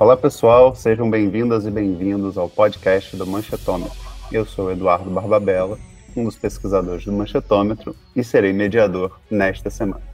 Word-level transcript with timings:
Olá 0.00 0.16
pessoal, 0.16 0.76
sejam 0.76 1.10
bem-vindas 1.10 1.66
e 1.66 1.72
bem-vindos 1.72 2.38
ao 2.38 2.48
podcast 2.48 3.16
do 3.16 3.26
Manchetômetro. 3.26 3.98
Eu 4.30 4.46
sou 4.46 4.70
Eduardo 4.70 5.10
Barbabella, 5.10 5.76
um 6.16 6.22
dos 6.22 6.36
pesquisadores 6.36 7.04
do 7.04 7.12
Manchetômetro 7.12 7.96
e 8.14 8.22
serei 8.22 8.52
mediador 8.52 9.18
nesta 9.28 9.70
semana. 9.70 10.04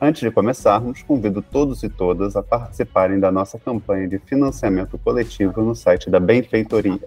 Antes 0.00 0.22
de 0.22 0.30
começarmos, 0.30 1.02
convido 1.02 1.42
todos 1.42 1.82
e 1.82 1.90
todas 1.90 2.36
a 2.36 2.42
participarem 2.42 3.20
da 3.20 3.30
nossa 3.30 3.58
campanha 3.58 4.08
de 4.08 4.18
financiamento 4.18 4.96
coletivo 4.96 5.60
no 5.60 5.74
site 5.74 6.08
da 6.08 6.18
Benfeitoria. 6.18 7.06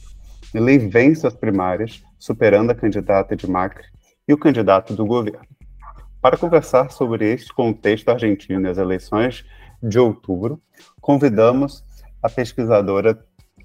Milley 0.54 0.78
vence 0.78 1.26
as 1.26 1.34
primárias, 1.34 2.04
superando 2.20 2.70
a 2.72 2.76
candidata 2.76 3.34
de 3.34 3.50
Macri 3.50 3.86
e 4.28 4.34
o 4.34 4.38
candidato 4.38 4.94
do 4.94 5.06
governo. 5.06 5.48
Para 6.22 6.36
conversar 6.36 6.92
sobre 6.92 7.32
este 7.32 7.54
contexto 7.54 8.10
argentino 8.10 8.68
e 8.68 8.70
as 8.70 8.78
eleições 8.78 9.46
de 9.82 9.98
outubro, 9.98 10.62
convidamos 11.00 11.82
a 12.22 12.30
pesquisadora 12.30 13.18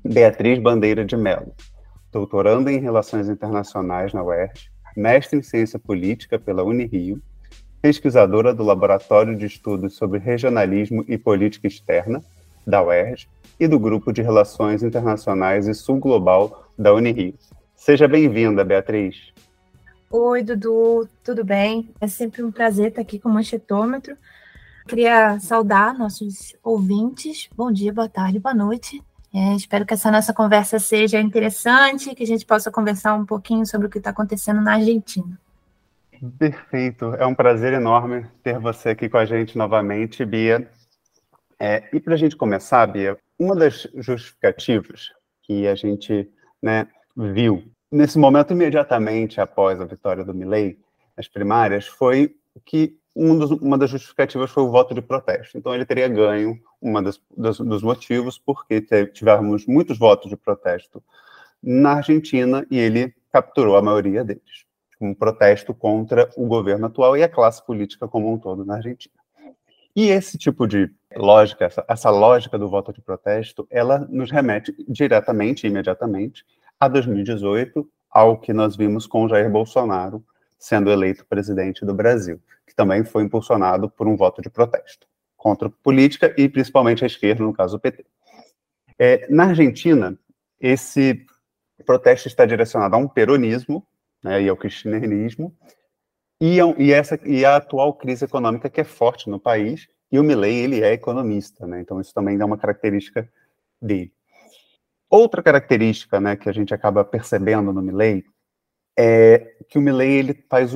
Beatriz 0.04 0.60
Bandeira 0.60 1.04
de 1.04 1.16
Mello, 1.16 1.52
doutorando 2.14 2.70
em 2.70 2.78
Relações 2.78 3.28
Internacionais 3.28 4.12
na 4.12 4.22
UERJ, 4.22 4.70
mestre 4.96 5.36
em 5.36 5.42
Ciência 5.42 5.80
Política 5.80 6.38
pela 6.38 6.62
Unirio, 6.62 7.20
pesquisadora 7.82 8.54
do 8.54 8.62
Laboratório 8.62 9.36
de 9.36 9.46
Estudos 9.46 9.96
sobre 9.96 10.20
Regionalismo 10.20 11.04
e 11.08 11.18
Política 11.18 11.66
Externa, 11.66 12.22
da 12.64 12.80
UERJ, 12.80 13.28
e 13.58 13.66
do 13.66 13.80
Grupo 13.80 14.12
de 14.12 14.22
Relações 14.22 14.84
Internacionais 14.84 15.66
e 15.66 15.74
Sul 15.74 15.98
Global 15.98 16.68
da 16.78 16.94
Unirio. 16.94 17.34
Seja 17.74 18.06
bem-vinda, 18.06 18.64
Beatriz. 18.64 19.32
Oi, 20.08 20.40
Dudu, 20.40 21.08
tudo 21.24 21.44
bem? 21.44 21.90
É 22.00 22.06
sempre 22.06 22.44
um 22.44 22.52
prazer 22.52 22.90
estar 22.90 23.02
aqui 23.02 23.18
com 23.18 23.28
o 23.28 23.32
Manchetômetro. 23.32 24.16
Queria 24.86 25.40
saudar 25.40 25.98
nossos 25.98 26.54
ouvintes. 26.62 27.48
Bom 27.56 27.72
dia, 27.72 27.92
boa 27.92 28.08
tarde, 28.08 28.38
boa 28.38 28.54
noite. 28.54 29.02
É, 29.34 29.56
espero 29.56 29.84
que 29.84 29.92
essa 29.92 30.12
nossa 30.12 30.32
conversa 30.32 30.78
seja 30.78 31.20
interessante, 31.20 32.14
que 32.14 32.22
a 32.22 32.26
gente 32.26 32.46
possa 32.46 32.70
conversar 32.70 33.14
um 33.14 33.26
pouquinho 33.26 33.66
sobre 33.66 33.88
o 33.88 33.90
que 33.90 33.98
está 33.98 34.10
acontecendo 34.10 34.60
na 34.60 34.74
Argentina. 34.74 35.36
Perfeito, 36.38 37.06
é 37.16 37.26
um 37.26 37.34
prazer 37.34 37.72
enorme 37.72 38.26
ter 38.44 38.60
você 38.60 38.90
aqui 38.90 39.08
com 39.08 39.18
a 39.18 39.24
gente 39.24 39.58
novamente, 39.58 40.24
Bia. 40.24 40.70
É, 41.58 41.82
e 41.92 41.98
para 41.98 42.14
a 42.14 42.16
gente 42.16 42.36
começar, 42.36 42.86
Bia, 42.86 43.18
uma 43.36 43.56
das 43.56 43.88
justificativas 43.96 45.10
que 45.42 45.66
a 45.66 45.74
gente 45.74 46.30
né, 46.62 46.86
viu 47.16 47.64
nesse 47.90 48.18
momento 48.18 48.52
imediatamente 48.52 49.40
após 49.40 49.80
a 49.80 49.84
vitória 49.84 50.24
do 50.24 50.32
Milley 50.32 50.78
nas 51.16 51.26
primárias 51.26 51.88
foi 51.88 52.36
que 52.64 52.96
um 53.14 53.38
dos, 53.38 53.50
uma 53.52 53.78
das 53.78 53.90
justificativas 53.90 54.50
foi 54.50 54.62
o 54.62 54.70
voto 54.70 54.94
de 54.94 55.00
protesto. 55.00 55.56
Então, 55.56 55.74
ele 55.74 55.84
teria 55.84 56.08
ganho 56.08 56.58
das, 57.02 57.58
dos 57.58 57.82
motivos 57.82 58.38
porque 58.38 58.80
tivemos 59.12 59.66
muitos 59.66 59.98
votos 59.98 60.28
de 60.28 60.36
protesto 60.36 61.02
na 61.62 61.94
Argentina 61.94 62.66
e 62.70 62.78
ele 62.78 63.14
capturou 63.32 63.76
a 63.76 63.82
maioria 63.82 64.24
deles, 64.24 64.64
um 65.00 65.14
protesto 65.14 65.72
contra 65.72 66.28
o 66.36 66.46
governo 66.46 66.86
atual 66.86 67.16
e 67.16 67.22
a 67.22 67.28
classe 67.28 67.64
política 67.64 68.08
como 68.08 68.32
um 68.32 68.38
todo 68.38 68.64
na 68.64 68.76
Argentina. 68.76 69.14
E 69.96 70.08
esse 70.08 70.36
tipo 70.36 70.66
de 70.66 70.90
lógica, 71.14 71.64
essa, 71.64 71.84
essa 71.88 72.10
lógica 72.10 72.58
do 72.58 72.68
voto 72.68 72.92
de 72.92 73.00
protesto, 73.00 73.66
ela 73.70 74.00
nos 74.10 74.30
remete 74.30 74.74
diretamente, 74.88 75.68
imediatamente, 75.68 76.44
a 76.80 76.88
2018, 76.88 77.88
ao 78.10 78.38
que 78.38 78.52
nós 78.52 78.76
vimos 78.76 79.06
com 79.06 79.28
Jair 79.28 79.48
Bolsonaro 79.48 80.24
sendo 80.58 80.90
eleito 80.90 81.24
presidente 81.26 81.84
do 81.84 81.94
Brasil 81.94 82.40
que 82.74 82.76
também 82.76 83.04
foi 83.04 83.22
impulsionado 83.22 83.88
por 83.88 84.08
um 84.08 84.16
voto 84.16 84.42
de 84.42 84.50
protesto 84.50 85.06
contra 85.36 85.68
a 85.68 85.70
política 85.70 86.34
e 86.36 86.48
principalmente 86.48 87.04
a 87.04 87.06
esquerda, 87.06 87.44
no 87.44 87.52
caso 87.52 87.76
o 87.76 87.80
PT. 87.80 88.04
É, 88.98 89.26
na 89.30 89.44
Argentina, 89.46 90.18
esse 90.60 91.24
protesto 91.86 92.26
está 92.28 92.44
direcionado 92.44 92.96
a 92.96 92.98
um 92.98 93.06
peronismo 93.06 93.86
né, 94.22 94.42
e 94.42 94.48
ao 94.48 94.56
cristianismo 94.56 95.54
e, 96.40 96.60
a, 96.60 96.64
e, 96.78 96.92
essa, 96.92 97.18
e 97.24 97.44
a 97.44 97.56
atual 97.56 97.94
crise 97.94 98.24
econômica 98.24 98.70
que 98.70 98.80
é 98.80 98.84
forte 98.84 99.28
no 99.30 99.38
país, 99.38 99.86
e 100.10 100.18
o 100.18 100.22
Milley, 100.22 100.56
ele 100.56 100.82
é 100.82 100.92
economista, 100.92 101.66
né, 101.66 101.80
então 101.80 102.00
isso 102.00 102.12
também 102.12 102.40
é 102.40 102.44
uma 102.44 102.58
característica 102.58 103.28
dele. 103.80 104.12
Outra 105.10 105.42
característica 105.42 106.20
né, 106.20 106.36
que 106.36 106.48
a 106.48 106.52
gente 106.52 106.72
acaba 106.74 107.04
percebendo 107.04 107.72
no 107.72 107.82
Milley 107.82 108.24
é 108.98 109.56
que 109.68 109.78
o 109.78 109.82
Milley 109.82 110.12
ele 110.12 110.44
faz, 110.48 110.72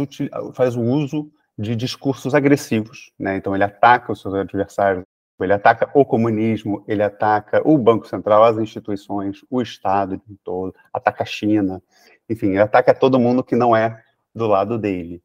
faz 0.55 0.77
o 0.77 0.83
uso 0.83 1.33
de 1.59 1.75
discursos 1.75 2.35
agressivos, 2.35 3.11
né? 3.19 3.37
Então 3.37 3.55
ele 3.55 3.65
ataca 3.65 4.13
os 4.13 4.21
seus 4.21 4.35
adversários, 4.35 5.05
ele 5.41 5.53
ataca 5.53 5.91
o 5.95 6.05
comunismo, 6.05 6.85
ele 6.87 7.03
ataca 7.03 7.61
o 7.69 7.77
Banco 7.77 8.07
Central, 8.07 8.45
as 8.45 8.59
instituições, 8.59 9.45
o 9.51 9.61
Estado 9.61 10.21
de 10.27 10.37
todo, 10.45 10.75
ataca 10.93 11.25
a 11.25 11.27
China, 11.27 11.83
enfim, 12.29 12.49
ele 12.49 12.61
ataca 12.61 12.95
todo 12.95 13.19
mundo 13.19 13.43
que 13.43 13.57
não 13.57 13.75
é 13.75 14.03
do 14.35 14.47
lado 14.47 14.79
dele. 14.79 15.23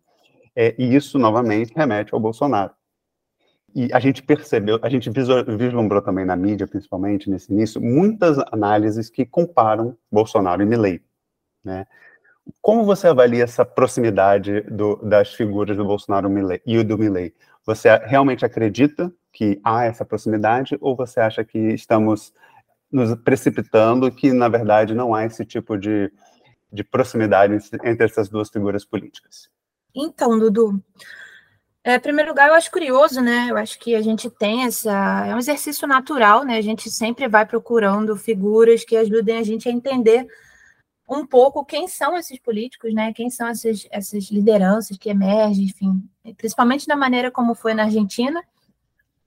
É, 0.55 0.75
e 0.77 0.95
isso, 0.95 1.17
novamente, 1.17 1.73
remete 1.75 2.13
ao 2.13 2.19
Bolsonaro. 2.19 2.71
E 3.75 3.89
a 3.91 3.99
gente 3.99 4.21
percebeu, 4.21 4.79
a 4.83 4.89
gente 4.89 5.09
vislumbrou 5.09 6.01
também 6.01 6.25
na 6.25 6.35
mídia, 6.35 6.67
principalmente 6.67 7.29
nesse 7.29 7.51
início, 7.51 7.81
muitas 7.81 8.37
análises 8.51 9.09
que 9.09 9.25
comparam 9.25 9.97
Bolsonaro 10.11 10.61
e 10.61 10.65
Milley, 10.65 11.01
né? 11.63 11.87
Como 12.61 12.83
você 12.83 13.07
avalia 13.07 13.43
essa 13.43 13.65
proximidade 13.65 14.61
do, 14.61 14.97
das 14.97 15.33
figuras 15.33 15.77
do 15.77 15.85
Bolsonaro 15.85 16.29
e 16.65 16.83
do 16.83 16.97
Milley? 16.97 17.33
Você 17.65 17.89
realmente 18.05 18.45
acredita 18.45 19.11
que 19.31 19.59
há 19.63 19.85
essa 19.85 20.05
proximidade 20.05 20.77
ou 20.81 20.95
você 20.95 21.19
acha 21.19 21.43
que 21.43 21.57
estamos 21.57 22.33
nos 22.91 23.15
precipitando 23.15 24.11
que, 24.11 24.31
na 24.31 24.47
verdade, 24.47 24.93
não 24.93 25.15
há 25.15 25.25
esse 25.25 25.43
tipo 25.43 25.77
de, 25.77 26.11
de 26.71 26.83
proximidade 26.83 27.57
entre 27.83 28.05
essas 28.05 28.29
duas 28.29 28.49
figuras 28.49 28.85
políticas? 28.85 29.49
Então, 29.95 30.37
Dudu, 30.37 30.81
é, 31.83 31.95
em 31.95 31.99
primeiro 31.99 32.29
lugar, 32.29 32.47
eu 32.47 32.55
acho 32.55 32.71
curioso, 32.71 33.19
né? 33.19 33.47
Eu 33.49 33.57
acho 33.57 33.77
que 33.77 33.93
a 33.93 34.01
gente 34.01 34.29
tem 34.29 34.63
essa. 34.63 35.25
É 35.27 35.35
um 35.35 35.39
exercício 35.39 35.87
natural, 35.87 36.45
né? 36.45 36.57
A 36.57 36.61
gente 36.61 36.89
sempre 36.89 37.27
vai 37.27 37.45
procurando 37.45 38.15
figuras 38.15 38.85
que 38.85 38.95
ajudem 38.95 39.37
a 39.37 39.43
gente 39.43 39.67
a 39.67 39.71
entender 39.71 40.25
um 41.13 41.25
pouco 41.25 41.65
quem 41.65 41.87
são 41.87 42.17
esses 42.17 42.39
políticos, 42.39 42.93
né? 42.93 43.13
Quem 43.13 43.29
são 43.29 43.47
essas, 43.47 43.87
essas 43.91 44.25
lideranças 44.31 44.97
que 44.97 45.09
emergem, 45.09 45.65
enfim, 45.65 46.03
principalmente 46.37 46.87
da 46.87 46.95
maneira 46.95 47.31
como 47.31 47.55
foi 47.55 47.73
na 47.73 47.83
Argentina. 47.83 48.43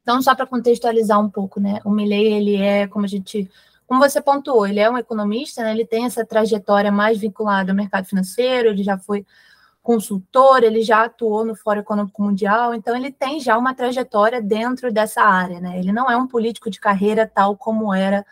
Então, 0.03 0.21
só 0.23 0.35
para 0.35 0.47
contextualizar 0.47 1.21
um 1.21 1.31
pouco, 1.31 1.61
né? 1.61 1.81
O 1.85 1.91
Milley, 1.91 2.33
ele 2.33 2.56
é, 2.56 2.87
como 2.87 3.05
a 3.05 3.09
gente, 3.09 3.50
como 3.87 4.00
você 4.00 4.21
pontuou, 4.21 4.67
ele 4.67 4.81
é 4.81 4.88
um 4.91 4.99
economista, 4.99 5.62
né? 5.62 5.73
Ele 5.73 5.87
tem 5.87 6.05
essa 6.05 6.25
trajetória 6.25 6.93
mais 6.93 7.19
vinculada 7.19 7.73
ao 7.73 7.77
mercado 7.77 8.06
financeiro, 8.06 8.69
ele 8.69 8.83
já 8.83 8.99
foi 8.99 9.27
consultor, 9.83 10.65
ele 10.65 10.83
já 10.83 11.05
atuou 11.05 11.44
no 11.44 11.55
Fórum 11.55 11.81
Econômico 11.81 12.21
Mundial, 12.21 12.75
então 12.75 12.97
ele 12.97 13.12
tem 13.12 13.38
já 13.38 13.56
uma 13.56 13.73
trajetória 13.73 14.43
dentro 14.43 14.93
dessa 14.93 15.23
área, 15.23 15.61
né? 15.61 15.79
Ele 15.79 15.93
não 15.93 16.11
é 16.11 16.17
um 16.17 16.27
político 16.27 16.69
de 16.69 16.81
carreira 16.81 17.31
tal 17.33 17.56
como 17.56 17.94
era 17.94 18.27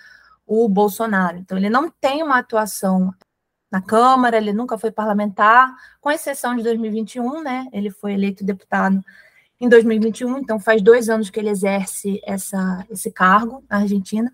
o 0.46 0.68
Bolsonaro. 0.68 1.38
Então, 1.38 1.56
ele 1.56 1.70
não 1.70 1.90
tem 1.90 2.22
uma 2.22 2.38
atuação 2.38 3.12
na 3.74 3.82
Câmara, 3.82 4.36
ele 4.36 4.52
nunca 4.52 4.78
foi 4.78 4.92
parlamentar, 4.92 5.74
com 6.00 6.10
exceção 6.10 6.54
de 6.54 6.62
2021, 6.62 7.42
né? 7.42 7.66
Ele 7.72 7.90
foi 7.90 8.12
eleito 8.12 8.44
deputado 8.44 9.02
em 9.60 9.68
2021, 9.68 10.38
então 10.38 10.60
faz 10.60 10.80
dois 10.80 11.08
anos 11.08 11.28
que 11.28 11.40
ele 11.40 11.50
exerce 11.50 12.20
essa, 12.24 12.86
esse 12.88 13.10
cargo 13.10 13.64
na 13.68 13.78
Argentina, 13.78 14.30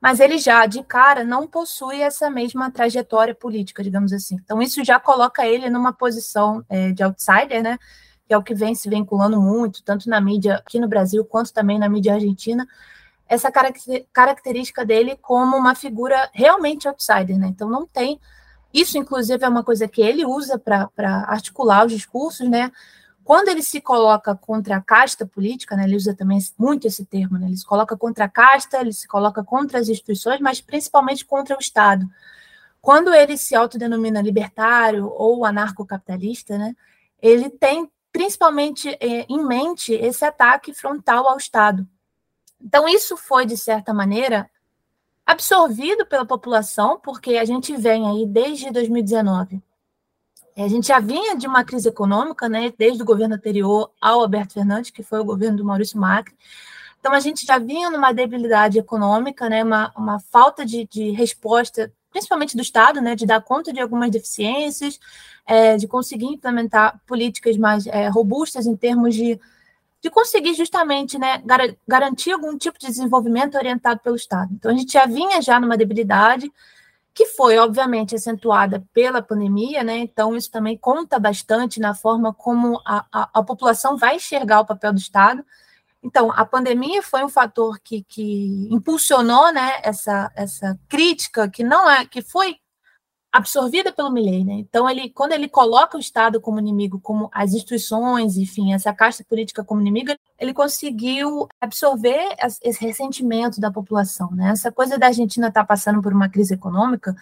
mas 0.00 0.20
ele 0.20 0.38
já, 0.38 0.66
de 0.66 0.84
cara, 0.84 1.24
não 1.24 1.48
possui 1.48 2.00
essa 2.00 2.30
mesma 2.30 2.70
trajetória 2.70 3.34
política, 3.34 3.82
digamos 3.82 4.12
assim. 4.12 4.36
Então, 4.36 4.62
isso 4.62 4.84
já 4.84 5.00
coloca 5.00 5.44
ele 5.44 5.68
numa 5.68 5.92
posição 5.92 6.64
é, 6.68 6.92
de 6.92 7.02
outsider, 7.02 7.62
né? 7.62 7.78
que 8.26 8.34
é 8.34 8.38
o 8.38 8.42
que 8.42 8.54
vem 8.54 8.74
se 8.74 8.88
vinculando 8.88 9.40
muito, 9.40 9.82
tanto 9.82 10.08
na 10.08 10.20
mídia 10.20 10.56
aqui 10.56 10.80
no 10.80 10.88
Brasil 10.88 11.24
quanto 11.24 11.52
também 11.52 11.78
na 11.78 11.88
mídia 11.88 12.14
argentina, 12.14 12.66
essa 13.28 13.50
característica 14.12 14.84
dele 14.84 15.16
como 15.20 15.56
uma 15.56 15.74
figura 15.74 16.28
realmente 16.32 16.86
outsider, 16.88 17.38
né? 17.38 17.48
Então 17.48 17.68
não 17.68 17.86
tem. 17.86 18.20
Isso, 18.76 18.98
inclusive, 18.98 19.42
é 19.42 19.48
uma 19.48 19.64
coisa 19.64 19.88
que 19.88 20.02
ele 20.02 20.26
usa 20.26 20.58
para 20.58 20.90
articular 21.28 21.86
os 21.86 21.92
discursos, 21.92 22.46
né? 22.46 22.70
Quando 23.24 23.48
ele 23.48 23.62
se 23.62 23.80
coloca 23.80 24.36
contra 24.36 24.76
a 24.76 24.82
casta 24.82 25.24
política, 25.24 25.74
né, 25.74 25.84
ele 25.84 25.96
usa 25.96 26.14
também 26.14 26.38
muito 26.58 26.86
esse 26.86 27.02
termo, 27.06 27.38
né, 27.38 27.46
ele 27.46 27.56
se 27.56 27.64
coloca 27.64 27.96
contra 27.96 28.26
a 28.26 28.28
casta, 28.28 28.78
ele 28.78 28.92
se 28.92 29.08
coloca 29.08 29.42
contra 29.42 29.78
as 29.78 29.88
instituições, 29.88 30.40
mas 30.40 30.60
principalmente 30.60 31.24
contra 31.24 31.56
o 31.56 31.58
Estado. 31.58 32.06
Quando 32.80 33.14
ele 33.14 33.38
se 33.38 33.56
autodenomina 33.56 34.20
libertário 34.20 35.10
ou 35.10 35.46
anarcocapitalista, 35.46 36.58
né, 36.58 36.76
ele 37.20 37.48
tem 37.48 37.90
principalmente 38.12 38.90
é, 39.00 39.24
em 39.26 39.42
mente 39.42 39.94
esse 39.94 40.24
ataque 40.24 40.74
frontal 40.74 41.26
ao 41.26 41.38
Estado. 41.38 41.88
Então, 42.60 42.86
isso 42.86 43.16
foi, 43.16 43.46
de 43.46 43.56
certa 43.56 43.94
maneira, 43.94 44.50
absorvido 45.26 46.06
pela 46.06 46.24
população, 46.24 47.00
porque 47.02 47.36
a 47.36 47.44
gente 47.44 47.76
vem 47.76 48.08
aí 48.08 48.24
desde 48.24 48.70
2019 48.70 49.60
é, 50.56 50.64
a 50.64 50.68
gente 50.68 50.88
já 50.88 50.98
vinha 50.98 51.36
de 51.36 51.46
uma 51.46 51.62
crise 51.62 51.86
econômica, 51.86 52.48
né, 52.48 52.72
desde 52.78 53.02
o 53.02 53.04
governo 53.04 53.34
anterior 53.34 53.90
ao 54.00 54.20
Alberto 54.22 54.54
Fernandes, 54.54 54.90
que 54.90 55.02
foi 55.02 55.20
o 55.20 55.24
governo 55.24 55.58
do 55.58 55.64
Maurício 55.64 56.00
Macri. 56.00 56.34
Então, 56.98 57.12
a 57.12 57.20
gente 57.20 57.44
já 57.44 57.58
vinha 57.58 57.90
numa 57.90 58.10
debilidade 58.10 58.78
econômica, 58.78 59.50
né, 59.50 59.62
uma, 59.62 59.92
uma 59.94 60.18
falta 60.18 60.64
de, 60.64 60.86
de 60.86 61.10
resposta, 61.10 61.92
principalmente 62.10 62.56
do 62.56 62.62
Estado, 62.62 63.02
né, 63.02 63.14
de 63.14 63.26
dar 63.26 63.42
conta 63.42 63.70
de 63.70 63.80
algumas 63.80 64.10
deficiências, 64.10 64.98
é, 65.46 65.76
de 65.76 65.86
conseguir 65.86 66.24
implementar 66.24 66.98
políticas 67.06 67.58
mais 67.58 67.86
é, 67.86 68.08
robustas 68.08 68.66
em 68.66 68.74
termos 68.74 69.14
de, 69.14 69.38
de 70.02 70.10
conseguir 70.10 70.54
justamente 70.54 71.18
né, 71.18 71.38
gar 71.44 71.60
garantir 71.86 72.32
algum 72.32 72.56
tipo 72.56 72.78
de 72.78 72.86
desenvolvimento 72.86 73.56
orientado 73.56 74.00
pelo 74.00 74.16
Estado. 74.16 74.52
Então, 74.52 74.70
a 74.70 74.74
gente 74.74 74.92
já 74.92 75.06
vinha 75.06 75.40
já 75.42 75.58
numa 75.58 75.76
debilidade, 75.76 76.50
que 77.14 77.24
foi, 77.24 77.56
obviamente, 77.56 78.14
acentuada 78.14 78.84
pela 78.92 79.22
pandemia, 79.22 79.82
né? 79.82 79.96
Então, 79.98 80.36
isso 80.36 80.50
também 80.50 80.76
conta 80.76 81.18
bastante 81.18 81.80
na 81.80 81.94
forma 81.94 82.32
como 82.34 82.80
a, 82.84 83.06
a, 83.10 83.30
a, 83.32 83.42
população 83.42 83.96
vai 83.96 84.16
enxergar 84.16 84.60
o 84.60 84.66
papel 84.66 84.92
do 84.92 84.98
Estado. 84.98 85.42
Então, 86.02 86.30
a 86.30 86.44
pandemia 86.44 87.02
foi 87.02 87.24
um 87.24 87.28
fator 87.28 87.80
que, 87.82 88.04
que 88.04 88.68
impulsionou 88.70 89.50
né, 89.50 89.80
essa, 89.82 90.30
essa 90.36 90.78
crítica 90.88 91.48
que 91.48 91.64
não 91.64 91.88
é, 91.90 92.04
que 92.04 92.20
foi 92.20 92.58
absorvida 93.36 93.92
pelo 93.92 94.10
Milley, 94.10 94.44
né? 94.44 94.54
Então 94.54 94.88
ele, 94.88 95.10
quando 95.10 95.32
ele 95.32 95.48
coloca 95.48 95.96
o 95.96 96.00
Estado 96.00 96.40
como 96.40 96.58
inimigo, 96.58 96.98
como 97.00 97.28
as 97.32 97.52
instituições, 97.52 98.36
enfim, 98.36 98.72
essa 98.72 98.94
casta 98.94 99.22
política 99.24 99.62
como 99.62 99.80
inimiga, 99.80 100.18
ele 100.38 100.54
conseguiu 100.54 101.46
absorver 101.60 102.34
esse 102.62 102.80
ressentimento 102.80 103.60
da 103.60 103.70
população, 103.70 104.30
né? 104.32 104.50
Essa 104.50 104.72
coisa 104.72 104.98
da 104.98 105.08
Argentina 105.08 105.48
estar 105.48 105.60
tá 105.60 105.66
passando 105.66 106.00
por 106.00 106.12
uma 106.14 106.30
crise 106.30 106.54
econômica, 106.54 107.14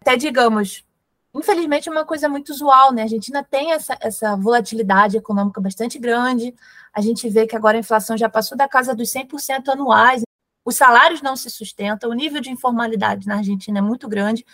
até 0.00 0.16
digamos, 0.16 0.84
infelizmente 1.32 1.88
é 1.88 1.92
uma 1.92 2.04
coisa 2.04 2.28
muito 2.28 2.50
usual, 2.50 2.92
né? 2.92 3.02
A 3.02 3.04
Argentina 3.04 3.46
tem 3.48 3.72
essa, 3.72 3.96
essa 4.00 4.36
volatilidade 4.36 5.16
econômica 5.16 5.60
bastante 5.60 5.96
grande. 5.98 6.54
A 6.92 7.00
gente 7.00 7.28
vê 7.28 7.46
que 7.46 7.54
agora 7.54 7.76
a 7.76 7.80
inflação 7.80 8.16
já 8.16 8.28
passou 8.28 8.58
da 8.58 8.68
casa 8.68 8.94
dos 8.96 9.12
100% 9.12 9.68
anuais. 9.68 10.22
Os 10.64 10.76
salários 10.76 11.22
não 11.22 11.36
se 11.36 11.50
sustentam, 11.50 12.10
o 12.10 12.14
nível 12.14 12.40
de 12.40 12.50
informalidade 12.50 13.26
na 13.26 13.36
Argentina 13.36 13.78
é 13.78 13.82
muito 13.82 14.08
grande. 14.08 14.44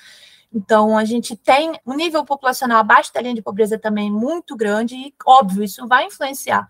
Então, 0.53 0.97
a 0.97 1.05
gente 1.05 1.37
tem 1.37 1.79
um 1.87 1.95
nível 1.95 2.25
populacional 2.25 2.79
abaixo 2.79 3.13
da 3.13 3.21
linha 3.21 3.35
de 3.35 3.43
pobreza 3.43 3.79
também 3.79 4.11
muito 4.11 4.57
grande, 4.57 4.95
e, 4.95 5.15
óbvio, 5.27 5.63
isso 5.63 5.87
vai 5.87 6.07
influenciar 6.07 6.69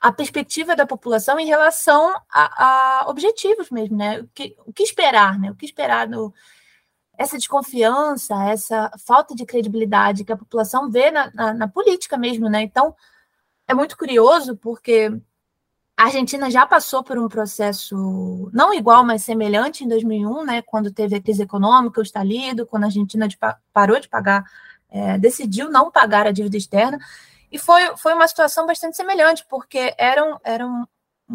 a 0.00 0.12
perspectiva 0.12 0.76
da 0.76 0.86
população 0.86 1.38
em 1.38 1.46
relação 1.46 2.14
a, 2.30 3.00
a 3.04 3.08
objetivos 3.08 3.70
mesmo, 3.70 3.96
né? 3.96 4.20
O 4.20 4.28
que, 4.34 4.56
o 4.66 4.72
que, 4.72 4.82
esperar, 4.82 5.38
né? 5.38 5.50
O 5.50 5.54
que 5.54 5.64
esperar 5.64 6.06
do, 6.06 6.34
essa 7.16 7.36
desconfiança, 7.36 8.34
essa 8.44 8.90
falta 9.06 9.34
de 9.34 9.46
credibilidade 9.46 10.24
que 10.24 10.32
a 10.32 10.36
população 10.36 10.90
vê 10.90 11.10
na, 11.10 11.30
na, 11.32 11.54
na 11.54 11.68
política 11.68 12.16
mesmo, 12.16 12.48
né? 12.48 12.62
Então, 12.62 12.94
é 13.66 13.74
muito 13.74 13.96
curioso 13.96 14.56
porque 14.56 15.10
a 15.96 16.04
Argentina 16.04 16.50
já 16.50 16.66
passou 16.66 17.02
por 17.02 17.18
um 17.18 17.26
processo 17.26 18.50
não 18.52 18.74
igual, 18.74 19.02
mas 19.04 19.22
semelhante 19.24 19.82
em 19.82 19.88
2001, 19.88 20.44
né, 20.44 20.62
quando 20.62 20.92
teve 20.92 21.16
a 21.16 21.22
crise 21.22 21.42
econômica, 21.42 22.00
o 22.00 22.02
estalido, 22.02 22.66
quando 22.66 22.84
a 22.84 22.86
Argentina 22.86 23.26
de, 23.26 23.38
parou 23.72 23.98
de 23.98 24.08
pagar, 24.08 24.44
é, 24.90 25.16
decidiu 25.18 25.70
não 25.70 25.90
pagar 25.90 26.26
a 26.26 26.32
dívida 26.32 26.56
externa, 26.56 26.98
e 27.50 27.58
foi, 27.58 27.96
foi 27.96 28.12
uma 28.12 28.28
situação 28.28 28.66
bastante 28.66 28.96
semelhante, 28.96 29.46
porque 29.48 29.94
era 29.96 30.22
um, 30.22 30.36
era 30.44 30.66
um, 30.66 30.84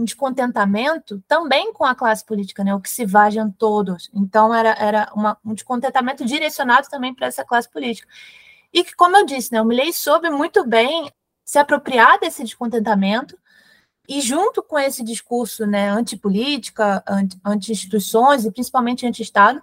descontentamento 0.04 1.22
também 1.28 1.74
com 1.74 1.84
a 1.84 1.96
classe 1.96 2.24
política, 2.24 2.64
né, 2.64 2.76
o 2.76 2.80
que 2.80 2.90
se 2.90 3.06
vajam 3.06 3.52
todos. 3.52 4.12
Então, 4.14 4.54
era, 4.54 4.72
era 4.74 5.12
uma, 5.16 5.38
um 5.44 5.54
descontentamento 5.54 6.24
direcionado 6.24 6.88
também 6.88 7.14
para 7.16 7.28
essa 7.28 7.44
classe 7.44 7.70
política. 7.70 8.08
E 8.72 8.84
que, 8.84 8.96
como 8.96 9.18
eu 9.18 9.26
disse, 9.26 9.52
né, 9.52 9.62
o 9.62 9.66
Milley 9.66 9.92
soube 9.92 10.30
muito 10.30 10.66
bem 10.66 11.12
se 11.44 11.58
apropriar 11.58 12.20
desse 12.20 12.44
descontentamento, 12.44 13.38
e 14.12 14.20
junto 14.20 14.62
com 14.62 14.78
esse 14.78 15.06
discurso 15.06 15.66
né, 15.66 15.90
antipolítica, 15.90 17.02
anti-instituições 17.46 18.44
e 18.44 18.52
principalmente 18.52 19.08
anti-Estado, 19.08 19.62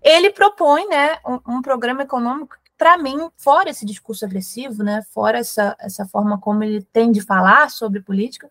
ele 0.00 0.30
propõe 0.30 0.86
né, 0.86 1.18
um, 1.26 1.56
um 1.56 1.60
programa 1.60 2.02
econômico 2.02 2.56
para 2.78 2.96
mim, 2.96 3.28
fora 3.36 3.70
esse 3.70 3.84
discurso 3.84 4.24
agressivo, 4.24 4.84
né, 4.84 5.02
fora 5.12 5.38
essa, 5.38 5.76
essa 5.80 6.06
forma 6.06 6.38
como 6.38 6.62
ele 6.62 6.82
tem 6.92 7.10
de 7.10 7.20
falar 7.20 7.68
sobre 7.68 8.00
política, 8.00 8.48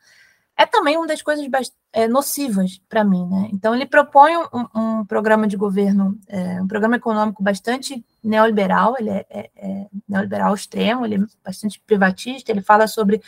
é 0.57 0.65
também 0.65 0.97
uma 0.97 1.07
das 1.07 1.21
coisas 1.21 1.47
é, 1.93 2.05
nocivas 2.05 2.81
para 2.89 3.05
mim. 3.05 3.25
Né? 3.25 3.49
Então, 3.53 3.73
ele 3.73 3.85
propõe 3.85 4.35
um, 4.35 4.67
um 4.75 5.05
programa 5.05 5.47
de 5.47 5.55
governo, 5.55 6.19
é, 6.27 6.61
um 6.61 6.67
programa 6.67 6.97
econômico 6.97 7.41
bastante 7.41 8.03
neoliberal, 8.21 8.95
ele 8.99 9.09
é, 9.09 9.25
é, 9.29 9.49
é, 9.55 9.87
neoliberal 10.07 10.53
extremo, 10.53 11.05
ele 11.05 11.15
é 11.15 11.25
bastante 11.43 11.81
privatista, 11.85 12.51
ele 12.51 12.61
fala 12.61 12.87
sobre 12.87 13.21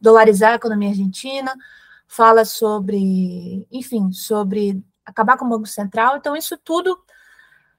dolarizar 0.00 0.52
a 0.52 0.56
economia 0.56 0.90
argentina, 0.90 1.54
fala 2.06 2.44
sobre, 2.44 3.66
enfim, 3.70 4.12
sobre 4.12 4.82
acabar 5.04 5.36
com 5.36 5.44
o 5.44 5.48
Banco 5.48 5.66
Central. 5.66 6.16
Então, 6.16 6.36
isso 6.36 6.56
tudo 6.56 6.98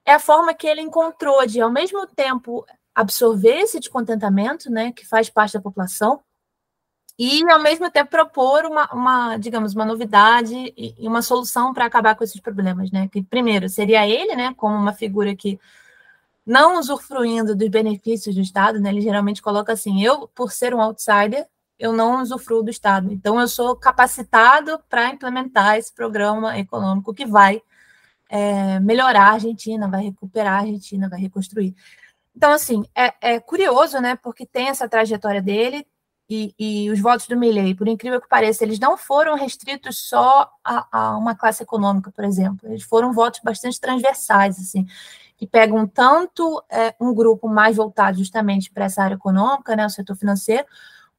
é 0.04 0.14
a 0.14 0.18
forma 0.18 0.54
que 0.54 0.66
ele 0.66 0.80
encontrou 0.80 1.46
de, 1.46 1.60
ao 1.60 1.70
mesmo 1.70 2.06
tempo, 2.06 2.64
absorver 2.94 3.60
esse 3.60 3.78
descontentamento, 3.78 4.70
né, 4.70 4.92
que 4.92 5.06
faz 5.06 5.30
parte 5.30 5.54
da 5.54 5.60
população, 5.60 6.22
e, 7.22 7.42
ao 7.50 7.60
mesmo 7.60 7.90
tempo, 7.90 8.10
propor 8.10 8.64
uma, 8.64 8.88
uma 8.94 9.36
digamos, 9.36 9.74
uma 9.74 9.84
novidade 9.84 10.72
e, 10.74 11.06
uma 11.06 11.20
solução 11.20 11.74
para 11.74 11.84
acabar 11.84 12.14
com 12.16 12.24
esses 12.24 12.40
problemas, 12.40 12.90
né? 12.90 13.08
Que, 13.08 13.22
primeiro, 13.22 13.68
seria 13.68 14.08
ele, 14.08 14.34
né, 14.34 14.54
como 14.56 14.74
uma 14.74 14.94
figura 14.94 15.36
que 15.36 15.60
não 16.46 16.78
usufruindo 16.78 17.54
dos 17.54 17.68
benefícios 17.68 18.34
do 18.34 18.40
Estado, 18.40 18.80
né? 18.80 18.88
Ele 18.88 19.02
geralmente 19.02 19.42
coloca 19.42 19.70
assim: 19.70 20.02
eu, 20.02 20.28
por 20.28 20.50
ser 20.50 20.74
um 20.74 20.80
outsider, 20.80 21.46
eu 21.80 21.92
não 21.94 22.20
usufruo 22.20 22.62
do 22.62 22.70
Estado. 22.70 23.10
Então, 23.10 23.40
eu 23.40 23.48
sou 23.48 23.74
capacitado 23.74 24.78
para 24.88 25.08
implementar 25.08 25.78
esse 25.78 25.92
programa 25.92 26.58
econômico 26.58 27.14
que 27.14 27.24
vai 27.24 27.62
é, 28.28 28.78
melhorar 28.78 29.30
a 29.30 29.32
Argentina, 29.32 29.88
vai 29.88 30.04
recuperar 30.04 30.58
a 30.58 30.60
Argentina, 30.60 31.08
vai 31.08 31.18
reconstruir. 31.18 31.74
Então, 32.36 32.52
assim, 32.52 32.84
é, 32.94 33.14
é 33.20 33.40
curioso, 33.40 33.98
né? 33.98 34.14
Porque 34.16 34.44
tem 34.46 34.68
essa 34.68 34.88
trajetória 34.88 35.40
dele, 35.42 35.86
e, 36.32 36.54
e, 36.56 36.90
os 36.92 37.00
votos 37.00 37.26
do 37.26 37.36
Milley, 37.36 37.74
por 37.74 37.88
incrível 37.88 38.20
que 38.20 38.28
pareça, 38.28 38.62
eles 38.62 38.78
não 38.78 38.96
foram 38.96 39.34
restritos 39.34 40.08
só 40.08 40.48
a, 40.62 40.86
a, 40.92 41.16
uma 41.16 41.34
classe 41.34 41.64
econômica, 41.64 42.12
por 42.12 42.24
exemplo. 42.24 42.68
Eles 42.68 42.84
foram 42.84 43.12
votos 43.12 43.40
bastante 43.42 43.80
transversais, 43.80 44.56
assim, 44.56 44.86
que 45.36 45.44
pegam 45.44 45.88
tanto 45.88 46.62
é, 46.70 46.94
um 47.00 47.12
grupo 47.12 47.48
mais 47.48 47.76
voltado 47.76 48.18
justamente 48.18 48.70
para 48.70 48.84
essa 48.84 49.02
área 49.02 49.16
econômica, 49.16 49.74
né, 49.74 49.84
o 49.84 49.90
setor 49.90 50.14
financeiro, 50.14 50.64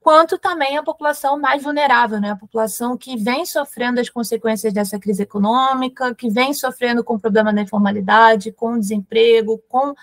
quanto 0.01 0.37
também 0.37 0.77
a 0.77 0.83
população 0.83 1.39
mais 1.39 1.63
vulnerável, 1.63 2.19
né, 2.19 2.31
a 2.31 2.35
população 2.35 2.97
que 2.97 3.15
vem 3.15 3.45
sofrendo 3.45 4.01
as 4.01 4.09
consequências 4.09 4.73
dessa 4.73 4.99
crise 4.99 5.23
econômica, 5.23 6.13
que 6.15 6.29
vem 6.29 6.53
sofrendo 6.53 7.03
com 7.03 7.15
o 7.15 7.19
problema 7.19 7.53
da 7.53 7.61
informalidade, 7.61 8.51
com 8.51 8.73
o 8.73 8.79
desemprego, 8.79 9.63
com 9.69 9.93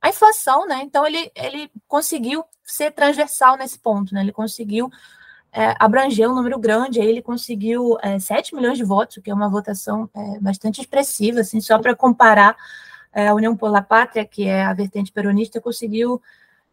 a 0.00 0.08
inflação, 0.08 0.66
né? 0.66 0.82
Então 0.82 1.06
ele, 1.06 1.32
ele 1.34 1.70
conseguiu 1.88 2.44
ser 2.62 2.92
transversal 2.92 3.56
nesse 3.56 3.78
ponto, 3.78 4.14
né? 4.14 4.20
Ele 4.20 4.32
conseguiu 4.32 4.88
é, 5.50 5.74
abranger 5.78 6.30
um 6.30 6.34
número 6.34 6.58
grande, 6.58 7.00
aí 7.00 7.08
ele 7.08 7.22
conseguiu 7.22 7.96
é, 8.02 8.18
7 8.18 8.54
milhões 8.54 8.76
de 8.76 8.84
votos, 8.84 9.16
o 9.16 9.22
que 9.22 9.30
é 9.30 9.34
uma 9.34 9.48
votação 9.48 10.08
é, 10.14 10.38
bastante 10.40 10.80
expressiva, 10.80 11.40
assim, 11.40 11.60
só 11.60 11.78
para 11.78 11.94
comparar 11.94 12.56
é, 13.12 13.28
a 13.28 13.34
União 13.34 13.56
por 13.56 13.70
la 13.70 13.80
Pátria, 13.82 14.24
que 14.24 14.46
é 14.46 14.64
a 14.64 14.74
vertente 14.74 15.10
peronista, 15.10 15.60
conseguiu 15.60 16.20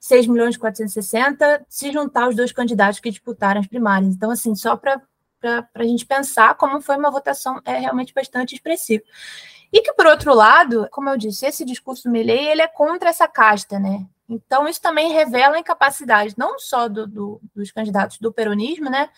6 0.02 0.26
milhões 0.26 0.56
e 0.56 0.60
460 0.60 1.64
se 1.70 1.92
juntar 1.92 2.28
os 2.28 2.36
dois 2.36 2.52
candidatos 2.52 3.00
que 3.00 3.12
disputaram 3.12 3.62
as 3.62 3.68
primárias. 3.68 4.16
Então, 4.16 4.32
assim, 4.32 4.56
só 4.56 4.76
para 4.76 5.00
a 5.76 5.84
gente 5.84 6.08
pensar 6.08 6.56
como 6.56 6.82
foi 6.82 6.98
uma 6.98 7.12
votação 7.12 7.62
é 7.64 7.78
realmente 7.78 8.12
bastante 8.12 8.56
expressiva. 8.56 9.04
E 9.72 9.80
que, 9.82 9.94
por 9.94 10.08
outro 10.08 10.34
lado, 10.34 10.88
como 10.92 11.08
eu 11.08 11.18
disse, 11.18 11.46
esse 11.46 11.64
discurso 11.64 12.04
do 12.04 12.12
Milley, 12.12 12.50
ele 12.50 12.64
é 12.64 12.68
contra 12.68 13.10
essa 13.10 13.28
casta, 13.28 13.80
né? 13.80 14.06
Então, 14.28 14.68
isso 14.68 14.82
também 14.82 15.12
revela 15.12 15.56
a 15.56 15.60
incapacidade, 15.60 16.34
não 16.36 16.58
só 16.58 16.90
do, 16.90 17.06
do, 17.06 17.42
dos 17.54 17.72
candidatos 17.72 18.18
do 18.18 18.34
peronismo, 18.34 18.90
né, 18.90 19.10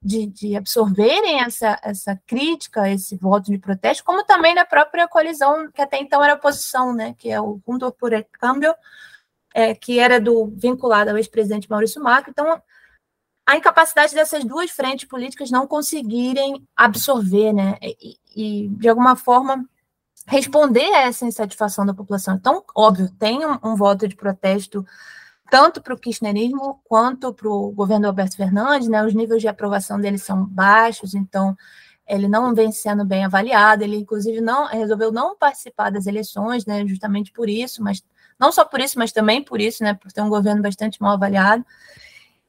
de, 0.00 0.26
de, 0.26 0.56
absorverem 0.56 1.40
essa, 1.40 1.78
essa 1.82 2.20
crítica, 2.26 2.88
esse 2.88 3.16
voto 3.16 3.50
de 3.50 3.58
protesto, 3.58 4.04
como 4.04 4.24
também 4.24 4.54
da 4.54 4.64
própria 4.64 5.08
coalizão, 5.08 5.70
que 5.72 5.82
até 5.82 5.98
então 5.98 6.22
era 6.22 6.34
oposição, 6.34 6.94
né, 6.94 7.14
que 7.18 7.28
é 7.28 7.40
o 7.40 7.60
Juntos 7.66 7.92
por 7.98 8.12
el 8.12 8.24
Cambio, 8.38 8.74
é, 9.58 9.74
que 9.74 9.98
era 9.98 10.20
do 10.20 10.46
vinculado 10.54 11.10
ao 11.10 11.16
ex-presidente 11.16 11.68
Maurício 11.68 12.00
Macri. 12.00 12.30
Então, 12.30 12.62
a 13.44 13.56
incapacidade 13.56 14.14
dessas 14.14 14.44
duas 14.44 14.70
frentes 14.70 15.08
políticas 15.08 15.50
não 15.50 15.66
conseguirem 15.66 16.64
absorver, 16.76 17.52
né, 17.52 17.76
e, 17.82 18.16
e 18.36 18.68
de 18.68 18.88
alguma 18.88 19.16
forma 19.16 19.68
responder 20.28 20.94
a 20.94 21.08
essa 21.08 21.26
insatisfação 21.26 21.84
da 21.84 21.92
população. 21.92 22.36
Então, 22.36 22.62
óbvio, 22.72 23.10
tem 23.18 23.44
um, 23.44 23.58
um 23.64 23.74
voto 23.74 24.06
de 24.06 24.14
protesto 24.14 24.86
tanto 25.50 25.82
para 25.82 25.94
o 25.94 25.98
kirchnerismo 25.98 26.80
quanto 26.84 27.34
para 27.34 27.48
o 27.48 27.72
governo 27.72 28.06
Alberto 28.06 28.36
Fernandes, 28.36 28.86
né? 28.86 29.04
Os 29.04 29.14
níveis 29.14 29.40
de 29.40 29.48
aprovação 29.48 29.98
dele 29.98 30.18
são 30.18 30.44
baixos, 30.44 31.14
então 31.14 31.56
ele 32.06 32.28
não 32.28 32.54
vem 32.54 32.70
sendo 32.70 33.04
bem 33.04 33.24
avaliado. 33.24 33.82
Ele, 33.82 33.96
inclusive, 33.96 34.40
não 34.40 34.66
resolveu 34.66 35.10
não 35.10 35.36
participar 35.36 35.90
das 35.90 36.06
eleições, 36.06 36.64
né? 36.66 36.86
Justamente 36.86 37.32
por 37.32 37.48
isso, 37.48 37.82
mas 37.82 38.04
não 38.38 38.52
só 38.52 38.64
por 38.64 38.80
isso, 38.80 38.98
mas 38.98 39.12
também 39.12 39.42
por 39.42 39.60
isso, 39.60 39.82
né? 39.82 39.94
Por 39.94 40.12
ter 40.12 40.20
um 40.20 40.28
governo 40.28 40.62
bastante 40.62 41.00
mal 41.00 41.12
avaliado. 41.14 41.64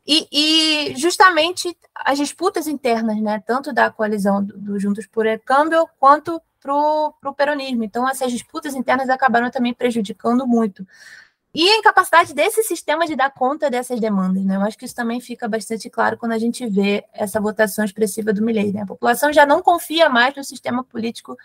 E, 0.05 0.27
e 0.31 0.95
justamente 0.95 1.77
as 1.93 2.17
disputas 2.17 2.67
internas, 2.67 3.21
né? 3.21 3.41
Tanto 3.45 3.73
da 3.73 3.91
coalizão 3.91 4.43
do, 4.43 4.57
do 4.57 4.79
Juntos 4.79 5.05
por 5.05 5.25
Câmbio 5.45 5.87
quanto 5.99 6.41
para 6.59 6.73
o 6.73 7.33
peronismo. 7.35 7.83
Então, 7.83 8.07
essas 8.07 8.31
disputas 8.31 8.75
internas 8.75 9.09
acabaram 9.09 9.49
também 9.49 9.73
prejudicando 9.73 10.45
muito. 10.45 10.85
E 11.53 11.67
a 11.67 11.77
incapacidade 11.77 12.33
desse 12.33 12.63
sistema 12.63 13.07
de 13.07 13.15
dar 13.15 13.31
conta 13.31 13.71
dessas 13.71 13.99
demandas, 13.99 14.43
né? 14.45 14.55
Eu 14.55 14.61
acho 14.61 14.77
que 14.77 14.85
isso 14.85 14.95
também 14.95 15.19
fica 15.19 15.47
bastante 15.47 15.89
claro 15.89 16.15
quando 16.17 16.33
a 16.33 16.37
gente 16.37 16.65
vê 16.67 17.03
essa 17.11 17.41
votação 17.41 17.83
expressiva 17.83 18.31
do 18.31 18.43
Milei, 18.43 18.71
né? 18.71 18.81
A 18.81 18.85
população 18.85 19.33
já 19.33 19.47
não 19.47 19.61
confia 19.61 20.09
mais 20.09 20.35
no 20.35 20.43
sistema 20.43 20.83
político 20.83 21.35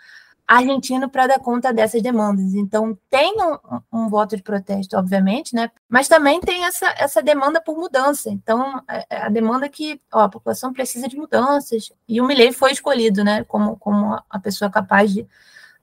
argentino 0.47 1.09
para 1.09 1.27
dar 1.27 1.39
conta 1.39 1.73
dessas 1.73 2.01
demandas. 2.01 2.53
Então, 2.53 2.97
tem 3.09 3.33
um, 3.37 3.57
um, 3.91 4.09
voto 4.09 4.37
de 4.37 4.43
protesto, 4.43 4.95
obviamente, 4.95 5.55
né? 5.55 5.71
mas 5.89 6.07
também 6.07 6.39
tem 6.39 6.65
essa, 6.65 6.93
essa 6.97 7.21
demanda 7.21 7.59
por 7.59 7.75
mudança. 7.75 8.29
Então, 8.29 8.81
a, 8.87 8.97
é, 8.97 9.05
é 9.09 9.21
a 9.23 9.29
demanda 9.29 9.67
que 9.67 9.99
ó, 10.13 10.21
a 10.21 10.29
população 10.29 10.71
precisa 10.71 11.07
de 11.07 11.17
mudanças. 11.17 11.91
E 12.07 12.21
o 12.21 12.25
Milley 12.25 12.51
foi 12.51 12.71
escolhido 12.71 13.23
né? 13.23 13.43
como, 13.45 13.75
como 13.77 14.21
a 14.29 14.39
pessoa 14.39 14.69
capaz 14.69 15.11
de 15.11 15.27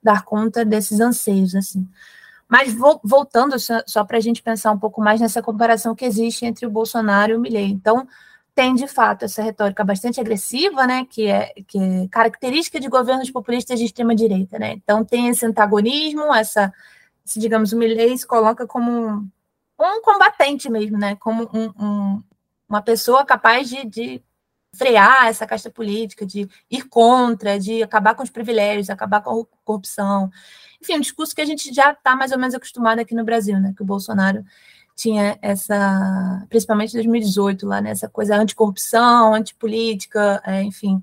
dar 0.03 0.25
conta 0.25 0.65
desses 0.65 1.01
anseios. 1.01 1.57
assim. 1.57 1.89
Mas 2.49 2.73
vo, 2.73 3.01
voltando 3.03 3.59
só, 3.59 3.83
só 3.87 4.05
para 4.05 4.19
a 4.19 4.21
gente 4.21 4.43
pensar 4.43 4.71
um 4.71 4.79
pouco 4.79 5.01
mais 5.01 5.21
nessa 5.21 5.43
comparação 5.43 5.95
que 5.95 6.05
existe 6.05 6.45
entre 6.47 6.67
o 6.67 6.71
Bolsonaro 6.71 7.33
e 7.33 7.37
o 7.37 7.41
Milley. 7.41 7.71
Então, 7.71 8.07
tem 8.55 8.75
de 8.75 8.87
fato 8.87 9.25
essa 9.25 9.43
retórica 9.43 9.83
bastante 9.83 10.21
agressiva, 10.21 10.87
né, 10.87 11.07
que 11.09 11.27
é, 11.27 11.53
que 11.67 11.79
é 11.79 12.09
característica 12.09 12.79
de 12.79 12.89
governos 12.89 13.31
populistas 13.31 13.79
de 13.79 13.87
extrema 13.87 14.15
direita, 14.15 14.59
né? 14.59 14.73
Então 14.73 15.05
tem 15.05 15.29
esse 15.29 15.45
antagonismo, 15.47 16.35
essa, 16.35 16.73
se 17.25 17.41
digamos, 17.41 17.73
o 17.73 17.79
Milley 17.79 18.17
se 18.17 18.27
coloca 18.27 18.67
como 18.67 18.91
um, 18.91 19.31
um 19.81 20.03
combatente 20.03 20.69
mesmo, 20.71 20.99
né? 20.99 21.17
Como 21.17 21.49
um, 21.53 21.73
um, 21.83 22.23
uma 22.69 22.83
pessoa 22.83 23.25
capaz 23.25 23.69
de, 23.69 23.85
de 23.87 24.23
frear 24.75 25.27
essa 25.29 25.47
casta 25.47 25.71
política, 25.71 26.27
de 26.27 26.49
ir 26.71 26.89
contra, 26.89 27.59
de 27.59 27.83
acabar 27.83 28.15
com 28.15 28.23
os 28.23 28.31
privilégios, 28.31 28.91
acabar 28.91 29.23
com 29.23 29.43
a 29.43 29.45
corrupção. 29.65 30.31
Enfim, 30.81 30.97
um 30.97 31.01
discurso 31.01 31.35
que 31.35 31.43
a 31.43 31.47
gente 31.47 31.73
já 31.73 31.93
está 31.93 32.17
mais 32.17 32.33
ou 32.33 32.39
menos 32.39 32.55
acostumado 32.55 32.99
aqui 32.99 33.15
no 33.15 33.25
Brasil, 33.25 33.59
né? 33.61 33.73
Que 33.77 33.83
o 33.83 33.87
Bolsonaro 33.87 34.45
tinha 34.97 35.39
essa, 35.43 36.47
principalmente 36.49 36.91
em 36.91 36.95
2018, 36.95 37.67
lá, 37.67 37.81
nessa 37.81 38.07
né, 38.07 38.11
coisa 38.13 38.37
anticorrupção, 38.37 39.35
antipolítica, 39.35 40.43
é, 40.45 40.63
enfim. 40.63 41.03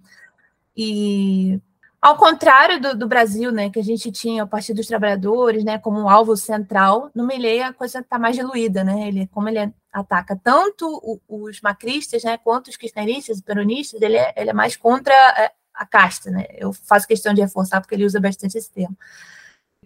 E 0.75 1.59
ao 2.01 2.15
contrário 2.15 2.79
do, 2.79 2.95
do, 2.95 3.07
Brasil, 3.07 3.51
né, 3.51 3.69
que 3.69 3.79
a 3.79 3.83
gente 3.83 4.11
tinha 4.11 4.43
o 4.43 4.47
Partido 4.47 4.77
dos 4.77 4.87
Trabalhadores, 4.87 5.63
né, 5.63 5.77
como 5.77 5.99
um 5.99 6.09
alvo 6.09 6.37
central, 6.37 7.11
no 7.13 7.25
Milei 7.27 7.61
a 7.61 7.73
coisa 7.73 7.99
está 7.99 8.17
mais 8.17 8.35
diluída, 8.35 8.83
né? 8.83 9.07
Ele, 9.09 9.27
como 9.27 9.49
ele 9.49 9.73
ataca 9.91 10.39
tanto 10.41 11.19
os 11.27 11.59
macristas, 11.61 12.23
né, 12.23 12.37
quanto 12.37 12.69
os 12.69 12.77
kirchneristas, 12.77 13.41
peronistas, 13.41 14.01
ele 14.01 14.15
é, 14.15 14.33
ele 14.37 14.51
é 14.51 14.53
mais 14.53 14.77
contra 14.77 15.13
é, 15.13 15.51
a 15.73 15.85
casta, 15.85 16.31
né? 16.31 16.45
Eu 16.53 16.71
faço 16.71 17.07
questão 17.07 17.33
de 17.33 17.41
reforçar 17.41 17.81
porque 17.81 17.95
ele 17.95 18.05
usa 18.05 18.19
bastante 18.19 18.57
esse 18.57 18.71
termo. 18.71 18.97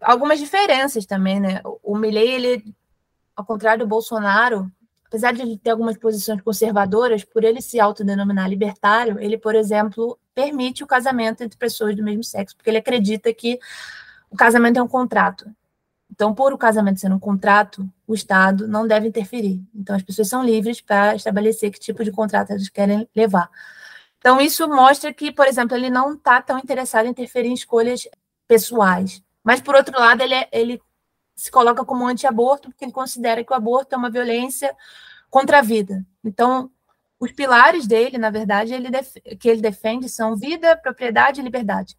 Algumas 0.02 0.40
diferenças 0.40 1.06
também, 1.06 1.40
né? 1.40 1.62
O 1.82 1.98
Milley, 1.98 2.30
ele 2.30 2.76
ao 3.36 3.46
contrário 3.46 3.86
do 3.86 3.90
Bolsonaro, 3.90 4.72
apesar 5.06 5.32
de 5.32 5.58
ter 5.58 5.70
algumas 5.70 5.98
posições 5.98 6.42
conservadoras, 6.42 7.24
por 7.24 7.44
ele 7.44 7.62
se 7.62 7.80
autodenominar 7.80 8.50
libertário, 8.50 9.20
ele, 9.20 9.38
por 9.38 9.54
exemplo, 9.54 10.18
permite 10.34 10.84
o 10.84 10.88
casamento 10.88 11.44
entre 11.44 11.58
pessoas 11.58 11.96
do 11.96 12.04
mesmo 12.04 12.24
sexo, 12.24 12.56
porque 12.56 12.70
ele 12.70 12.80
acredita 12.80 13.34
que 13.34 13.60
o 14.32 14.36
casamento 14.36 14.80
é 14.80 14.82
um 14.82 14.88
contrato. 14.88 15.46
Então, 16.10 16.34
por 16.34 16.54
o 16.54 16.58
casamento 16.58 17.00
ser 17.00 17.12
um 17.12 17.20
contrato, 17.20 17.88
o 18.06 18.14
Estado 18.14 18.68
não 18.68 18.88
deve 18.88 19.08
interferir. 19.08 19.62
Então, 19.74 19.96
as 19.96 20.04
pessoas 20.04 20.28
são 20.28 20.44
livres 20.44 20.80
para 20.80 21.16
estabelecer 21.16 21.72
que 21.72 21.80
tipo 21.80 22.04
de 22.04 22.12
contrato 22.12 22.52
elas 22.52 22.70
querem 22.70 23.08
levar. 23.16 23.50
Então, 24.20 24.40
isso 24.40 24.68
mostra 24.68 25.12
que, 25.12 25.32
por 25.32 25.48
exemplo, 25.48 25.76
ele 25.76 25.90
não 25.90 26.14
está 26.14 26.42
tão 26.42 26.58
interessado 26.58 27.08
em 27.08 27.10
interferir 27.10 27.50
em 27.50 27.54
escolhas 27.54 28.08
pessoais. 28.48 29.24
Mas, 29.44 29.60
por 29.60 29.76
outro 29.76 30.00
lado, 30.00 30.22
ele, 30.22 30.34
é, 30.34 30.48
ele 30.52 30.82
se 31.36 31.52
coloca 31.52 31.84
como 31.84 32.06
anti-aborto, 32.06 32.70
porque 32.70 32.86
ele 32.86 32.92
considera 32.92 33.44
que 33.44 33.52
o 33.52 33.56
aborto 33.56 33.96
é 33.96 33.98
uma 33.98 34.10
violência 34.10 34.76
contra 35.30 35.60
a 35.60 35.62
vida. 35.62 36.06
Então, 36.24 36.70
os 37.20 37.32
pilares 37.32 37.88
dele, 37.88 38.18
na 38.18 38.30
verdade, 38.30 38.74
ele 38.74 38.90
que 39.40 39.48
ele 39.48 39.62
defende 39.62 40.10
são 40.10 40.36
vida, 40.36 40.76
propriedade 40.76 41.40
e 41.40 41.44
liberdade. 41.44 41.98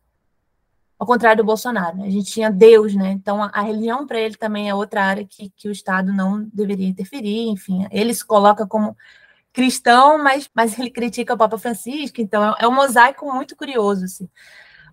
Ao 0.98 1.06
contrário 1.06 1.42
do 1.42 1.46
Bolsonaro, 1.46 1.96
né? 1.96 2.06
a 2.06 2.10
gente 2.10 2.30
tinha 2.30 2.50
Deus, 2.50 2.94
né? 2.94 3.10
Então 3.10 3.42
a, 3.42 3.50
a 3.52 3.62
religião 3.62 4.06
para 4.06 4.20
ele 4.20 4.36
também 4.36 4.68
é 4.68 4.74
outra 4.74 5.02
área 5.02 5.26
que, 5.26 5.50
que 5.50 5.68
o 5.68 5.72
Estado 5.72 6.12
não 6.12 6.48
deveria 6.52 6.88
interferir, 6.88 7.48
enfim. 7.48 7.86
Ele 7.90 8.14
se 8.14 8.24
coloca 8.24 8.66
como 8.66 8.96
cristão, 9.52 10.22
mas, 10.22 10.48
mas 10.54 10.78
ele 10.78 10.90
critica 10.90 11.34
o 11.34 11.38
Papa 11.38 11.58
Francisco, 11.58 12.20
então 12.20 12.44
é, 12.44 12.56
é 12.60 12.68
um 12.68 12.74
mosaico 12.74 13.32
muito 13.32 13.56
curioso, 13.56 14.04
assim. 14.04 14.28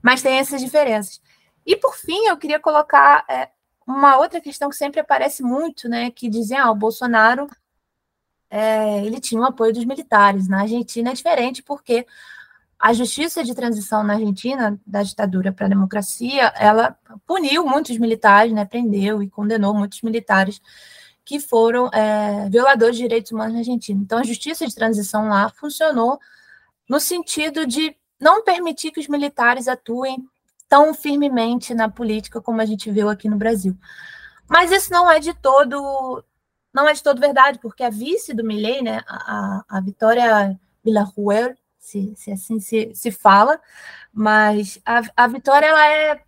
Mas 0.02 0.22
tem 0.22 0.38
essas 0.38 0.62
diferenças. 0.62 1.22
E 1.66 1.76
por 1.76 1.96
fim, 1.96 2.28
eu 2.28 2.38
queria 2.38 2.60
colocar 2.60 3.24
é, 3.30 3.50
uma 3.92 4.18
outra 4.18 4.42
questão 4.42 4.70
que 4.70 4.76
sempre 4.76 5.00
aparece 5.00 5.44
muito, 5.44 5.88
né, 5.90 6.12
que 6.12 6.30
dizem, 6.30 6.58
ah, 6.58 6.72
o 6.72 6.76
Bolsonaro, 6.76 7.48
é, 8.50 9.06
ele 9.06 9.20
tinha 9.20 9.42
o 9.42 9.46
apoio 9.46 9.74
dos 9.74 9.86
militares. 9.86 10.48
Na 10.48 10.62
Argentina 10.62 11.12
é 11.12 11.14
diferente, 11.14 11.64
porque 11.64 12.06
a 12.78 12.94
justiça 12.94 13.44
de 13.44 13.54
transição 13.54 14.04
na 14.04 14.14
Argentina, 14.14 14.80
da 14.86 15.04
ditadura 15.04 15.52
para 15.52 15.68
a 15.68 15.70
democracia, 15.70 16.48
ela 16.58 16.98
puniu 17.28 17.66
muitos 17.66 17.98
militares, 17.98 18.52
né, 18.52 18.66
prendeu 18.66 19.22
e 19.22 19.30
condenou 19.30 19.74
muitos 19.74 20.02
militares 20.02 20.62
que 21.24 21.40
foram 21.40 21.88
é, 21.94 22.50
violadores 22.50 22.96
de 22.96 23.04
direitos 23.04 23.32
humanos 23.32 23.54
na 23.54 23.60
Argentina. 23.60 24.02
Então, 24.02 24.18
a 24.20 24.24
justiça 24.24 24.66
de 24.66 24.74
transição 24.74 25.30
lá 25.30 25.50
funcionou 25.50 26.20
no 26.90 27.00
sentido 27.00 27.66
de 27.66 27.96
não 28.20 28.44
permitir 28.44 28.92
que 28.92 29.00
os 29.00 29.08
militares 29.08 29.68
atuem 29.68 30.28
tão 30.72 30.94
firmemente 30.94 31.74
na 31.74 31.90
política 31.90 32.40
como 32.40 32.62
a 32.62 32.66
gente 32.66 32.90
viu 32.90 33.10
aqui 33.10 33.28
no 33.28 33.36
Brasil. 33.36 33.78
Mas 34.48 34.72
isso 34.72 34.90
não 34.90 35.12
é 35.12 35.20
de 35.20 35.34
todo 35.34 36.24
não 36.74 36.88
é 36.88 36.94
de 36.94 37.04
todo 37.04 37.20
verdade, 37.20 37.60
porque 37.60 37.84
a 37.84 37.90
vice 37.90 38.34
do 38.34 38.46
Milley, 38.46 38.82
né, 38.82 39.02
a, 39.06 39.66
a 39.68 39.82
Vitória 39.82 40.58
Villarruel, 40.82 41.54
se, 41.78 42.14
se 42.16 42.32
assim 42.32 42.62
se, 42.62 42.90
se 42.96 43.12
fala, 43.12 43.60
mas 44.14 44.80
a, 44.86 45.02
a 45.18 45.28
Vitória 45.28 45.66
ela 45.68 45.86
é 45.86 46.24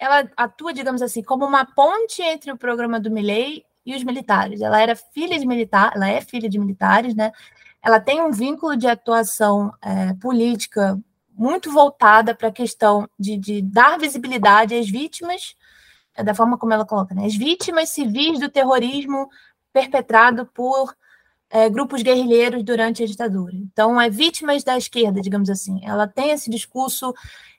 ela 0.00 0.28
atua, 0.36 0.72
digamos 0.72 1.00
assim, 1.00 1.22
como 1.22 1.46
uma 1.46 1.64
ponte 1.64 2.20
entre 2.20 2.50
o 2.50 2.58
programa 2.58 2.98
do 2.98 3.10
Milley 3.12 3.64
e 3.86 3.94
os 3.94 4.02
militares. 4.02 4.60
Ela 4.60 4.80
era 4.80 4.96
filha 4.96 5.38
de 5.38 5.46
militar, 5.46 5.92
ela 5.94 6.08
é 6.08 6.20
filha 6.20 6.48
de 6.48 6.58
militares, 6.58 7.14
né? 7.14 7.30
Ela 7.82 8.00
tem 8.00 8.20
um 8.20 8.32
vínculo 8.32 8.76
de 8.76 8.88
atuação 8.88 9.72
é, 9.80 10.14
política 10.14 11.00
muito 11.38 11.70
voltada 11.70 12.34
para 12.34 12.48
a 12.48 12.52
questão 12.52 13.08
de, 13.16 13.38
de, 13.38 13.62
dar 13.62 13.96
visibilidade 13.96 14.74
às 14.74 14.90
vítimas, 14.90 15.54
é 16.16 16.24
da 16.24 16.34
forma 16.34 16.58
como 16.58 16.72
ela 16.72 16.84
coloca, 16.84 17.14
né? 17.14 17.24
as 17.24 17.36
vítimas 17.36 17.90
civis 17.90 18.40
do 18.40 18.48
terrorismo 18.48 19.30
perpetrado 19.72 20.46
por 20.46 20.96
é, 21.48 21.70
grupos 21.70 22.02
guerrilheiros 22.02 22.64
durante 22.64 23.04
a 23.04 23.06
ditadura. 23.06 23.54
Então, 23.54 24.00
é 24.00 24.10
vítimas 24.10 24.64
da 24.64 24.76
esquerda, 24.76 25.20
digamos 25.20 25.48
assim. 25.48 25.80
Ela 25.84 26.08
tem 26.08 26.30
esse 26.30 26.50
discurso 26.50 27.14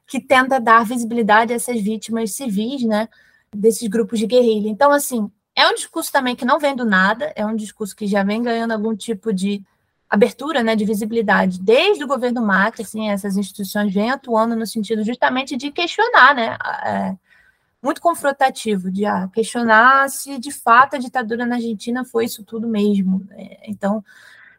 que 0.05 0.19
tenta 0.19 0.59
dar 0.59 0.83
visibilidade 0.83 1.53
a 1.53 1.55
essas 1.55 1.79
vítimas 1.81 2.33
civis, 2.33 2.83
né, 2.83 3.07
desses 3.55 3.87
grupos 3.87 4.19
de 4.19 4.27
guerrilha. 4.27 4.67
Então, 4.67 4.91
assim, 4.91 5.31
é 5.55 5.65
um 5.67 5.73
discurso 5.73 6.11
também 6.11 6.35
que 6.35 6.45
não 6.45 6.59
vem 6.59 6.75
do 6.75 6.83
nada, 6.83 7.31
é 7.35 7.45
um 7.45 7.55
discurso 7.55 7.95
que 7.95 8.07
já 8.07 8.23
vem 8.23 8.43
ganhando 8.43 8.71
algum 8.71 8.95
tipo 8.95 9.31
de 9.31 9.63
abertura 10.09 10.63
né, 10.63 10.75
de 10.75 10.85
visibilidade 10.85 11.61
desde 11.61 12.03
o 12.03 12.07
governo 12.07 12.41
Macri, 12.41 12.81
assim, 12.81 13.09
essas 13.09 13.37
instituições 13.37 13.93
vêm 13.93 14.09
atuando 14.09 14.55
no 14.55 14.65
sentido 14.65 15.03
justamente 15.03 15.55
de 15.55 15.71
questionar 15.71 16.33
né, 16.33 16.57
é, 16.83 17.15
muito 17.81 18.01
confrontativo, 18.01 18.89
de 18.89 19.05
ah, 19.05 19.29
questionar 19.31 20.09
se 20.09 20.39
de 20.39 20.51
fato 20.51 20.95
a 20.95 20.99
ditadura 20.99 21.45
na 21.45 21.55
Argentina 21.55 22.03
foi 22.03 22.25
isso 22.25 22.43
tudo 22.43 22.67
mesmo. 22.67 23.25
É, 23.31 23.69
então, 23.69 24.03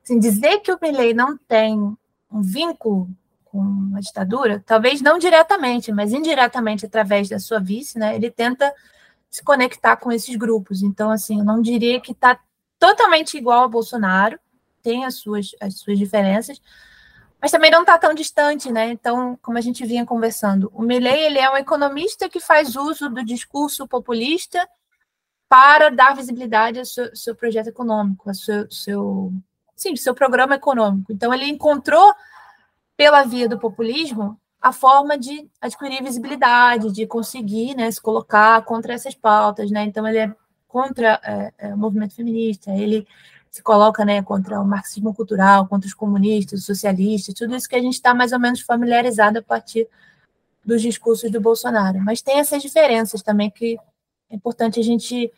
assim, 0.05 0.19
dizer 0.21 0.61
que 0.61 0.73
o 0.73 0.79
Milley 0.81 1.13
não 1.13 1.37
tem 1.37 1.77
um 2.31 2.43
vínculo 2.43 3.11
com 3.45 3.91
a 3.97 4.01
ditadura, 4.01 4.63
talvez 4.65 5.01
não 5.01 5.19
diretamente, 5.19 5.91
mas 5.91 6.13
indiretamente 6.13 6.87
através 6.87 7.29
da 7.29 7.41
sua 7.41 7.59
vice, 7.59 7.99
né, 7.99 8.15
ele 8.15 8.31
tenta 8.31 8.73
se 9.29 9.43
conectar 9.43 9.97
com 9.97 10.13
esses 10.13 10.37
grupos. 10.37 10.83
Então, 10.83 11.11
assim, 11.11 11.41
eu 11.41 11.45
não 11.45 11.61
diria 11.61 12.01
que 12.01 12.13
está 12.13 12.39
totalmente 12.79 13.37
igual 13.37 13.65
a 13.65 13.69
Bolsonaro, 13.69 14.39
tem 14.83 15.05
as 15.05 15.17
suas, 15.17 15.51
as 15.61 15.79
suas 15.79 15.99
diferenças, 15.99 16.61
mas 17.41 17.51
também 17.51 17.71
não 17.71 17.81
está 17.81 17.97
tão 17.97 18.13
distante, 18.13 18.71
né? 18.71 18.91
Então, 18.91 19.39
como 19.41 19.57
a 19.57 19.61
gente 19.61 19.85
vinha 19.87 20.05
conversando, 20.05 20.71
o 20.75 20.83
Milley 20.83 21.25
ele 21.25 21.39
é 21.39 21.51
um 21.51 21.57
economista 21.57 22.29
que 22.29 22.39
faz 22.39 22.77
uso 22.77 23.09
do 23.09 23.25
discurso 23.25 23.89
populista 23.89 24.69
para 25.49 25.91
dar 25.91 26.15
visibilidade 26.15 26.79
ao 26.79 26.85
seu, 26.85 27.17
seu 27.17 27.35
projeto 27.35 27.69
econômico, 27.69 28.29
ao 28.29 28.35
seu, 28.35 28.71
seu, 28.71 29.33
sim, 29.75 29.97
seu 29.97 30.15
programa 30.15 30.55
econômico. 30.55 31.13
Então, 31.13 31.33
ele 31.33 31.47
encontrou, 31.47 32.15
pela 32.97 33.25
via 33.25 33.49
do 33.49 33.59
populismo, 33.59 34.39
a 34.61 34.73
forma 34.73 35.17
de 35.17 35.51
adquirir 35.61 36.03
visibilidade, 36.03 36.93
de 36.93 37.07
conseguir 37.07 37.75
né, 37.75 37.91
se 37.91 38.01
colocar 38.01 38.63
contra 38.63 38.93
essas 38.93 39.15
pautas. 39.15 39.71
Né? 39.71 39.85
Então, 39.85 40.07
ele 40.07 40.19
é 40.19 40.37
contra 40.69 41.19
é, 41.25 41.53
é, 41.59 41.75
o 41.75 41.79
movimento 41.79 42.15
feminista, 42.15 42.71
ele 42.71 43.07
se 43.51 43.63
coloca 43.63 44.05
né, 44.05 44.23
contra 44.23 44.61
o 44.61 44.65
marxismo 44.65 45.13
cultural, 45.13 45.67
contra 45.67 45.87
os 45.87 45.95
comunistas, 45.95 46.61
os 46.61 46.67
socialistas, 46.67 47.35
tudo 47.35 47.57
isso 47.57 47.69
que 47.69 47.75
a 47.75 47.83
gente 47.83 47.95
está 47.95 48.15
mais 48.15 48.33
ou 48.33 48.39
menos 48.39 48.61
familiarizado 48.61 49.41
a 49.41 49.43
partir 49.43 49.89
dos 50.65 50.81
discursos 50.81 51.31
do 51.31 51.41
Bolsonaro. 51.41 52.01
Mas 52.01 52.23
tem 52.23 52.39
essas 52.39 52.63
diferenças 52.63 53.23
também 53.23 53.51
que 53.51 53.77
é 54.31 54.37
importante 54.37 54.79
a 54.79 54.85
gente 54.85 55.33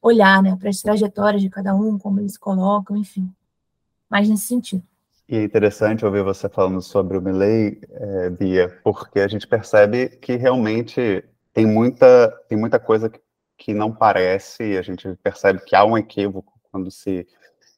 olhar 0.00 0.40
né, 0.42 0.56
para 0.56 0.70
as 0.70 0.80
trajetórias 0.80 1.42
de 1.42 1.50
cada 1.50 1.74
um, 1.74 1.98
como 1.98 2.20
eles 2.20 2.34
se 2.34 2.38
colocam, 2.38 2.96
enfim. 2.96 3.28
Mais 4.08 4.28
nesse 4.28 4.46
sentido. 4.46 4.84
E 5.28 5.36
é 5.36 5.42
interessante 5.42 6.06
ouvir 6.06 6.22
você 6.22 6.48
falando 6.48 6.80
sobre 6.80 7.18
o 7.18 7.20
Milley, 7.20 7.80
é, 7.90 8.30
Bia, 8.30 8.68
porque 8.84 9.18
a 9.18 9.26
gente 9.26 9.44
percebe 9.44 10.08
que 10.08 10.36
realmente 10.36 11.24
tem 11.52 11.66
muita, 11.66 12.28
tem 12.48 12.56
muita 12.56 12.78
coisa 12.78 13.10
que, 13.10 13.18
que 13.58 13.74
não 13.74 13.90
parece, 13.90 14.76
a 14.76 14.82
gente 14.82 15.16
percebe 15.20 15.58
que 15.64 15.74
há 15.74 15.84
um 15.84 15.98
equívoco 15.98 16.52
quando 16.70 16.92
se 16.92 17.26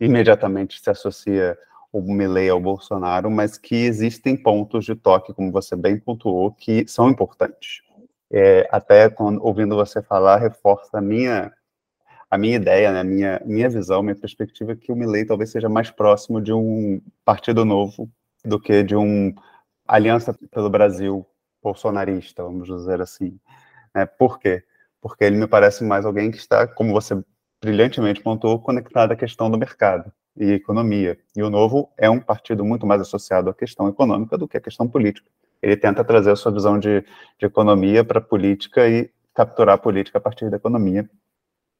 imediatamente 0.01 0.81
se 0.81 0.91
associa 0.91 1.59
o 1.93 2.01
Milley 2.01 2.49
ao 2.49 2.61
Bolsonaro, 2.61 3.31
mas 3.31 3.57
que 3.57 3.75
existem 3.75 4.37
pontos 4.37 4.85
de 4.85 4.95
toque, 4.95 5.33
como 5.33 5.51
você 5.51 5.75
bem 5.75 5.99
pontuou, 5.99 6.53
que 6.53 6.87
são 6.87 7.09
importantes. 7.09 7.83
É, 8.31 8.69
até 8.71 9.09
quando, 9.09 9.43
ouvindo 9.43 9.75
você 9.75 10.03
falar, 10.03 10.37
reforça 10.37 10.99
a 10.99 11.01
minha 11.01 11.53
a 12.31 12.37
minha 12.37 12.57
ideia, 12.57 12.93
né, 12.93 13.01
a 13.01 13.05
minha, 13.05 13.43
minha 13.45 13.71
visão, 13.71 14.03
minha 14.03 14.15
perspectiva 14.15 14.77
que 14.77 14.93
o 14.93 14.97
Milley 14.97 15.25
talvez 15.25 15.51
seja 15.51 15.67
mais 15.67 15.91
próximo 15.91 16.43
de 16.43 16.53
um 16.53 17.01
partido 17.25 17.65
novo 17.65 18.11
do 18.45 18.61
que 18.61 18.83
de 18.83 18.95
um 18.95 19.35
aliança 19.87 20.37
pelo 20.51 20.69
Brasil 20.69 21.27
bolsonarista, 21.63 22.43
vamos 22.43 22.69
dizer 22.69 23.01
assim. 23.01 23.39
É, 23.95 24.05
por 24.05 24.39
quê? 24.39 24.63
Porque 25.01 25.25
ele 25.25 25.37
me 25.37 25.47
parece 25.47 25.83
mais 25.85 26.05
alguém 26.05 26.31
que 26.31 26.37
está, 26.37 26.67
como 26.67 26.93
você 26.93 27.15
brilhantemente 27.61 28.23
pontuou, 28.23 28.59
conectado 28.59 29.13
à 29.13 29.17
questão 29.17 29.51
do 29.51 29.59
mercado 29.59 30.13
e 30.37 30.53
economia. 30.53 31.19
E 31.37 31.43
o 31.43 31.51
Novo 31.51 31.91
é 31.97 32.09
um 32.09 32.21
partido 32.21 32.65
muito 32.65 32.87
mais 32.87 33.01
associado 33.01 33.51
à 33.51 33.55
questão 33.55 33.89
econômica 33.89 34.39
do 34.39 34.47
que 34.47 34.57
à 34.57 34.61
questão 34.61 34.89
política. 34.89 35.29
Ele 35.61 35.77
tenta 35.77 36.05
trazer 36.05 36.31
a 36.31 36.37
sua 36.37 36.53
visão 36.53 36.79
de, 36.79 37.01
de 37.39 37.47
economia 37.47 38.05
para 38.05 38.19
a 38.19 38.23
política 38.23 38.89
e 38.89 39.11
capturar 39.35 39.75
a 39.75 39.79
política 39.79 40.19
a 40.19 40.21
partir 40.21 40.49
da 40.51 40.57
economia, 40.57 41.09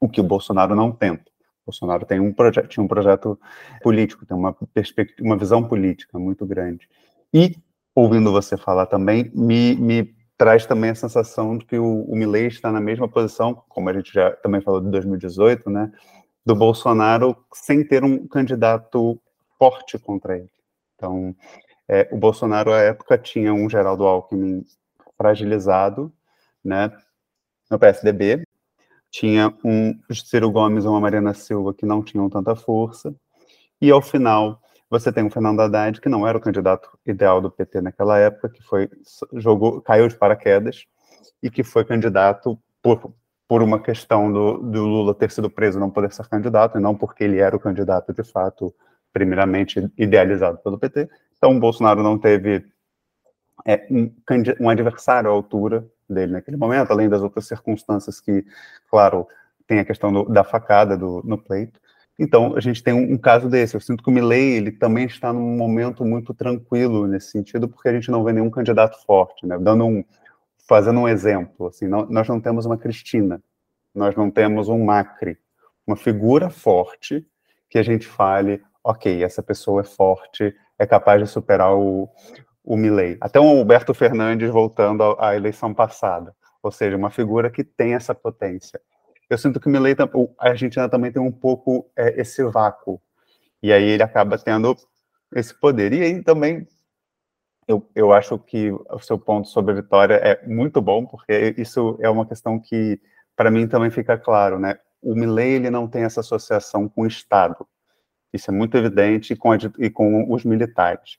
o 0.01 0.09
que 0.09 0.21
o 0.21 0.25
Bolsonaro 0.25 0.75
não 0.75 0.91
tenta. 0.91 1.31
O 1.63 1.71
Bolsonaro 1.71 2.05
tem 2.05 2.19
um 2.19 2.33
projeto, 2.33 2.69
tinha 2.69 2.83
um 2.83 2.89
projeto 2.89 3.39
político, 3.83 4.27
tem 4.27 4.37
uma 4.37 4.53
perspectiva, 4.53 5.27
uma 5.27 5.37
visão 5.37 5.63
política 5.63 6.19
muito 6.19 6.45
grande. 6.47 6.89
E 7.33 7.57
ouvindo 7.95 8.33
você 8.33 8.57
falar 8.57 8.87
também, 8.87 9.31
me, 9.35 9.75
me 9.77 10.15
traz 10.39 10.65
também 10.65 10.91
a 10.91 10.95
sensação 10.95 11.59
de 11.59 11.67
que 11.67 11.77
o, 11.77 12.03
o 12.05 12.17
Milley 12.17 12.47
está 12.47 12.71
na 12.71 12.81
mesma 12.81 13.09
posição, 13.09 13.61
como 13.69 13.91
a 13.91 13.93
gente 13.93 14.15
já 14.15 14.31
também 14.37 14.61
falou 14.61 14.81
de 14.81 14.89
2018, 14.89 15.69
né, 15.69 15.93
do 16.47 16.55
Bolsonaro 16.55 17.37
sem 17.53 17.85
ter 17.85 18.05
um 18.05 18.27
candidato 18.27 19.21
forte 19.59 19.99
contra 19.99 20.39
ele. 20.39 20.51
Então, 20.95 21.35
é, 21.89 22.09
o 22.13 22.17
Bolsonaro, 22.17 22.73
à 22.73 22.79
época, 22.79 23.19
tinha 23.19 23.53
um 23.53 23.69
Geraldo 23.69 24.07
Alckmin 24.07 24.65
fragilizado, 25.17 26.13
né, 26.65 26.93
no 27.69 27.79
PSDB, 27.79 28.45
tinha 29.11 29.53
um 29.65 29.99
Ciro 30.13 30.51
Gomes 30.53 30.85
ou 30.85 30.93
uma 30.93 31.01
Mariana 31.01 31.35
Silva 31.35 31.75
que 31.75 31.85
não 31.85 32.03
tinham 32.03 32.31
tanta 32.31 32.55
força, 32.55 33.13
e 33.81 33.91
ao 33.91 34.01
final 34.01 34.63
você 34.91 35.13
tem 35.13 35.25
o 35.25 35.31
Fernando 35.31 35.61
Haddad, 35.61 36.01
que 36.01 36.09
não 36.09 36.27
era 36.27 36.39
o 36.39 36.41
candidato 36.41 36.99
ideal 37.05 37.41
do 37.41 37.51
PT 37.51 37.81
naquela 37.81 38.19
época, 38.19 38.49
que 38.49 38.63
foi 38.63 38.89
jogou, 39.35 39.81
caiu 39.81 40.09
de 40.09 40.17
paraquedas 40.17 40.87
e 41.43 41.51
que 41.51 41.63
foi 41.63 41.85
candidato 41.85 42.59
por, 42.83 43.13
por 43.47 43.63
uma 43.63 43.81
questão 43.81 44.33
do, 44.33 44.59
do 44.59 44.85
Lula 44.85 45.15
ter 45.15 45.31
sido 45.31 45.51
preso 45.51 45.79
não 45.79 45.91
poder 45.91 46.13
ser 46.13 46.27
candidato, 46.29 46.79
e 46.79 46.81
não 46.81 46.95
porque 46.95 47.25
ele 47.25 47.39
era 47.39 47.55
o 47.55 47.61
candidato 47.61 48.13
de 48.13 48.25
fato, 48.25 48.75
primeiramente 49.13 49.91
idealizado 49.97 50.59
pelo 50.59 50.79
PT. 50.79 51.09
Então, 51.37 51.57
o 51.57 51.61
Bolsonaro 51.61 52.03
não 52.03 52.19
teve 52.19 52.65
é, 53.67 53.87
um, 53.91 54.13
um 54.61 54.69
adversário 54.69 55.31
à 55.31 55.33
altura 55.33 55.87
dele 56.09 56.33
naquele 56.33 56.57
momento, 56.57 56.91
além 56.91 57.09
das 57.09 57.23
outras 57.23 57.47
circunstâncias 57.47 58.21
que, 58.21 58.45
claro, 58.91 59.27
tem 59.67 59.79
a 59.79 59.85
questão 59.85 60.13
do, 60.13 60.25
da 60.25 60.43
facada 60.43 60.97
do, 60.97 61.23
no 61.25 61.39
pleito. 61.39 61.81
Então, 62.19 62.57
a 62.57 62.61
gente 62.61 62.83
tem 62.83 62.93
um, 62.93 63.13
um, 63.13 63.19
caso 63.19 63.49
desse. 63.49 63.77
Eu 63.77 63.81
sinto 63.81 64.03
que 64.03 64.11
o 64.11 64.13
Milley, 64.13 64.57
ele 64.57 64.73
também 64.73 65.07
está 65.07 65.33
num 65.33 65.57
momento 65.57 66.05
muito 66.05 66.35
tranquilo 66.35 67.07
nesse 67.07 67.31
sentido, 67.31 67.69
porque 67.69 67.89
a 67.89 67.93
gente 67.93 68.11
não 68.11 68.25
vê 68.25 68.33
nenhum 68.33 68.51
candidato 68.51 68.99
forte, 69.07 69.47
né? 69.47 69.57
Dando 69.59 69.85
um, 69.85 70.05
fazendo 70.69 71.01
um 71.01 71.09
exemplo, 71.09 71.69
assim, 71.69 71.87
não, 71.87 72.07
nós 72.07 72.29
não 72.29 72.41
temos 72.41 72.67
uma 72.67 72.77
Cristina, 72.77 73.41
nós 73.95 74.17
não 74.17 74.31
temos 74.31 74.69
um 74.69 74.85
Macri, 74.85 75.39
uma 75.87 75.97
figura 75.97 76.51
forte 76.51 77.25
que 77.71 77.79
a 77.79 77.83
gente 77.83 78.07
fale, 78.07 78.63
ok, 78.83 79.23
essa 79.23 79.43
pessoa 79.43 79.83
é 79.83 79.85
forte, 79.85 80.55
é 80.79 80.87
capaz 80.87 81.23
de 81.23 81.29
superar 81.29 81.75
o, 81.75 82.09
o 82.65 82.77
Milley. 82.77 83.17
Até 83.21 83.39
o 83.39 83.45
Alberto 83.45 83.95
Fernandes 83.95 84.51
voltando 84.51 85.03
à, 85.03 85.31
à 85.31 85.37
eleição 85.37 85.73
passada, 85.73 86.35
ou 86.63 86.73
seja, 86.73 86.97
uma 86.97 87.11
figura 87.11 87.49
que 87.51 87.63
tem 87.63 87.95
essa 87.95 88.15
potência 88.15 88.81
eu 89.29 89.37
sinto 89.37 89.61
que 89.61 89.67
o 89.67 89.71
Milley, 89.71 89.95
a 90.39 90.49
Argentina 90.49 90.89
também 90.89 91.13
tem 91.13 91.21
um 91.21 91.33
pouco 91.33 91.91
é, 91.97 92.21
esse 92.21 92.43
vácuo. 92.45 93.01
E 93.63 93.73
aí 93.73 93.85
ele 93.85 94.03
acaba 94.03 94.39
tendo 94.39 94.75
esse 95.35 95.55
poder. 95.55 95.93
E 95.93 96.03
aí 96.03 96.23
também, 96.23 96.67
eu, 97.67 97.87
eu 97.95 98.13
acho 98.13 98.39
que 98.39 98.71
o 98.71 98.99
seu 99.01 99.19
ponto 99.19 99.49
sobre 99.49 99.73
a 99.73 99.77
vitória 99.77 100.15
é 100.15 100.47
muito 100.47 100.81
bom, 100.81 101.05
porque 101.05 101.55
isso 101.59 101.99
é 102.01 102.09
uma 102.09 102.27
questão 102.27 102.59
que, 102.59 103.01
para 103.37 103.51
mim, 103.51 103.69
também 103.69 103.91
fica 103.91 104.17
claro, 104.17 104.59
né? 104.59 104.79
O 105.03 105.15
Milley, 105.15 105.55
ele 105.55 105.71
não 105.71 105.87
tem 105.87 106.05
essa 106.05 106.21
associação 106.21 106.89
com 106.89 107.03
o 107.03 107.07
Estado. 107.07 107.67
Isso 108.33 108.51
é 108.51 108.55
muito 108.55 108.77
evidente 108.77 109.37
com, 109.37 109.53
a, 109.53 109.59
e 109.79 109.91
com 109.91 110.33
os 110.33 110.45
militares. 110.45 111.19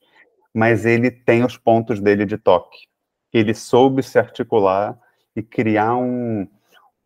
Mas 0.52 0.84
ele 0.84 1.10
tem 1.10 1.44
os 1.44 1.56
pontos 1.56 2.00
dele 2.00 2.26
de 2.26 2.36
toque. 2.36 2.88
Ele 3.32 3.54
soube 3.54 4.02
se 4.02 4.18
articular 4.18 4.98
e 5.36 5.42
criar 5.42 5.96
um, 5.96 6.46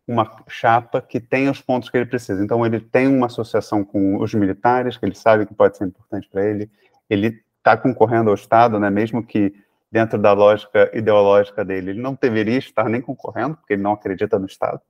uma 0.07 0.43
chapa 0.47 1.01
que 1.01 1.19
tem 1.19 1.49
os 1.49 1.61
pontos 1.61 1.89
que 1.89 1.97
ele 1.97 2.05
precisa. 2.05 2.43
Então, 2.43 2.65
ele 2.65 2.79
tem 2.79 3.07
uma 3.07 3.25
associação 3.25 3.83
com 3.83 4.21
os 4.21 4.33
militares, 4.33 4.97
que 4.97 5.05
ele 5.05 5.15
sabe 5.15 5.45
que 5.45 5.53
pode 5.53 5.77
ser 5.77 5.85
importante 5.85 6.29
para 6.29 6.45
ele. 6.45 6.69
Ele 7.09 7.41
está 7.57 7.75
concorrendo 7.75 8.29
ao 8.29 8.35
Estado, 8.35 8.79
né, 8.79 8.89
mesmo 8.89 9.25
que 9.25 9.53
dentro 9.91 10.19
da 10.19 10.33
lógica 10.33 10.91
ideológica 10.93 11.63
dele, 11.63 11.91
ele 11.91 12.01
não 12.01 12.17
deveria 12.19 12.57
estar 12.57 12.89
nem 12.89 13.01
concorrendo, 13.01 13.55
porque 13.55 13.73
ele 13.73 13.81
não 13.81 13.93
acredita 13.93 14.37
no 14.37 14.45
Estado 14.45 14.81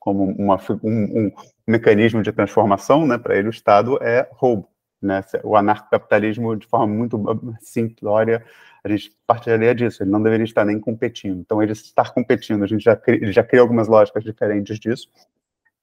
como 0.00 0.24
uma, 0.24 0.58
um, 0.82 1.26
um 1.26 1.32
mecanismo 1.68 2.22
de 2.22 2.32
transformação, 2.32 3.06
né, 3.06 3.18
para 3.18 3.36
ele 3.36 3.48
o 3.48 3.50
Estado 3.50 4.02
é 4.02 4.26
roubo. 4.32 4.66
Né? 5.00 5.22
O 5.44 5.56
anarcocapitalismo, 5.56 6.56
de 6.56 6.66
forma 6.66 6.86
muito 6.86 7.22
simplória, 7.60 8.44
a 8.82 8.88
gente 8.88 9.14
partilharia 9.26 9.74
disso, 9.74 10.02
ele 10.02 10.10
não 10.10 10.22
deveria 10.22 10.44
estar 10.44 10.64
nem 10.64 10.80
competindo. 10.80 11.40
Então, 11.40 11.62
ele 11.62 11.72
estar 11.72 12.12
competindo, 12.12 12.62
a 12.64 12.66
gente 12.66 12.82
já, 12.82 13.00
ele 13.06 13.32
já 13.32 13.42
cria 13.42 13.60
algumas 13.60 13.88
lógicas 13.88 14.24
diferentes 14.24 14.78
disso, 14.78 15.08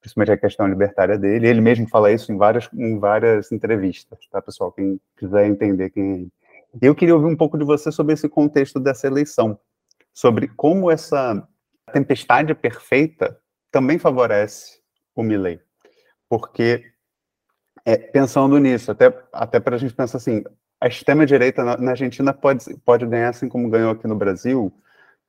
principalmente 0.00 0.32
a 0.32 0.36
questão 0.36 0.66
libertária 0.66 1.18
dele. 1.18 1.48
Ele 1.48 1.60
mesmo 1.60 1.88
fala 1.88 2.10
isso 2.10 2.32
em 2.32 2.36
várias, 2.36 2.68
em 2.72 2.98
várias 2.98 3.52
entrevistas, 3.52 4.18
tá, 4.30 4.42
pessoal? 4.42 4.72
Quem 4.72 5.00
quiser 5.16 5.46
entender 5.46 5.90
quem 5.90 6.02
é 6.02 6.14
ele. 6.16 6.32
Eu 6.82 6.94
queria 6.94 7.14
ouvir 7.14 7.26
um 7.26 7.36
pouco 7.36 7.56
de 7.56 7.64
você 7.64 7.90
sobre 7.90 8.12
esse 8.12 8.28
contexto 8.28 8.78
dessa 8.78 9.06
eleição, 9.06 9.58
sobre 10.12 10.48
como 10.48 10.90
essa 10.90 11.46
tempestade 11.92 12.54
perfeita 12.54 13.38
também 13.70 13.98
favorece 13.98 14.80
o 15.14 15.22
Milley, 15.22 15.60
porque 16.28 16.84
é, 17.84 17.96
pensando 17.96 18.58
nisso, 18.58 18.90
até, 18.90 19.06
até 19.32 19.58
para 19.58 19.76
a 19.76 19.78
gente 19.78 19.94
pensar 19.94 20.18
assim, 20.18 20.44
a 20.80 20.86
extrema-direita 20.86 21.64
na, 21.64 21.76
na, 21.76 21.90
Argentina 21.92 22.32
pode, 22.32 22.64
pode 22.84 23.06
ganhar 23.06 23.30
assim 23.30 23.48
como 23.48 23.68
ganhou 23.68 23.90
aqui 23.90 24.06
no 24.06 24.14
Brasil, 24.14 24.72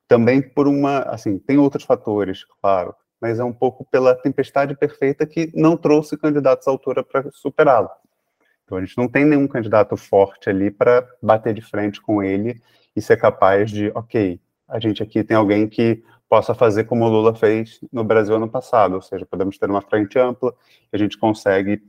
também 0.06 0.40
por 0.40 0.66
uma, 0.66 1.00
assim, 1.00 1.38
tem 1.38 1.58
outros 1.58 1.84
fatores, 1.84 2.44
claro, 2.60 2.94
mas 3.20 3.38
é 3.38 3.44
um 3.44 3.52
pouco 3.52 3.84
pela 3.84 4.14
tempestade 4.14 4.76
perfeita 4.76 5.26
que 5.26 5.50
não 5.54 5.76
trouxe 5.76 6.16
candidatos 6.16 6.66
à 6.66 6.70
altura 6.70 7.02
para 7.02 7.30
superá-lo. 7.32 7.90
Então 8.64 8.78
a 8.78 8.80
gente 8.80 8.96
não 8.96 9.08
tem 9.08 9.24
nenhum 9.24 9.48
candidato 9.48 9.96
forte 9.96 10.48
ali 10.48 10.70
para 10.70 11.06
bater 11.22 11.52
de 11.52 11.60
frente 11.60 12.00
com 12.00 12.22
ele 12.22 12.60
e 12.94 13.02
ser 13.02 13.16
capaz 13.16 13.70
de, 13.70 13.90
ok, 13.94 14.40
a 14.68 14.78
gente 14.78 15.02
aqui 15.02 15.24
tem 15.24 15.36
alguém 15.36 15.68
que 15.68 16.02
possa 16.28 16.54
fazer 16.54 16.84
como 16.84 17.04
o 17.04 17.08
Lula 17.08 17.34
fez 17.34 17.80
no 17.92 18.04
Brasil 18.04 18.36
ano 18.36 18.48
passado, 18.48 18.94
ou 18.94 19.02
seja, 19.02 19.26
podemos 19.26 19.58
ter 19.58 19.68
uma 19.68 19.82
frente 19.82 20.16
ampla 20.16 20.54
a 20.92 20.96
gente 20.96 21.18
consegue 21.18 21.82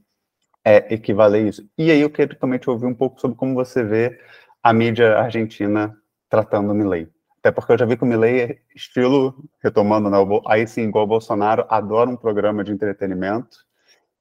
é, 0.63 0.93
equivaler 0.93 1.47
isso. 1.47 1.67
E 1.77 1.91
aí 1.91 2.01
eu 2.01 2.09
quero 2.09 2.35
também 2.35 2.59
te 2.59 2.69
ouvir 2.69 2.85
um 2.85 2.93
pouco 2.93 3.19
sobre 3.19 3.37
como 3.37 3.53
você 3.53 3.83
vê 3.83 4.19
a 4.61 4.73
mídia 4.73 5.17
argentina 5.17 5.95
tratando 6.29 6.71
o 6.71 6.75
Milley. 6.75 7.09
Até 7.39 7.51
porque 7.51 7.71
eu 7.73 7.77
já 7.77 7.85
vi 7.85 7.97
que 7.97 8.03
o 8.03 8.07
Milley 8.07 8.39
é 8.39 8.57
estilo, 8.75 9.35
retomando, 9.63 10.09
né, 10.09 10.17
aí 10.47 10.67
sim, 10.67 10.83
igual 10.83 11.05
o 11.05 11.07
Bolsonaro, 11.07 11.65
adora 11.67 12.09
um 12.09 12.15
programa 12.15 12.63
de 12.63 12.71
entretenimento 12.71 13.65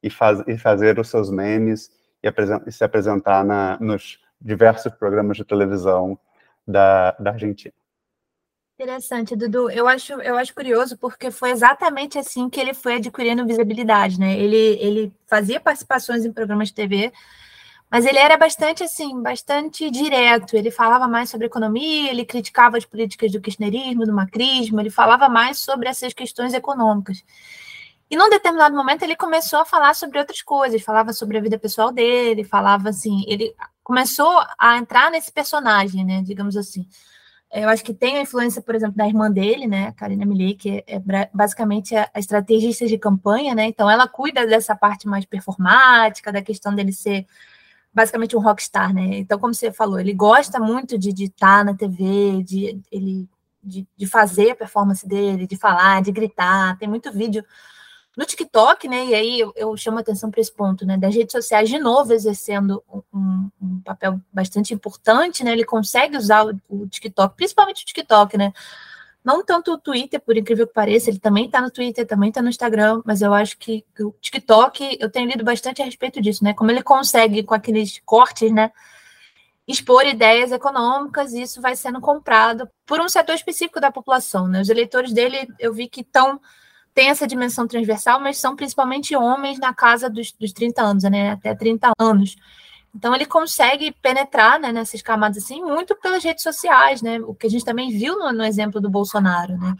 e, 0.02 0.08
faz, 0.08 0.42
e 0.46 0.56
fazer 0.56 0.98
os 0.98 1.08
seus 1.08 1.30
memes 1.30 1.90
e, 2.22 2.28
e 2.66 2.72
se 2.72 2.82
apresentar 2.82 3.44
na, 3.44 3.78
nos 3.78 4.18
diversos 4.40 4.92
programas 4.94 5.36
de 5.36 5.44
televisão 5.44 6.18
da, 6.66 7.12
da 7.12 7.32
Argentina. 7.32 7.74
Interessante, 8.80 9.36
Dudu. 9.36 9.70
Eu 9.70 9.86
acho, 9.86 10.14
eu 10.14 10.38
acho 10.38 10.54
curioso 10.54 10.96
porque 10.96 11.30
foi 11.30 11.50
exatamente 11.50 12.18
assim 12.18 12.48
que 12.48 12.58
ele 12.58 12.72
foi 12.72 12.94
adquirindo 12.94 13.44
visibilidade, 13.44 14.18
né? 14.18 14.32
Ele, 14.38 14.56
ele 14.56 15.12
fazia 15.26 15.60
participações 15.60 16.24
em 16.24 16.32
programas 16.32 16.68
de 16.68 16.74
TV, 16.74 17.12
mas 17.90 18.06
ele 18.06 18.16
era 18.16 18.38
bastante 18.38 18.82
assim, 18.82 19.20
bastante 19.20 19.90
direto. 19.90 20.56
Ele 20.56 20.70
falava 20.70 21.06
mais 21.06 21.28
sobre 21.28 21.46
economia, 21.46 22.10
ele 22.10 22.24
criticava 22.24 22.78
as 22.78 22.86
políticas 22.86 23.30
do 23.30 23.40
kirchnerismo, 23.40 24.06
do 24.06 24.14
macrismo, 24.14 24.80
ele 24.80 24.88
falava 24.88 25.28
mais 25.28 25.58
sobre 25.58 25.86
essas 25.86 26.14
questões 26.14 26.54
econômicas. 26.54 27.22
E 28.10 28.16
num 28.16 28.30
determinado 28.30 28.74
momento 28.74 29.02
ele 29.02 29.14
começou 29.14 29.58
a 29.58 29.66
falar 29.66 29.94
sobre 29.94 30.18
outras 30.18 30.40
coisas, 30.40 30.80
falava 30.80 31.12
sobre 31.12 31.36
a 31.36 31.42
vida 31.42 31.58
pessoal 31.58 31.92
dele, 31.92 32.44
falava 32.44 32.88
assim, 32.88 33.24
ele 33.28 33.54
começou 33.84 34.42
a 34.58 34.78
entrar 34.78 35.10
nesse 35.10 35.30
personagem, 35.30 36.02
né, 36.02 36.22
digamos 36.22 36.56
assim. 36.56 36.88
Eu 37.52 37.68
acho 37.68 37.84
que 37.84 37.92
tem 37.92 38.18
a 38.18 38.22
influência, 38.22 38.62
por 38.62 38.74
exemplo, 38.74 38.96
da 38.96 39.06
irmã 39.06 39.30
dele, 39.30 39.66
né, 39.66 39.92
Karina 39.92 40.24
Milley, 40.24 40.54
que 40.54 40.84
é 40.86 41.00
basicamente 41.34 41.96
a 41.96 42.08
estrategista 42.16 42.86
de 42.86 42.96
campanha, 42.96 43.54
né? 43.54 43.66
Então 43.66 43.90
ela 43.90 44.06
cuida 44.06 44.46
dessa 44.46 44.76
parte 44.76 45.08
mais 45.08 45.24
performática, 45.24 46.32
da 46.32 46.42
questão 46.42 46.72
dele 46.74 46.92
ser 46.92 47.26
basicamente 47.92 48.36
um 48.36 48.40
rockstar, 48.40 48.94
né? 48.94 49.18
Então, 49.18 49.38
como 49.38 49.52
você 49.52 49.72
falou, 49.72 49.98
ele 49.98 50.14
gosta 50.14 50.60
muito 50.60 50.96
de, 50.96 51.10
estar 51.24 51.64
na 51.64 51.74
TV, 51.74 52.42
de 52.44 52.80
ele 52.90 53.28
de, 53.62 53.86
de 53.96 54.06
fazer 54.06 54.52
a 54.52 54.56
performance 54.56 55.06
dele, 55.06 55.46
de 55.46 55.56
falar, 55.56 56.02
de 56.02 56.12
gritar. 56.12 56.78
Tem 56.78 56.88
muito 56.88 57.12
vídeo 57.12 57.44
no 58.20 58.26
TikTok, 58.26 58.86
né? 58.86 59.06
E 59.06 59.14
aí 59.14 59.40
eu, 59.40 59.50
eu 59.56 59.74
chamo 59.78 59.98
atenção 59.98 60.30
para 60.30 60.42
esse 60.42 60.52
ponto, 60.52 60.84
né? 60.84 60.98
Das 60.98 61.14
redes 61.14 61.32
sociais 61.32 61.70
de 61.70 61.78
novo 61.78 62.12
exercendo 62.12 62.84
um, 63.10 63.48
um, 63.62 63.80
papel 63.82 64.20
bastante 64.30 64.74
importante, 64.74 65.42
né? 65.42 65.52
Ele 65.52 65.64
consegue 65.64 66.18
usar 66.18 66.44
o, 66.44 66.60
o, 66.68 66.86
TikTok, 66.86 67.34
principalmente 67.34 67.82
o 67.82 67.86
TikTok, 67.86 68.36
né? 68.36 68.52
Não 69.24 69.42
tanto 69.42 69.72
o 69.72 69.78
Twitter, 69.78 70.20
por 70.20 70.36
incrível 70.36 70.66
que 70.66 70.74
pareça, 70.74 71.08
ele 71.08 71.18
também 71.18 71.46
está 71.46 71.62
no 71.62 71.70
Twitter, 71.70 72.06
também 72.06 72.28
está 72.28 72.42
no 72.42 72.50
Instagram, 72.50 73.00
mas 73.06 73.22
eu 73.22 73.32
acho 73.32 73.56
que, 73.56 73.86
o 73.98 74.12
TikTok, 74.20 74.98
eu 75.00 75.10
tenho 75.10 75.26
lido 75.26 75.42
bastante 75.42 75.80
a 75.80 75.84
respeito 75.86 76.20
disso, 76.20 76.44
né? 76.44 76.52
Como 76.52 76.70
ele 76.70 76.82
consegue, 76.82 77.42
com 77.42 77.54
aqueles 77.54 78.02
cortes, 78.04 78.52
né? 78.52 78.70
expor 79.66 80.04
ideias 80.04 80.52
econômicas, 80.52 81.32
e 81.32 81.42
isso 81.42 81.60
vai 81.60 81.74
sendo 81.74 82.00
comprado 82.00 82.68
por 82.84 83.00
um 83.00 83.08
setor 83.08 83.34
específico 83.34 83.80
da 83.80 83.90
população. 83.90 84.48
Né? 84.48 84.60
Os 84.60 84.68
eleitores 84.68 85.12
dele, 85.12 85.46
eu 85.58 85.72
vi 85.72 85.88
que 85.88 86.00
estão 86.00 86.40
tem 87.00 87.08
essa 87.08 87.26
dimensão 87.26 87.66
transversal, 87.66 88.20
mas 88.20 88.36
são 88.36 88.54
principalmente 88.54 89.16
homens 89.16 89.58
na 89.58 89.72
casa 89.72 90.10
dos, 90.10 90.32
dos 90.32 90.52
30 90.52 90.82
anos, 90.82 91.02
né? 91.04 91.30
Até 91.30 91.54
30 91.54 91.92
anos. 91.98 92.36
Então 92.94 93.14
ele 93.14 93.24
consegue 93.24 93.90
penetrar 94.02 94.60
né, 94.60 94.70
nessas 94.70 95.00
camadas 95.00 95.42
assim 95.42 95.62
muito 95.62 95.96
pelas 95.96 96.22
redes 96.22 96.42
sociais, 96.42 97.00
né? 97.00 97.18
O 97.20 97.34
que 97.34 97.46
a 97.46 97.50
gente 97.50 97.64
também 97.64 97.88
viu 97.88 98.18
no, 98.18 98.30
no 98.30 98.44
exemplo 98.44 98.82
do 98.82 98.90
Bolsonaro, 98.90 99.56
né? 99.56 99.74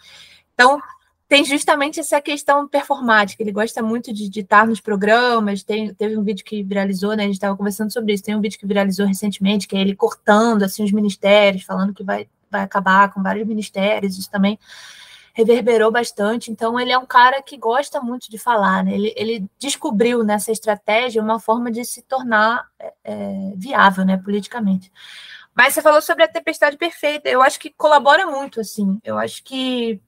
Então 0.55 0.81
tem 1.29 1.45
justamente 1.45 2.01
essa 2.01 2.23
questão 2.23 2.67
performática. 2.67 3.43
Ele 3.43 3.53
gosta 3.53 3.83
muito 3.83 4.15
de, 4.15 4.41
estar 4.41 4.67
nos 4.67 4.81
programas. 4.81 5.63
Tem, 5.63 5.93
teve 5.93 6.17
um 6.17 6.25
vídeo 6.25 6.43
que 6.43 6.63
viralizou, 6.63 7.15
né? 7.15 7.25
A 7.25 7.27
gente 7.27 7.35
estava 7.35 7.55
conversando 7.55 7.93
sobre 7.93 8.15
isso. 8.15 8.25
Tem 8.25 8.35
um 8.35 8.41
vídeo 8.41 8.59
que 8.59 8.67
viralizou 8.67 9.07
recentemente, 9.07 9.69
que 9.69 9.77
é 9.77 9.81
ele 9.83 9.95
cortando 9.95 10.63
assim 10.63 10.83
os 10.83 10.91
ministérios, 10.91 11.65
falando 11.65 11.93
que 11.93 12.03
vai, 12.03 12.27
vai 12.51 12.63
acabar 12.63 13.13
com 13.13 13.23
vários 13.23 13.47
ministérios. 13.47 14.17
Isso 14.17 14.31
também 14.31 14.59
reverberou 15.33 15.91
bastante. 15.91 16.51
Então, 16.51 16.79
ele 16.79 16.93
é 16.93 16.99
um 16.99 17.07
cara 17.07 17.43
que 17.43 17.57
gosta 17.57 18.01
muito 18.01 18.31
de 18.31 18.39
falar, 18.39 18.85
né? 18.85 18.95
Ele, 18.95 19.15
ele 19.17 19.47
descobriu 19.59 20.25
nessa 20.25 20.53
estratégia 20.53 21.23
uma 21.23 21.39
forma 21.39 21.71
de 21.71 21.85
se 21.85 22.03
tornar 22.03 22.67
é, 22.79 22.95
é, 23.05 23.53
viável, 23.57 24.05
né, 24.05 24.17
politicamente. 24.17 24.93
Mas 25.55 25.75
você 25.75 25.83
falou 25.83 26.01
sobre 26.01 26.25
a 26.25 26.29
tempestade 26.29 26.77
perfeita. 26.77 27.29
Eu 27.29 27.43
acho 27.43 27.59
que 27.59 27.71
colabora 27.71 28.27
muito, 28.27 28.61
assim. 28.61 28.99
Eu 29.05 29.19
acho 29.19 29.43
que 29.45 30.01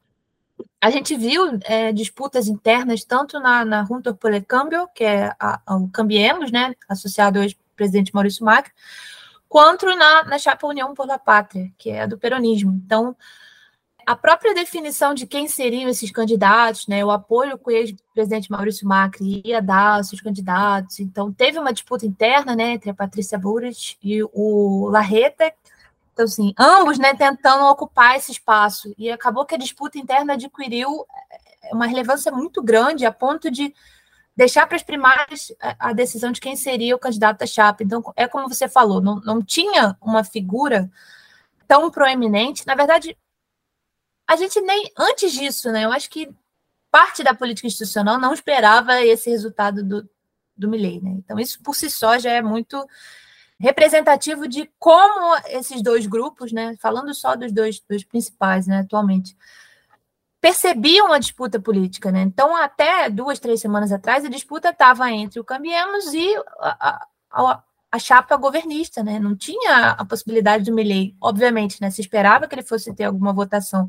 a 0.81 0.91
gente 0.91 1.17
viu 1.17 1.59
é, 1.65 1.93
disputas 1.93 2.49
internas 2.49 3.05
tanto 3.05 3.39
na, 3.39 3.65
na 3.65 3.85
Junta 3.85 4.15
por 4.15 4.33
el 4.33 4.45
Cambio, 4.45 4.89
que 4.95 5.05
é 5.05 5.33
a, 5.39 5.61
o 5.77 5.89
Cambiemos, 5.89 6.51
né, 6.51 6.75
associado 6.89 7.41
ao 7.41 7.47
presidente 7.77 8.15
Maurício 8.15 8.45
Macri, 8.45 8.73
quanto 9.49 9.87
na, 9.87 10.25
na 10.25 10.39
chapa 10.39 10.67
União 10.67 10.95
por 10.95 11.07
la 11.07 11.19
Pátria, 11.19 11.71
que 11.79 11.91
é 11.91 12.03
a 12.03 12.07
do 12.07 12.19
peronismo. 12.19 12.73
Então, 12.85 13.17
a 14.07 14.17
própria 14.17 14.55
definição 14.55 15.15
de 15.15 15.27
quem 15.27 15.49
seriam 15.49 15.89
esses 15.89 16.11
candidatos, 16.11 16.87
né, 16.87 17.05
o 17.05 17.11
apoio 17.11 17.59
que 17.59 17.69
o 17.69 17.71
ex-presidente 17.71 18.51
Maurício 18.51 18.87
Macri 18.87 19.43
ia 19.45 19.61
dar 19.61 19.97
aos 19.97 20.09
seus 20.09 20.21
candidatos. 20.21 21.01
Então, 21.01 21.33
teve 21.33 21.59
uma 21.59 21.73
disputa 21.73 22.07
interna 22.07 22.55
né, 22.55 22.73
entre 22.73 22.91
a 22.91 22.95
Patrícia 22.95 23.39
Bullrich 23.39 23.97
e 24.03 24.23
o 24.33 24.89
Larreta. 24.91 25.53
Então, 26.13 26.25
assim, 26.25 26.53
ambos 26.59 26.99
né, 26.99 27.15
tentando 27.15 27.65
ocupar 27.65 28.17
esse 28.17 28.33
espaço. 28.33 28.95
E 28.99 29.11
acabou 29.11 29.45
que 29.47 29.55
a 29.55 29.59
disputa 29.59 29.99
interna 29.99 30.35
adquiriu 30.35 31.07
é, 31.63 31.75
uma 31.75 31.87
relevância 31.87 32.31
muito 32.31 32.63
grande, 32.63 33.07
a 33.07 33.13
ponto 33.13 33.51
de 33.51 33.75
deixar 34.37 34.67
para 34.67 34.77
as 34.77 34.83
primárias 34.83 35.53
a 35.79 35.93
decisão 35.93 36.33
de 36.33 36.41
quem 36.41 36.57
seria 36.57 36.97
o 36.97 36.99
candidato 36.99 37.39
da 37.39 37.47
chapa. 37.47 37.83
Então, 37.83 38.03
é 38.17 38.27
como 38.27 38.49
você 38.49 38.69
falou, 38.69 39.01
não, 39.01 39.21
não 39.21 39.43
tinha 39.43 39.97
uma 40.01 40.25
figura 40.25 40.91
tão 41.69 41.91
proeminente. 41.91 42.67
Na 42.67 42.75
verdade, 42.75 43.17
a 44.33 44.37
gente 44.37 44.61
nem 44.63 44.91
antes 44.99 45.33
disso, 45.33 45.71
né? 45.71 45.85
Eu 45.85 45.93
acho 45.93 46.09
que 46.09 46.29
parte 46.91 47.23
da 47.23 47.35
política 47.35 47.67
institucional 47.67 48.19
não 48.19 48.33
esperava 48.33 49.03
esse 49.03 49.29
resultado 49.29 49.85
do, 49.85 50.09
do 50.57 50.69
Milley, 50.69 51.03
né? 51.03 51.11
Então, 51.19 51.39
isso 51.39 51.63
por 51.63 51.77
si 51.77 51.91
só 51.91 52.19
já 52.19 52.31
é 52.33 52.41
muito 52.41 52.87
representativo 53.61 54.49
de 54.49 54.71
como 54.79 55.37
esses 55.49 55.83
dois 55.83 56.07
grupos, 56.07 56.51
né? 56.51 56.75
Falando 56.81 57.15
só 57.15 57.37
dos 57.37 57.53
dois, 57.53 57.79
dos 57.81 58.05
principais, 58.05 58.67
né, 58.67 58.79
atualmente, 58.79 59.37
percebiam 60.41 61.13
a 61.13 61.19
disputa 61.19 61.61
política, 61.61 62.11
né? 62.11 62.23
Então, 62.23 62.57
até 62.57 63.11
duas, 63.11 63.39
três 63.39 63.61
semanas 63.61 63.93
atrás, 63.93 64.25
a 64.25 64.31
disputa 64.31 64.71
estava 64.71 65.11
entre 65.11 65.39
o 65.41 65.45
Cambiemos 65.45 66.15
e 66.15 66.35
a, 66.59 66.89
a, 66.89 67.07
a, 67.31 67.63
chapa 67.99 68.37
governista, 68.37 69.03
né? 69.03 69.19
Não 69.19 69.37
tinha 69.37 69.91
a 69.91 70.05
possibilidade 70.05 70.65
do 70.65 70.75
Milley, 70.75 71.15
obviamente, 71.21 71.81
né? 71.81 71.91
Se 71.91 72.01
esperava 72.01 72.49
que 72.49 72.55
ele 72.55 72.63
fosse 72.63 72.95
ter 72.95 73.05
alguma 73.05 73.33
votação 73.33 73.89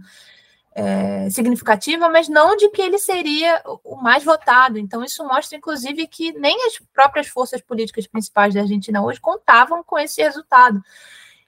é, 0.75 1.29
significativa, 1.29 2.09
mas 2.09 2.27
não 2.27 2.55
de 2.57 2.69
que 2.69 2.81
ele 2.81 2.97
seria 2.97 3.61
o 3.83 3.95
mais 3.95 4.23
votado. 4.23 4.77
Então, 4.77 5.03
isso 5.03 5.23
mostra, 5.25 5.57
inclusive, 5.57 6.07
que 6.07 6.31
nem 6.33 6.67
as 6.67 6.79
próprias 6.93 7.27
forças 7.27 7.61
políticas 7.61 8.07
principais 8.07 8.53
da 8.53 8.61
Argentina 8.61 9.03
hoje 9.03 9.21
contavam 9.21 9.83
com 9.83 9.97
esse 9.97 10.21
resultado. 10.21 10.81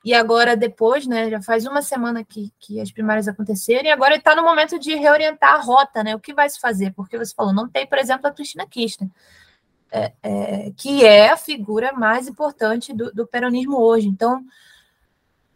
E 0.04 0.14
agora, 0.14 0.56
depois, 0.56 1.08
né, 1.08 1.32
já 1.32 1.42
faz 1.42 1.66
uma 1.66 1.82
semana 1.82 2.24
que, 2.24 2.54
que 2.60 2.80
as 2.80 2.92
primárias 2.92 3.28
aconteceram, 3.28 3.86
e 3.86 3.92
agora 3.92 4.16
está 4.16 4.36
no 4.36 4.44
momento 4.44 4.78
de 4.78 4.94
reorientar 4.94 5.56
a 5.56 5.62
rota, 5.62 6.04
né? 6.04 6.16
O 6.16 6.20
que 6.20 6.32
vai 6.32 6.48
se 6.48 6.60
fazer? 6.60 6.94
Porque 6.94 7.18
você 7.18 7.34
falou, 7.34 7.52
não 7.52 7.68
tem, 7.68 7.88
por 7.88 7.98
exemplo, 7.98 8.28
a 8.28 8.32
Cristina 8.32 8.68
Kirchner, 8.68 9.10
é, 9.96 10.14
é, 10.24 10.72
que 10.76 11.06
é 11.06 11.30
a 11.30 11.38
figura 11.38 11.94
mais 11.94 12.28
importante 12.28 12.94
do, 12.94 13.12
do 13.12 13.26
peronismo 13.26 13.78
hoje. 13.78 14.08
Então, 14.08 14.44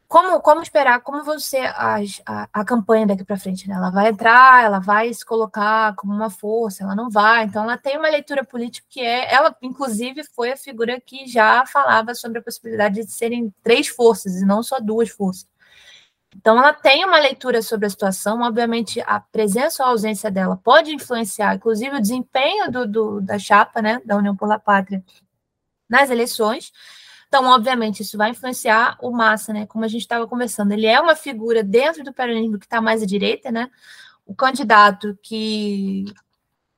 como, 0.08 0.40
como 0.42 0.64
esperar, 0.64 1.02
como 1.02 1.24
você 1.24 1.58
a, 1.58 1.98
a, 2.26 2.50
a 2.52 2.66
campanha 2.66 3.06
daqui 3.06 3.24
para 3.24 3.38
frente, 3.38 3.68
né? 3.70 3.76
Ela 3.76 3.92
vai 3.92 4.10
entrar, 4.10 4.64
ela 4.64 4.80
vai 4.80 5.14
se 5.14 5.24
colocar 5.24 5.94
como 5.96 6.12
uma 6.14 6.32
força, 6.32 6.84
ela 6.84 6.96
não 6.96 7.10
vai. 7.10 7.46
Então, 7.46 7.64
ela 7.64 7.78
tem 7.78 7.98
uma 7.98 8.10
leitura 8.10 8.44
política 8.44 8.88
que 8.90 9.02
é, 9.02 9.32
ela 9.32 9.56
inclusive 9.62 10.24
foi 10.24 10.52
a 10.52 10.58
figura 10.58 11.00
que 11.00 11.28
já 11.28 11.66
falava 11.68 12.16
sobre 12.16 12.40
a 12.40 12.42
possibilidade 12.42 13.06
de 13.06 13.12
serem 13.12 13.54
três 13.62 13.88
forças 13.88 14.42
e 14.42 14.46
não 14.46 14.64
só 14.64 14.80
duas 14.80 15.10
forças. 15.10 15.48
Então, 16.36 16.58
ela 16.58 16.74
tem 16.74 17.04
uma 17.06 17.20
leitura 17.20 17.62
sobre 17.62 17.88
a 17.88 17.90
situação. 17.90 18.42
Obviamente, 18.42 19.02
a 19.02 19.20
presença 19.20 19.84
ou 19.84 19.90
a 19.90 19.92
ausência 19.92 20.30
dela 20.32 20.58
pode 20.58 20.94
influenciar, 20.94 21.56
inclusive, 21.56 21.96
o 21.96 22.02
desempenho 22.02 22.72
do, 22.72 22.88
do 22.88 23.22
da 23.22 23.40
chapa, 23.40 23.82
né, 23.82 24.00
da 24.06 24.16
União 24.18 24.36
pela 24.36 24.60
Pátria 24.60 25.04
nas 25.90 26.10
eleições 26.12 26.72
Então, 27.28 27.46
obviamente, 27.46 28.02
isso 28.04 28.18
vai 28.18 28.32
influenciar 28.32 28.98
o 29.02 29.12
Massa, 29.12 29.54
né? 29.54 29.66
Como 29.68 29.86
a 29.86 29.88
gente 29.88 30.02
estava 30.02 30.28
conversando, 30.28 30.72
ele 30.74 30.86
é 30.88 31.00
uma 31.02 31.16
figura 31.16 31.64
dentro 31.64 32.04
do 32.04 32.14
peronismo 32.14 32.60
que 32.60 32.66
está 32.66 32.82
mais 32.82 33.04
à 33.04 33.06
direita, 33.06 33.52
né? 33.52 33.70
O 34.26 34.36
candidato 34.36 35.18
que 35.24 36.06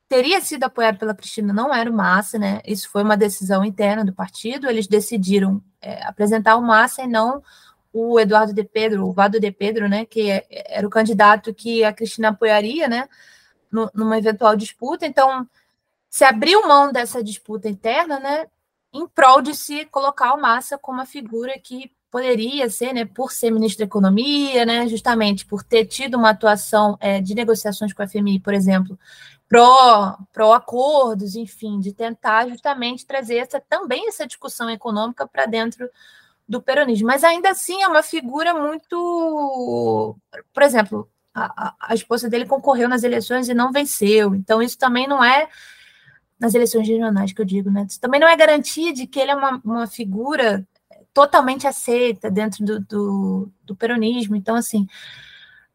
teria 0.10 0.42
sido 0.42 0.66
apoiado 0.66 0.98
pela 1.00 1.16
Cristina 1.16 1.54
não 1.54 1.74
era 1.74 1.90
o 1.90 1.94
Massa, 1.94 2.38
né? 2.40 2.62
Isso 2.66 2.90
foi 2.90 3.04
uma 3.04 3.18
decisão 3.18 3.64
interna 3.66 4.04
do 4.06 4.14
partido. 4.14 4.70
Eles 4.70 4.88
decidiram 4.88 5.64
é, 5.82 6.04
apresentar 6.06 6.58
o 6.58 6.62
Massa 6.62 7.04
e 7.04 7.08
não 7.08 7.42
o 7.94 8.20
Eduardo 8.20 8.54
de 8.54 8.64
Pedro, 8.64 9.08
o 9.08 9.12
Vado 9.12 9.40
de 9.40 9.52
Pedro, 9.52 9.90
né? 9.90 10.06
Que 10.06 10.32
é, 10.32 10.46
era 10.50 10.88
o 10.88 10.90
candidato 10.90 11.54
que 11.54 11.84
a 11.84 11.94
Cristina 11.94 12.30
apoiaria, 12.30 12.88
né? 12.88 13.08
Numa 13.94 14.18
eventual 14.18 14.56
disputa. 14.56 15.06
Então, 15.06 15.48
se 16.10 16.24
abriu 16.26 16.68
mão 16.68 16.92
dessa 16.92 17.24
disputa 17.24 17.70
interna, 17.70 18.20
né? 18.20 18.48
Em 18.94 19.08
prol 19.08 19.42
de 19.42 19.56
se 19.56 19.86
colocar 19.86 20.34
o 20.34 20.42
Massa 20.42 20.78
como 20.78 21.00
uma 21.00 21.06
figura 21.06 21.58
que 21.60 21.92
poderia 22.12 22.70
ser, 22.70 22.94
né, 22.94 23.06
por 23.06 23.32
ser 23.32 23.52
ministro 23.52 23.80
da 23.80 23.86
Economia, 23.86 24.66
né, 24.66 24.86
justamente 24.90 25.46
por 25.46 25.64
ter 25.64 25.86
tido 25.86 26.18
uma 26.18 26.32
atuação 26.32 26.98
é, 27.00 27.22
de 27.22 27.34
negociações 27.34 27.94
com 27.94 28.04
a 28.04 28.08
FMI, 28.08 28.38
por 28.42 28.54
exemplo, 28.54 29.00
pró, 29.48 30.18
pró 30.34 30.54
acordos, 30.54 31.36
enfim, 31.36 31.80
de 31.80 31.94
tentar 31.94 32.50
justamente 32.50 33.06
trazer 33.06 33.38
essa, 33.38 33.62
também 33.62 34.10
essa 34.10 34.28
discussão 34.28 34.70
econômica 34.70 35.26
para 35.26 35.46
dentro 35.46 35.90
do 36.52 36.62
peronismo. 36.62 37.08
Mas 37.08 37.24
ainda 37.24 37.50
assim 37.50 37.82
é 37.82 37.88
uma 37.88 38.04
figura 38.04 38.54
muito. 38.54 40.18
Por 40.54 40.64
exemplo, 40.64 41.10
a, 41.34 41.74
a, 41.80 41.96
esposa 41.96 42.30
dele 42.30 42.46
concorreu 42.46 42.90
nas 42.90 43.04
eleições 43.04 43.48
e 43.48 43.54
não 43.54 43.72
venceu. 43.72 44.36
Então, 44.36 44.62
isso 44.62 44.78
também 44.78 45.08
não 45.08 45.24
é. 45.24 45.48
Nas 46.38 46.56
eleições 46.56 46.88
regionais, 46.88 47.32
que 47.32 47.42
eu 47.42 47.46
digo, 47.46 47.70
né? 47.70 47.86
Isso 47.88 48.00
também 48.00 48.20
não 48.20 48.28
é 48.28 48.36
garantia 48.36 48.92
de 48.92 49.06
que 49.08 49.20
ele 49.20 49.32
é 49.32 49.36
uma, 49.36 49.62
uma 49.64 49.88
figura 49.88 50.68
totalmente 51.14 51.68
aceita 51.68 52.32
dentro 52.32 52.66
do, 52.66 52.80
do, 52.82 53.52
do 53.64 53.76
peronismo. 53.76 54.36
Então, 54.36 54.56
assim, 54.56 54.88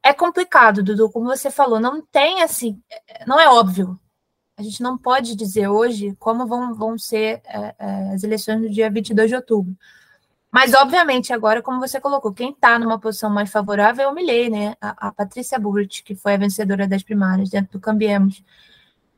é 0.03 0.13
complicado, 0.13 0.83
Dudu, 0.83 1.09
como 1.11 1.27
você 1.27 1.51
falou, 1.51 1.79
não 1.79 2.03
tem 2.03 2.43
assim, 2.43 2.83
não 3.27 3.39
é 3.39 3.49
óbvio. 3.49 3.99
A 4.57 4.63
gente 4.63 4.83
não 4.83 4.99
pode 4.99 5.37
dizer 5.37 5.69
hoje 5.69 6.17
como 6.19 6.47
vão, 6.47 6.75
vão 6.75 6.99
ser 6.99 7.43
é, 7.45 7.75
é, 7.79 8.15
as 8.15 8.25
eleições 8.25 8.61
no 8.61 8.71
dia 8.71 8.91
22 8.91 9.29
de 9.31 9.37
outubro. 9.37 9.77
Mas, 10.57 10.73
obviamente, 10.73 11.35
agora, 11.35 11.61
como 11.61 11.79
você 11.79 12.01
colocou, 12.01 12.33
quem 12.33 12.49
está 12.51 12.79
numa 12.79 12.99
posição 12.99 13.29
mais 13.29 13.51
favorável 13.51 14.07
é 14.07 14.11
o 14.11 14.15
Milley, 14.15 14.49
né? 14.49 14.75
A, 14.81 15.09
a 15.09 15.13
Patrícia 15.13 15.59
Bullrich, 15.59 16.03
que 16.03 16.15
foi 16.15 16.33
a 16.33 16.39
vencedora 16.39 16.89
das 16.89 17.03
primárias 17.03 17.51
dentro 17.51 17.73
do 17.73 17.79
Cambiemos, 17.79 18.43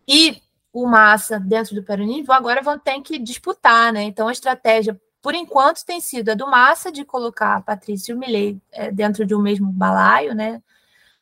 e 0.09 0.43
o 0.73 0.85
Massa 0.89 1.39
dentro 1.39 1.77
do 1.77 1.85
peronismo, 1.85 2.33
agora 2.33 2.61
vão 2.61 2.77
ter 2.77 3.01
que 3.03 3.21
disputar, 3.21 3.93
né? 3.93 4.03
Então, 4.03 4.27
a 4.27 4.33
estratégia, 4.33 5.01
por 5.23 5.33
enquanto, 5.33 5.85
tem 5.85 6.01
sido 6.01 6.31
a 6.31 6.35
do 6.35 6.51
Massa 6.51 6.91
de 6.91 7.05
colocar 7.05 7.55
a 7.55 7.61
Patrícia 7.61 8.11
e 8.11 8.17
o 8.17 8.19
Milley 8.19 8.61
é, 8.73 8.91
dentro 8.91 9.25
de 9.25 9.33
um 9.33 9.41
mesmo 9.41 9.71
balaio, 9.71 10.35
né? 10.35 10.61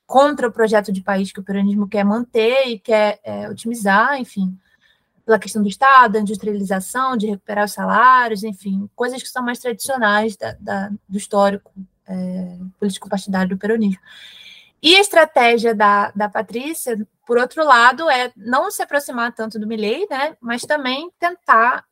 contra 0.06 0.48
o 0.48 0.52
projeto 0.52 0.90
de 0.92 1.02
país 1.02 1.30
que 1.30 1.40
o 1.40 1.42
peronismo 1.42 1.86
quer 1.88 2.04
manter 2.04 2.68
e 2.68 2.78
quer 2.78 3.18
é, 3.24 3.50
otimizar, 3.50 4.18
enfim, 4.18 4.56
pela 5.26 5.40
questão 5.40 5.60
do 5.60 5.68
Estado, 5.68 6.12
da 6.12 6.20
industrialização, 6.20 7.16
de 7.16 7.26
recuperar 7.26 7.64
os 7.64 7.72
salários, 7.72 8.44
enfim, 8.44 8.88
coisas 8.94 9.20
que 9.20 9.28
são 9.28 9.42
mais 9.42 9.58
tradicionais 9.58 10.36
da, 10.36 10.52
da, 10.60 10.90
do 11.08 11.18
histórico 11.18 11.72
é, 12.06 12.58
político-partidário 12.78 13.48
do 13.48 13.58
peronismo. 13.58 14.00
E 14.80 14.94
a 14.94 15.00
estratégia 15.00 15.74
da, 15.74 16.12
da 16.12 16.28
Patrícia, 16.28 16.96
por 17.26 17.38
outro 17.38 17.64
lado, 17.64 18.08
é 18.08 18.32
não 18.36 18.70
se 18.70 18.82
aproximar 18.82 19.34
tanto 19.34 19.58
do 19.58 19.66
Milley, 19.66 20.06
né, 20.08 20.36
mas 20.40 20.62
também 20.62 21.10
tentar 21.18 21.84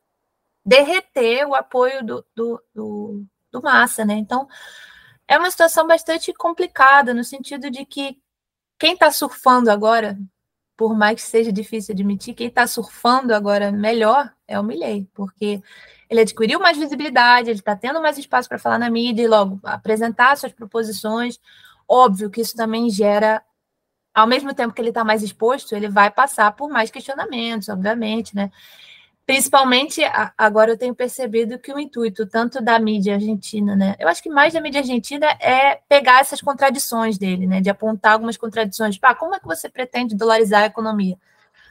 derreter 0.65 1.45
o 1.45 1.53
apoio 1.53 2.05
do, 2.05 2.25
do, 2.33 2.63
do, 2.73 3.25
do 3.51 3.61
Massa, 3.61 4.05
né? 4.05 4.13
Então, 4.13 4.47
é 5.27 5.37
uma 5.37 5.51
situação 5.51 5.85
bastante 5.85 6.31
complicada, 6.33 7.13
no 7.13 7.23
sentido 7.23 7.69
de 7.69 7.85
que 7.85 8.17
quem 8.79 8.93
está 8.93 9.11
surfando 9.11 9.69
agora, 9.69 10.17
por 10.77 10.95
mais 10.95 11.15
que 11.15 11.21
seja 11.21 11.51
difícil 11.51 11.93
admitir, 11.93 12.33
quem 12.33 12.47
está 12.47 12.67
surfando 12.67 13.33
agora 13.33 13.71
melhor 13.71 14.31
é 14.47 14.59
o 14.59 14.63
Milley, 14.63 15.07
porque 15.13 15.61
ele 16.09 16.21
adquiriu 16.21 16.59
mais 16.59 16.77
visibilidade, 16.77 17.49
ele 17.49 17.59
está 17.59 17.75
tendo 17.75 18.01
mais 18.01 18.17
espaço 18.17 18.49
para 18.49 18.59
falar 18.59 18.77
na 18.77 18.89
mídia 18.89 19.23
e 19.23 19.27
logo 19.27 19.59
apresentar 19.63 20.35
suas 20.37 20.51
proposições. 20.51 21.39
Óbvio 21.87 22.29
que 22.29 22.41
isso 22.41 22.55
também 22.55 22.89
gera, 22.89 23.41
ao 24.13 24.27
mesmo 24.27 24.53
tempo 24.53 24.73
que 24.73 24.81
ele 24.81 24.89
está 24.89 25.03
mais 25.03 25.23
exposto, 25.23 25.75
ele 25.75 25.89
vai 25.89 26.11
passar 26.11 26.51
por 26.51 26.69
mais 26.69 26.91
questionamentos, 26.91 27.69
obviamente, 27.69 28.35
né? 28.35 28.51
Principalmente 29.25 30.01
agora 30.37 30.71
eu 30.71 30.77
tenho 30.77 30.93
percebido 30.93 31.57
que 31.57 31.73
o 31.73 31.79
intuito 31.79 32.27
tanto 32.27 32.61
da 32.61 32.77
mídia 32.77 33.15
argentina, 33.15 33.75
né? 33.75 33.95
Eu 33.97 34.07
acho 34.07 34.21
que 34.21 34.29
mais 34.29 34.53
da 34.53 34.61
mídia 34.61 34.81
argentina 34.81 35.25
é 35.41 35.79
pegar 35.89 36.19
essas 36.19 36.41
contradições 36.41 37.17
dele, 37.17 37.47
né? 37.47 37.59
De 37.59 37.67
apontar 37.67 38.13
algumas 38.13 38.37
contradições. 38.37 38.95
Tipo, 38.95 39.07
ah, 39.07 39.15
como 39.15 39.33
é 39.33 39.39
que 39.39 39.47
você 39.47 39.67
pretende 39.67 40.15
dolarizar 40.15 40.61
a 40.61 40.65
economia? 40.67 41.17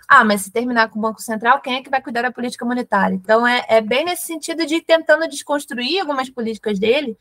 Ah, 0.08 0.24
mas 0.24 0.42
se 0.42 0.50
terminar 0.50 0.90
com 0.90 0.98
o 0.98 1.02
Banco 1.02 1.22
Central, 1.22 1.60
quem 1.60 1.76
é 1.76 1.82
que 1.82 1.88
vai 1.88 2.02
cuidar 2.02 2.22
da 2.22 2.32
política 2.32 2.64
monetária? 2.64 3.14
Então 3.14 3.46
é, 3.46 3.64
é 3.68 3.80
bem 3.80 4.04
nesse 4.04 4.26
sentido 4.26 4.66
de 4.66 4.76
ir 4.76 4.82
tentando 4.82 5.28
desconstruir 5.28 6.00
algumas 6.00 6.28
políticas 6.28 6.78
dele, 6.78 7.16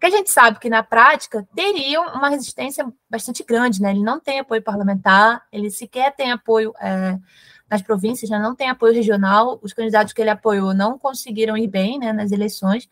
que 0.00 0.06
a 0.06 0.10
gente 0.10 0.30
sabe 0.30 0.58
que 0.58 0.70
na 0.70 0.82
prática 0.82 1.46
teriam 1.54 2.06
uma 2.14 2.30
resistência 2.30 2.90
bastante 3.08 3.44
grande, 3.44 3.82
né? 3.82 3.90
Ele 3.90 4.02
não 4.02 4.18
tem 4.18 4.40
apoio 4.40 4.62
parlamentar, 4.62 5.42
ele 5.52 5.70
sequer 5.70 6.14
tem 6.16 6.32
apoio. 6.32 6.72
É, 6.80 7.18
nas 7.70 7.82
províncias, 7.82 8.30
né, 8.30 8.38
não 8.38 8.54
tem 8.54 8.68
apoio 8.68 8.94
regional, 8.94 9.58
os 9.62 9.72
candidatos 9.72 10.12
que 10.12 10.20
ele 10.20 10.30
apoiou 10.30 10.74
não 10.74 10.98
conseguiram 10.98 11.56
ir 11.56 11.66
bem 11.66 11.98
né, 11.98 12.12
nas 12.12 12.30
eleições. 12.30 12.88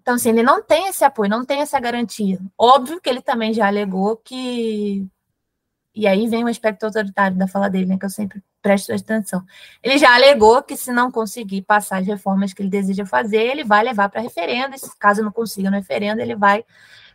Então, 0.00 0.14
assim, 0.14 0.28
ele 0.28 0.42
não 0.42 0.62
tem 0.62 0.86
esse 0.88 1.04
apoio, 1.04 1.28
não 1.28 1.44
tem 1.44 1.60
essa 1.60 1.80
garantia. 1.80 2.38
Óbvio 2.56 3.00
que 3.00 3.10
ele 3.10 3.20
também 3.20 3.52
já 3.52 3.66
alegou 3.66 4.16
que. 4.16 5.04
E 5.92 6.06
aí 6.06 6.28
vem 6.28 6.44
o 6.44 6.48
aspecto 6.48 6.84
autoritário 6.84 7.36
da 7.36 7.48
fala 7.48 7.68
dele, 7.68 7.86
né, 7.86 7.98
que 7.98 8.04
eu 8.04 8.10
sempre 8.10 8.40
presto 8.62 8.92
atenção. 8.92 9.44
Ele 9.82 9.98
já 9.98 10.14
alegou 10.14 10.62
que, 10.62 10.76
se 10.76 10.92
não 10.92 11.10
conseguir 11.10 11.62
passar 11.62 11.98
as 11.98 12.06
reformas 12.06 12.52
que 12.52 12.62
ele 12.62 12.68
deseja 12.68 13.06
fazer, 13.06 13.38
ele 13.38 13.64
vai 13.64 13.82
levar 13.82 14.08
para 14.08 14.20
referendo, 14.20 14.76
e 14.76 14.78
caso 14.98 15.22
não 15.22 15.32
consiga 15.32 15.70
no 15.70 15.76
referendo, 15.76 16.20
ele 16.20 16.36
vai 16.36 16.64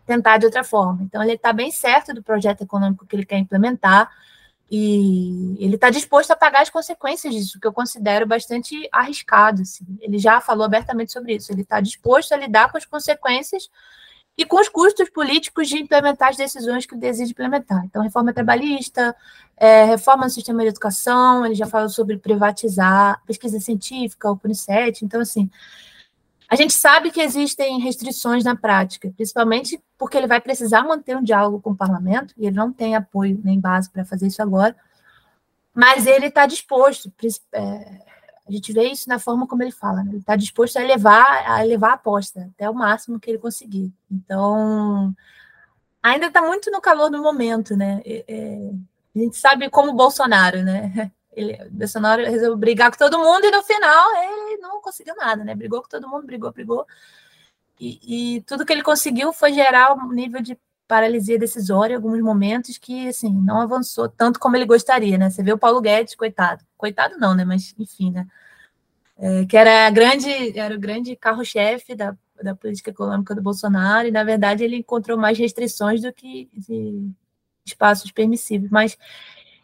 tentar 0.06 0.38
de 0.38 0.45
outra 0.45 0.63
forma. 0.63 1.04
Então, 1.04 1.21
ele 1.21 1.34
está 1.34 1.54
bem 1.54 1.71
certo 1.71 2.13
do 2.13 2.23
projeto 2.23 2.62
econômico 2.62 3.06
que 3.06 3.15
ele 3.15 3.25
quer 3.25 3.38
implementar. 3.38 4.10
E 4.73 5.57
ele 5.60 5.75
está 5.75 5.89
disposto 5.89 6.31
a 6.31 6.36
pagar 6.36 6.62
as 6.62 6.69
consequências 6.69 7.34
disso, 7.34 7.60
que 7.60 7.67
eu 7.67 7.73
considero 7.73 8.25
bastante 8.25 8.88
arriscado. 8.89 9.63
Assim. 9.63 9.86
Ele 9.99 10.17
já 10.17 10.39
falou 10.39 10.63
abertamente 10.63 11.12
sobre 11.12 11.36
isso. 11.36 11.51
Ele 11.51 11.63
está 11.63 11.81
disposto 11.81 12.31
a 12.31 12.38
lidar 12.38 12.71
com 12.71 12.77
as 12.77 12.86
consequências 12.86 13.69
e 14.38 14.45
com 14.45 14.62
os 14.62 14.69
custos 14.69 15.10
políticos 15.10 15.67
de 15.67 15.77
implementar 15.77 16.29
as 16.29 16.38
decisões 16.38 16.86
que 16.86 16.95
deseja 16.95 17.31
implementar. 17.31 17.84
Então, 17.84 18.01
reforma 18.01 18.31
trabalhista, 18.31 19.13
é, 19.57 19.84
reforma 19.84 20.23
no 20.23 20.29
sistema 20.29 20.62
de 20.62 20.69
educação, 20.69 21.45
ele 21.45 21.53
já 21.53 21.67
falou 21.67 21.89
sobre 21.89 22.17
privatizar 22.17 23.21
pesquisa 23.25 23.60
científica, 23.60 24.31
o 24.31 24.38
PUNICET. 24.38 25.03
Então, 25.03 25.19
assim, 25.19 25.49
a 26.52 26.56
gente 26.58 26.74
sabe 26.74 27.12
que 27.12 27.22
existem 27.22 27.80
restrições 27.80 28.44
na 28.44 28.58
prática, 28.58 29.10
principalmente 29.16 29.82
porque 29.98 30.18
ele 30.18 30.28
vai 30.28 30.42
precisar 30.42 30.84
manter 30.84 31.16
um 31.16 31.24
diálogo 31.24 31.62
com 31.62 31.72
o 31.72 31.78
parlamento, 31.78 32.34
e 32.38 32.46
ele 32.46 32.58
não 32.58 32.74
tem 32.74 32.94
apoio 32.94 33.40
nem 33.42 33.58
base 33.58 33.90
para 33.90 34.04
fazer 34.04 34.28
isso 34.28 34.42
agora, 34.42 34.76
mas 35.74 36.06
ele 36.06 36.26
está 36.26 36.46
disposto, 36.46 37.10
é, 37.54 38.02
a 38.46 38.52
gente 38.52 38.74
vê 38.74 38.90
isso 38.90 39.08
na 39.08 39.18
forma 39.18 39.48
como 39.48 39.64
ele 39.64 39.72
fala, 39.72 40.04
né? 40.04 40.10
ele 40.12 40.18
está 40.18 40.36
disposto 40.36 40.76
a 40.76 40.84
elevar, 40.84 41.50
a 41.50 41.66
elevar 41.66 41.92
a 41.92 41.94
aposta 41.94 42.50
até 42.54 42.70
o 42.70 42.74
máximo 42.74 43.18
que 43.18 43.32
ele 43.32 43.38
conseguir. 43.38 43.90
Então, 44.12 45.16
ainda 46.04 46.26
está 46.26 46.42
muito 46.42 46.70
no 46.70 46.82
calor 46.82 47.10
do 47.10 47.22
momento, 47.22 47.78
né? 47.78 48.02
É, 48.06 48.26
é 48.28 48.72
a 49.16 49.20
gente 49.20 49.38
sabe 49.38 49.70
como 49.70 49.94
Bolsonaro, 49.94 50.64
né? 50.64 51.10
Ele, 51.34 51.58
Bolsonaro 51.70 52.24
resolveu 52.24 52.58
brigar 52.58 52.91
com 52.91 52.98
todo 52.98 53.17
mundo 53.17 53.46
e 53.46 53.52
no 53.52 53.63
final 53.63 54.10
ele 54.15 54.58
não 54.58 54.82
conseguiu 54.82 55.15
nada, 55.15 55.44
né? 55.44 55.56
Brigou 55.56 55.82
com 55.82 55.88
todo 55.88 56.08
mundo, 56.08 56.26
brigou, 56.26 56.52
brigou. 56.52 56.86
E, 57.80 58.36
e 58.38 58.41
tudo 58.41 58.65
que 58.65 58.74
ele 58.74 58.84
conseguiu 58.84 59.34
foi 59.34 59.54
gerar 59.54 59.94
um 59.94 60.12
nível 60.12 60.41
de 60.41 60.58
paralisia 60.88 61.39
decisória 61.39 61.94
em 61.94 61.96
alguns 61.96 62.20
momentos 62.22 62.78
que, 62.78 63.08
assim, 63.08 63.34
não 63.34 63.62
avançou 63.62 64.10
tanto 64.10 64.39
como 64.39 64.58
ele 64.58 64.65
gostaria, 64.65 65.17
né? 65.17 65.30
Você 65.30 65.41
vê 65.41 65.54
o 65.54 65.58
Paulo 65.58 65.80
Guedes, 65.80 66.15
coitado. 66.15 66.65
Coitado 66.78 67.17
não, 67.17 67.34
né? 67.34 67.46
Mas, 67.46 67.74
enfim, 67.80 68.12
né? 68.12 68.28
É, 69.17 69.46
que 69.46 69.56
era, 69.56 69.89
grande, 69.89 70.60
era 70.60 70.76
o 70.76 70.80
grande 70.80 71.15
carro-chefe 71.15 71.96
da, 71.96 72.13
da 72.44 72.54
política 72.54 72.89
econômica 72.89 73.34
do 73.34 73.41
Bolsonaro, 73.41 74.08
e, 74.08 74.12
na 74.12 74.24
verdade, 74.24 74.65
ele 74.65 74.76
encontrou 74.78 75.17
mais 75.17 75.38
restrições 75.38 76.02
do 76.02 76.12
que 76.12 76.50
espaços 77.65 78.12
permissíveis. 78.12 78.70
Mas 78.70 78.98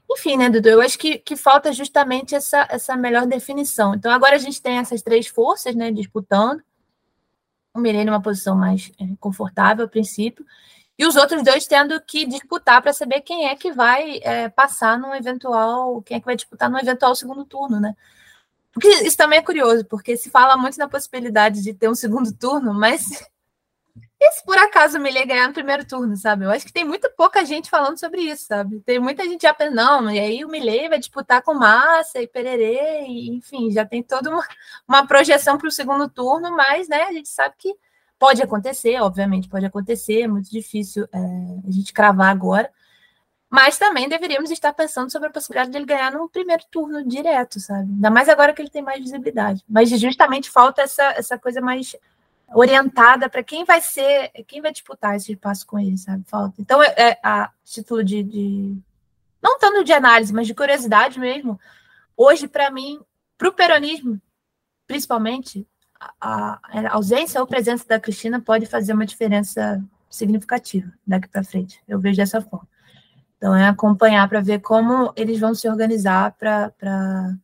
enfim, 0.10 0.38
né, 0.38 0.50
Dudu? 0.50 0.70
Eu 0.70 0.82
acho 0.82 0.98
que, 0.98 1.18
que 1.18 1.36
falta 1.36 1.72
justamente 1.72 2.34
essa, 2.34 2.68
essa 2.70 2.96
melhor 2.96 3.26
definição. 3.26 3.94
Então, 3.94 4.12
agora 4.12 4.36
a 4.36 4.40
gente 4.40 4.62
tem 4.62 4.78
essas 4.78 5.02
três 5.02 5.28
forças 5.28 5.76
né, 5.76 5.92
disputando. 5.92 6.62
O 7.74 7.80
Mirei 7.80 8.06
numa 8.06 8.22
posição 8.22 8.56
mais 8.56 8.92
é, 9.00 9.06
confortável, 9.20 9.86
a 9.86 9.88
princípio, 9.88 10.46
e 10.98 11.06
os 11.06 11.16
outros 11.16 11.44
dois 11.44 11.68
tendo 11.68 12.00
que 12.02 12.26
disputar 12.26 12.82
para 12.82 12.92
saber 12.92 13.22
quem 13.22 13.48
é 13.48 13.56
que 13.56 13.72
vai 13.72 14.20
é, 14.24 14.50
passar 14.50 14.98
no 14.98 15.14
eventual, 15.14 16.02
quem 16.02 16.18
é 16.18 16.20
que 16.20 16.26
vai 16.26 16.36
disputar 16.36 16.72
no 16.72 16.80
eventual 16.80 17.16
segundo 17.16 17.46
turno, 17.46 17.80
né? 17.80 17.96
Porque 18.72 18.88
isso 18.88 19.18
também 19.18 19.40
é 19.40 19.44
curioso, 19.44 19.86
porque 19.86 20.18
se 20.18 20.30
fala 20.30 20.58
muito 20.58 20.78
na 20.78 20.88
possibilidade 20.88 21.62
de 21.62 21.74
ter 21.74 21.90
um 21.90 21.96
segundo 21.96 22.32
turno, 22.34 22.74
mas 22.74 23.04
e 24.20 24.32
se 24.32 24.44
por 24.44 24.58
acaso 24.58 24.98
o 24.98 25.02
Milley 25.02 25.26
ganhar 25.26 25.48
no 25.48 25.54
primeiro 25.54 25.86
turno, 25.86 26.18
sabe? 26.18 26.46
Eu 26.46 26.50
acho 26.50 26.66
que 26.66 26.74
tem 26.74 26.84
muito 26.84 27.08
pouca 27.16 27.46
gente 27.46 27.70
falando 27.70 28.00
sobre 28.00 28.22
isso, 28.22 28.48
sabe? 28.48 28.80
Tem 28.82 29.00
muita 29.00 29.24
gente 29.24 29.44
já 29.44 29.54
pensando, 29.54 29.76
não, 29.76 30.12
e 30.12 30.20
aí 30.20 30.44
o 30.44 30.50
Milley 30.50 30.90
vai 30.90 30.98
disputar 30.98 31.44
com 31.44 31.54
Massa 31.54 32.20
e 32.20 32.28
Pererê, 32.28 33.06
e, 33.08 33.30
enfim, 33.30 33.72
já 33.72 33.86
tem 33.86 34.02
toda 34.02 34.32
uma, 34.32 34.46
uma 34.88 35.06
projeção 35.06 35.58
para 35.58 35.68
o 35.68 35.72
segundo 35.72 36.10
turno, 36.10 36.50
mas, 36.56 36.88
né, 36.88 37.04
a 37.04 37.12
gente 37.14 37.30
sabe 37.30 37.54
que 37.60 37.76
pode 38.18 38.42
acontecer, 38.42 39.00
obviamente 39.00 39.48
pode 39.48 39.66
acontecer, 39.66 40.22
é 40.22 40.28
muito 40.28 40.50
difícil 40.50 41.08
é, 41.14 41.18
a 41.68 41.72
gente 41.72 41.94
cravar 41.94 42.30
agora, 42.30 42.72
mas 43.50 43.78
também 43.78 44.10
deveríamos 44.10 44.52
estar 44.52 44.74
pensando 44.74 45.12
sobre 45.12 45.30
a 45.30 45.32
possibilidade 45.32 45.72
dele 45.72 45.86
ganhar 45.86 46.12
no 46.12 46.28
primeiro 46.28 46.64
turno 46.70 47.08
direto, 47.08 47.60
sabe? 47.60 47.92
Ainda 47.94 48.10
mais 48.10 48.28
agora 48.28 48.52
que 48.52 48.62
ele 48.62 48.70
tem 48.70 48.82
mais 48.82 49.00
visibilidade. 49.00 49.64
Mas 49.70 49.90
justamente 49.90 50.50
falta 50.50 50.82
essa, 50.82 51.04
essa 51.12 51.38
coisa 51.38 51.62
mais 51.62 51.96
orientada 52.54 53.30
para 53.30 53.44
quem 53.44 53.66
vai 53.66 53.82
ser, 53.82 54.30
quem 54.48 54.62
vai 54.62 54.72
disputar 54.72 55.16
esse 55.16 55.34
espaço 55.34 55.66
com 55.66 55.78
ele, 55.78 55.98
sabe? 55.98 56.24
Falta. 56.28 56.56
Então, 56.60 56.82
é, 56.82 56.94
é 56.98 57.20
a 57.22 57.52
título 57.64 58.04
de, 58.04 58.24
de, 58.24 58.78
não 59.42 59.60
tanto 59.60 59.84
de 59.84 59.94
análise, 59.94 60.34
mas 60.34 60.48
de 60.48 60.54
curiosidade 60.54 61.20
mesmo. 61.20 61.60
Hoje, 62.16 62.48
para 62.48 62.72
mim, 62.72 63.00
para 63.38 63.50
o 63.50 63.54
peronismo, 63.54 64.20
principalmente, 64.88 65.68
a, 66.20 66.60
a, 66.64 66.94
ausência 66.94 67.42
ou 67.42 67.48
presença 67.48 67.86
da 67.88 68.00
Cristina 68.00 68.42
pode 68.42 68.66
fazer 68.66 68.94
uma 68.94 69.06
diferença 69.06 69.84
significativa 70.10 70.92
daqui 71.06 71.28
para 71.28 71.44
frente. 71.44 71.82
Eu 71.88 72.00
vejo 72.00 72.18
dessa 72.18 72.42
forma. 72.42 72.68
Então, 73.38 73.56
é 73.56 73.68
acompanhar 73.68 74.28
para 74.28 74.42
ver 74.42 74.60
como 74.60 75.14
eles 75.16 75.40
vão 75.40 75.54
se 75.54 75.70
organizar 75.70 76.32
para. 76.34 77.38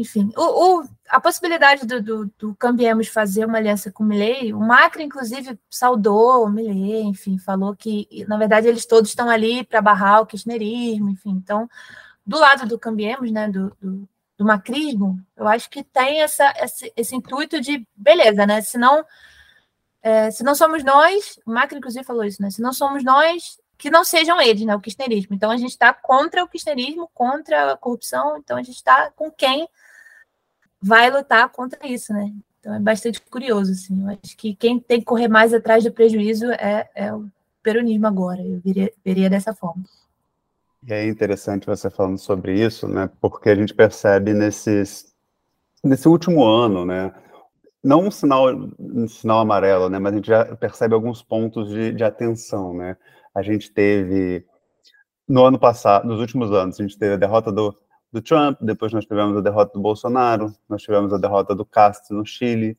Enfim, 0.00 0.32
o, 0.34 0.80
o, 0.80 0.88
a 1.10 1.20
possibilidade 1.20 1.86
do, 1.86 2.02
do, 2.02 2.32
do 2.38 2.54
Cambiemos 2.54 3.06
fazer 3.06 3.44
uma 3.44 3.58
aliança 3.58 3.92
com 3.92 4.02
o 4.02 4.06
Milley, 4.06 4.54
o 4.54 4.58
Macri, 4.58 5.04
inclusive, 5.04 5.58
saudou 5.68 6.42
o 6.42 6.48
Milley, 6.48 7.02
enfim, 7.02 7.36
falou 7.36 7.76
que, 7.76 8.08
na 8.26 8.38
verdade, 8.38 8.66
eles 8.66 8.86
todos 8.86 9.10
estão 9.10 9.28
ali 9.28 9.62
para 9.62 9.82
barrar 9.82 10.22
o 10.22 10.26
kirchnerismo, 10.26 11.10
enfim. 11.10 11.32
Então, 11.32 11.68
do 12.24 12.38
lado 12.38 12.66
do 12.66 12.78
Cambiemos, 12.78 13.30
né, 13.30 13.46
do, 13.50 13.76
do, 13.78 14.08
do 14.38 14.44
macrismo, 14.46 15.20
eu 15.36 15.46
acho 15.46 15.68
que 15.68 15.84
tem 15.84 16.22
essa, 16.22 16.50
esse, 16.56 16.90
esse 16.96 17.14
intuito 17.14 17.60
de, 17.60 17.86
beleza, 17.94 18.46
né, 18.46 18.62
se 18.62 18.78
não, 18.78 19.04
é, 20.02 20.30
se 20.30 20.42
não 20.42 20.54
somos 20.54 20.82
nós, 20.82 21.38
o 21.44 21.52
Macri, 21.52 21.76
inclusive, 21.76 22.06
falou 22.06 22.24
isso, 22.24 22.40
né, 22.40 22.48
se 22.50 22.62
não 22.62 22.72
somos 22.72 23.04
nós, 23.04 23.60
que 23.76 23.90
não 23.90 24.02
sejam 24.02 24.40
eles, 24.40 24.64
né, 24.64 24.74
o 24.74 24.80
kirchnerismo. 24.80 25.34
Então 25.34 25.50
a 25.50 25.58
gente 25.58 25.72
está 25.72 25.92
contra 25.92 26.42
o 26.42 26.48
kirchnerismo, 26.48 27.10
contra 27.12 27.72
a 27.72 27.76
corrupção, 27.76 28.38
então 28.38 28.56
a 28.56 28.62
gente 28.62 28.76
está 28.76 29.10
com 29.10 29.30
quem 29.30 29.68
vai 30.82 31.10
lutar 31.10 31.48
contra 31.50 31.86
isso, 31.86 32.12
né? 32.12 32.32
Então 32.58 32.74
é 32.74 32.80
bastante 32.80 33.20
curioso, 33.20 33.72
assim. 33.72 34.02
Eu 34.02 34.08
acho 34.22 34.36
que 34.36 34.54
quem 34.54 34.78
tem 34.78 35.00
que 35.00 35.06
correr 35.06 35.28
mais 35.28 35.52
atrás 35.52 35.84
do 35.84 35.92
prejuízo 35.92 36.50
é, 36.52 36.88
é 36.94 37.14
o 37.14 37.26
peronismo 37.62 38.06
agora. 38.06 38.40
Eu 38.42 38.60
veria, 38.60 38.92
veria 39.04 39.30
dessa 39.30 39.54
forma. 39.54 39.82
E 40.86 40.92
é 40.92 41.06
interessante 41.06 41.66
você 41.66 41.90
falando 41.90 42.18
sobre 42.18 42.58
isso, 42.58 42.88
né? 42.88 43.10
Porque 43.20 43.50
a 43.50 43.54
gente 43.54 43.74
percebe 43.74 44.32
nesses, 44.32 45.14
nesse 45.84 46.08
último 46.08 46.44
ano, 46.44 46.84
né? 46.84 47.12
Não 47.82 48.06
um 48.06 48.10
sinal, 48.10 48.46
um 48.78 49.08
sinal 49.08 49.40
amarelo, 49.40 49.88
né? 49.88 49.98
Mas 49.98 50.12
a 50.12 50.16
gente 50.16 50.26
já 50.26 50.56
percebe 50.56 50.94
alguns 50.94 51.22
pontos 51.22 51.68
de, 51.70 51.92
de 51.92 52.04
atenção, 52.04 52.74
né? 52.74 52.96
A 53.34 53.42
gente 53.42 53.70
teve, 53.70 54.44
no 55.28 55.44
ano 55.44 55.58
passado, 55.58 56.06
nos 56.06 56.20
últimos 56.20 56.50
anos, 56.52 56.78
a 56.78 56.82
gente 56.82 56.98
teve 56.98 57.14
a 57.14 57.18
derrota 57.18 57.50
do, 57.52 57.74
do 58.12 58.20
Trump, 58.20 58.58
depois 58.60 58.92
nós 58.92 59.04
tivemos 59.04 59.36
a 59.36 59.40
derrota 59.40 59.72
do 59.72 59.80
Bolsonaro, 59.80 60.52
nós 60.68 60.82
tivemos 60.82 61.12
a 61.12 61.18
derrota 61.18 61.54
do 61.54 61.64
Castro 61.64 62.16
no 62.16 62.26
Chile, 62.26 62.76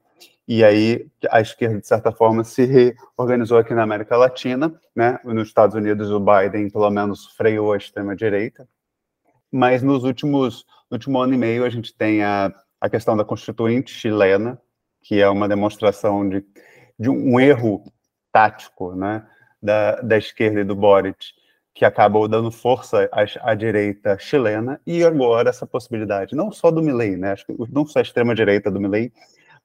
e 0.48 0.64
aí 0.64 1.08
a 1.30 1.40
esquerda, 1.40 1.80
de 1.80 1.88
certa 1.88 2.12
forma, 2.12 2.44
se 2.44 2.66
reorganizou 2.66 3.58
aqui 3.58 3.74
na 3.74 3.84
América 3.84 4.18
Latina, 4.18 4.74
né? 4.96 5.20
Nos 5.24 5.48
Estados 5.48 5.76
Unidos, 5.76 6.12
o 6.12 6.20
Biden, 6.20 6.70
pelo 6.70 6.90
menos, 6.90 7.28
freou 7.28 7.74
a 7.74 7.78
extrema-direita, 7.78 8.68
mas 9.52 9.82
nos 9.82 10.04
últimos, 10.04 10.66
no 10.90 10.96
último 10.96 11.20
ano 11.20 11.34
e 11.34 11.38
meio, 11.38 11.64
a 11.64 11.70
gente 11.70 11.94
tem 11.94 12.24
a, 12.24 12.54
a 12.80 12.90
questão 12.90 13.16
da 13.16 13.24
Constituinte 13.24 13.94
chilena, 13.94 14.62
que 15.02 15.22
é 15.22 15.30
uma 15.30 15.48
demonstração 15.48 16.28
de, 16.28 16.46
de 17.00 17.10
um 17.10 17.40
erro 17.40 17.84
tático, 18.32 18.94
né? 18.96 19.26
da, 19.62 20.02
da 20.02 20.18
esquerda 20.18 20.62
e 20.62 20.64
do 20.64 20.76
Boric, 20.76 21.28
que 21.74 21.86
acabou 21.86 22.28
dando 22.28 22.52
força 22.52 23.10
à, 23.12 23.52
à, 23.52 23.56
direita 23.56 24.18
chilena, 24.20 24.80
e 24.86 25.04
agora 25.04 25.50
essa 25.50 25.66
possibilidade, 25.66 26.36
não 26.36 26.52
só 26.52 26.70
do 26.70 26.82
Milley, 26.82 27.16
né, 27.16 27.32
acho 27.32 27.46
que 27.46 27.56
não 27.70 27.86
só 27.86 28.00
a 28.00 28.02
extrema-direita 28.02 28.70
do 28.70 28.80
Milley, 28.80 29.12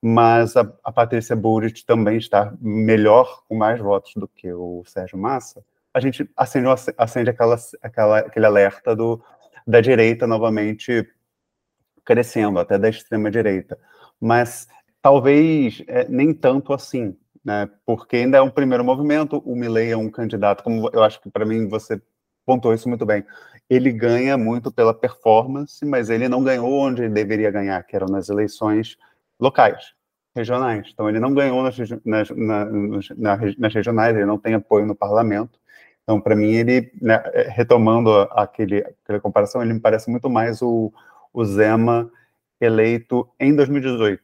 mas 0.01 0.57
a, 0.57 0.73
a 0.85 0.93
Patrícia 0.93 1.35
Bullrich 1.35 1.85
também 1.85 2.19
está 2.19 2.55
melhor, 2.61 3.43
com 3.49 3.57
mais 3.57 3.81
votos 3.81 4.13
do 4.15 4.29
que 4.29 4.53
o 4.53 4.85
Sérgio 4.87 5.19
Massa, 5.19 5.65
a 5.93 6.01
gente 6.01 6.29
acende, 6.37 6.67
acende 6.99 7.31
aquela, 7.31 7.57
aquela, 7.83 8.19
aquele 8.19 8.47
alerta 8.47 8.95
do, 8.95 9.23
da 9.67 9.81
direita 9.81 10.27
novamente 10.27 11.09
crescendo, 12.05 12.59
até 12.59 12.79
da 12.79 12.89
extrema-direita. 12.89 13.79
Mas 14.21 14.69
talvez 15.03 15.83
é, 15.89 16.07
nem 16.09 16.33
tanto 16.33 16.73
assim, 16.73 17.17
né? 17.47 17.71
Porque 17.87 18.17
ainda 18.17 18.39
é 18.39 18.43
um 18.43 18.51
primeiro 18.51 18.85
movimento, 18.85 19.41
o 19.47 19.55
Milley 19.55 19.93
é 19.93 19.97
um 19.97 20.11
candidato, 20.11 20.65
como 20.65 20.91
eu 20.93 21.05
acho 21.05 21.21
que 21.21 21.31
para 21.31 21.47
mim 21.47 21.69
você 21.69 22.03
pontuou 22.45 22.75
isso 22.75 22.89
muito 22.89 23.07
bem. 23.07 23.25
Ele 23.71 23.93
ganha 23.93 24.37
muito 24.37 24.73
pela 24.73 24.93
performance, 24.93 25.85
mas 25.87 26.11
ele 26.11 26.29
não 26.29 26.43
ganhou 26.43 26.73
onde 26.73 27.05
ele 27.05 27.15
deveria 27.15 27.51
ganhar, 27.53 27.81
que 27.85 27.95
eram 27.95 28.09
nas 28.09 28.29
eleições 28.29 28.97
locais, 29.39 29.95
regionais. 30.35 30.91
Então 30.93 31.09
ele 31.09 31.21
não 31.21 31.33
ganhou 31.33 31.63
nas, 31.63 31.79
nas, 32.05 32.31
nas, 32.31 33.57
nas 33.57 33.75
regionais, 33.75 34.17
ele 34.17 34.27
não 34.27 34.39
tem 34.39 34.55
apoio 34.55 34.85
no 34.85 34.97
parlamento. 34.97 35.57
Então, 36.03 36.21
para 36.21 36.35
mim, 36.35 36.53
ele, 36.53 36.91
né, 37.01 37.23
retomando 37.49 38.11
aquele, 38.33 38.79
aquela 38.79 39.21
comparação, 39.21 39.63
ele 39.63 39.75
me 39.75 39.81
parece 39.81 40.11
muito 40.11 40.29
mais 40.29 40.63
o, 40.63 40.93
o 41.33 41.45
Zema 41.45 42.11
eleito 42.61 43.29
em 43.39 43.55
2018, 43.55 44.23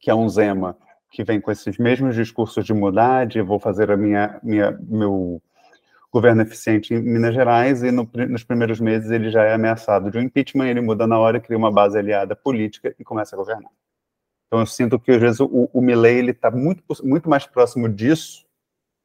que 0.00 0.10
é 0.10 0.14
um 0.14 0.28
Zema 0.28 0.76
que 1.14 1.22
vem 1.22 1.40
com 1.40 1.52
esses 1.52 1.78
mesmos 1.78 2.16
discursos 2.16 2.64
de 2.64 2.74
mudar, 2.74 3.24
de 3.24 3.40
vou 3.40 3.60
fazer 3.60 3.88
a 3.88 3.96
minha, 3.96 4.40
minha 4.42 4.76
meu 4.82 5.40
governo 6.12 6.42
eficiente 6.42 6.92
em 6.92 7.00
Minas 7.00 7.32
Gerais, 7.32 7.84
e 7.84 7.92
no, 7.92 8.10
nos 8.28 8.42
primeiros 8.42 8.80
meses 8.80 9.12
ele 9.12 9.30
já 9.30 9.44
é 9.44 9.54
ameaçado 9.54 10.10
de 10.10 10.18
um 10.18 10.20
impeachment, 10.20 10.66
ele 10.66 10.80
muda 10.80 11.06
na 11.06 11.16
hora, 11.16 11.38
cria 11.38 11.56
uma 11.56 11.70
base 11.70 11.96
aliada 11.96 12.34
política 12.34 12.92
e 12.98 13.04
começa 13.04 13.36
a 13.36 13.38
governar. 13.38 13.70
Então 14.48 14.58
eu 14.58 14.66
sinto 14.66 14.98
que 14.98 15.12
às 15.12 15.20
vezes 15.20 15.38
o, 15.38 15.70
o 15.72 15.80
Milley 15.80 16.30
está 16.30 16.50
muito, 16.50 16.82
muito 17.04 17.30
mais 17.30 17.46
próximo 17.46 17.88
disso, 17.88 18.44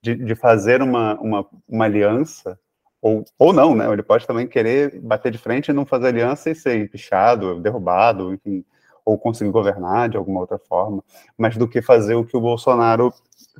de, 0.04 0.15
de 0.15 0.34
fazer 0.34 0.82
uma, 0.82 1.13
uma, 1.19 1.45
uma 1.67 1.86
aliança, 1.86 2.60
ou, 3.00 3.24
ou 3.38 3.54
não, 3.54 3.76
né? 3.76 3.91
Ele 3.91 4.04
pode 4.04 4.26
também 4.26 4.48
querer 4.48 5.00
bater 5.00 5.32
de 5.32 5.38
frente 5.38 5.69
e 5.69 5.74
não 5.74 5.86
fazer 5.86 6.08
aliança 6.08 6.50
e 6.50 6.56
ser 6.56 6.76
empichado, 6.80 7.60
derrubado, 7.62 8.34
enfim, 8.34 8.65
ou 9.10 9.17
conseguir 9.17 9.50
governar 9.50 10.08
de 10.08 10.17
alguma 10.17 10.39
outra 10.39 10.60
forma, 10.60 11.04
mas 11.36 11.58
do 11.58 11.67
que 11.67 11.82
fazer 11.82 12.13
o 12.13 12.24
que 12.24 12.38
o 12.38 12.41
Bolsonaro 12.41 13.12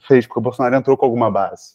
fez, 0.08 0.28
porque 0.28 0.40
o 0.40 0.44
Bolsonaro 0.44 0.76
entrou 0.76 0.96
com 0.96 1.06
alguma 1.06 1.32
base. 1.32 1.74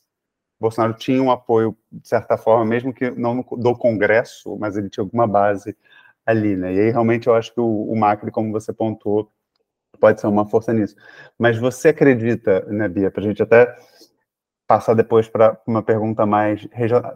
O 0.61 0.63
Bolsonaro 0.63 0.95
tinha 0.95 1.21
um 1.21 1.31
apoio, 1.31 1.77
de 1.91 2.09
certa 2.09 2.37
forma, 2.39 2.65
mesmo 2.65 2.95
que 2.95 3.11
não 3.11 3.45
do 3.59 3.77
Congresso, 3.77 4.57
mas 4.61 4.77
ele 4.77 4.89
tinha 4.89 5.03
alguma 5.03 5.27
base 5.27 5.77
ali, 6.25 6.57
né? 6.57 6.73
E 6.73 6.81
aí, 6.81 6.91
realmente, 6.91 7.27
eu 7.27 7.35
acho 7.35 7.53
que 7.53 7.61
o, 7.61 7.95
Macri, 7.97 8.31
como 8.31 8.53
você 8.53 8.73
pontuou, 8.73 9.29
pode 10.01 10.21
ser 10.21 10.29
uma 10.29 10.47
força 10.47 10.73
nisso. 10.73 10.95
Mas 11.37 11.59
você 11.59 11.89
acredita, 11.89 12.61
né, 12.67 12.89
Bia, 12.89 13.11
para 13.11 13.23
a 13.23 13.27
gente 13.27 13.43
até 13.43 13.77
passar 14.69 14.95
depois 14.95 15.29
para 15.29 15.61
uma 15.67 15.83
pergunta 15.83 16.25
mais, 16.25 16.65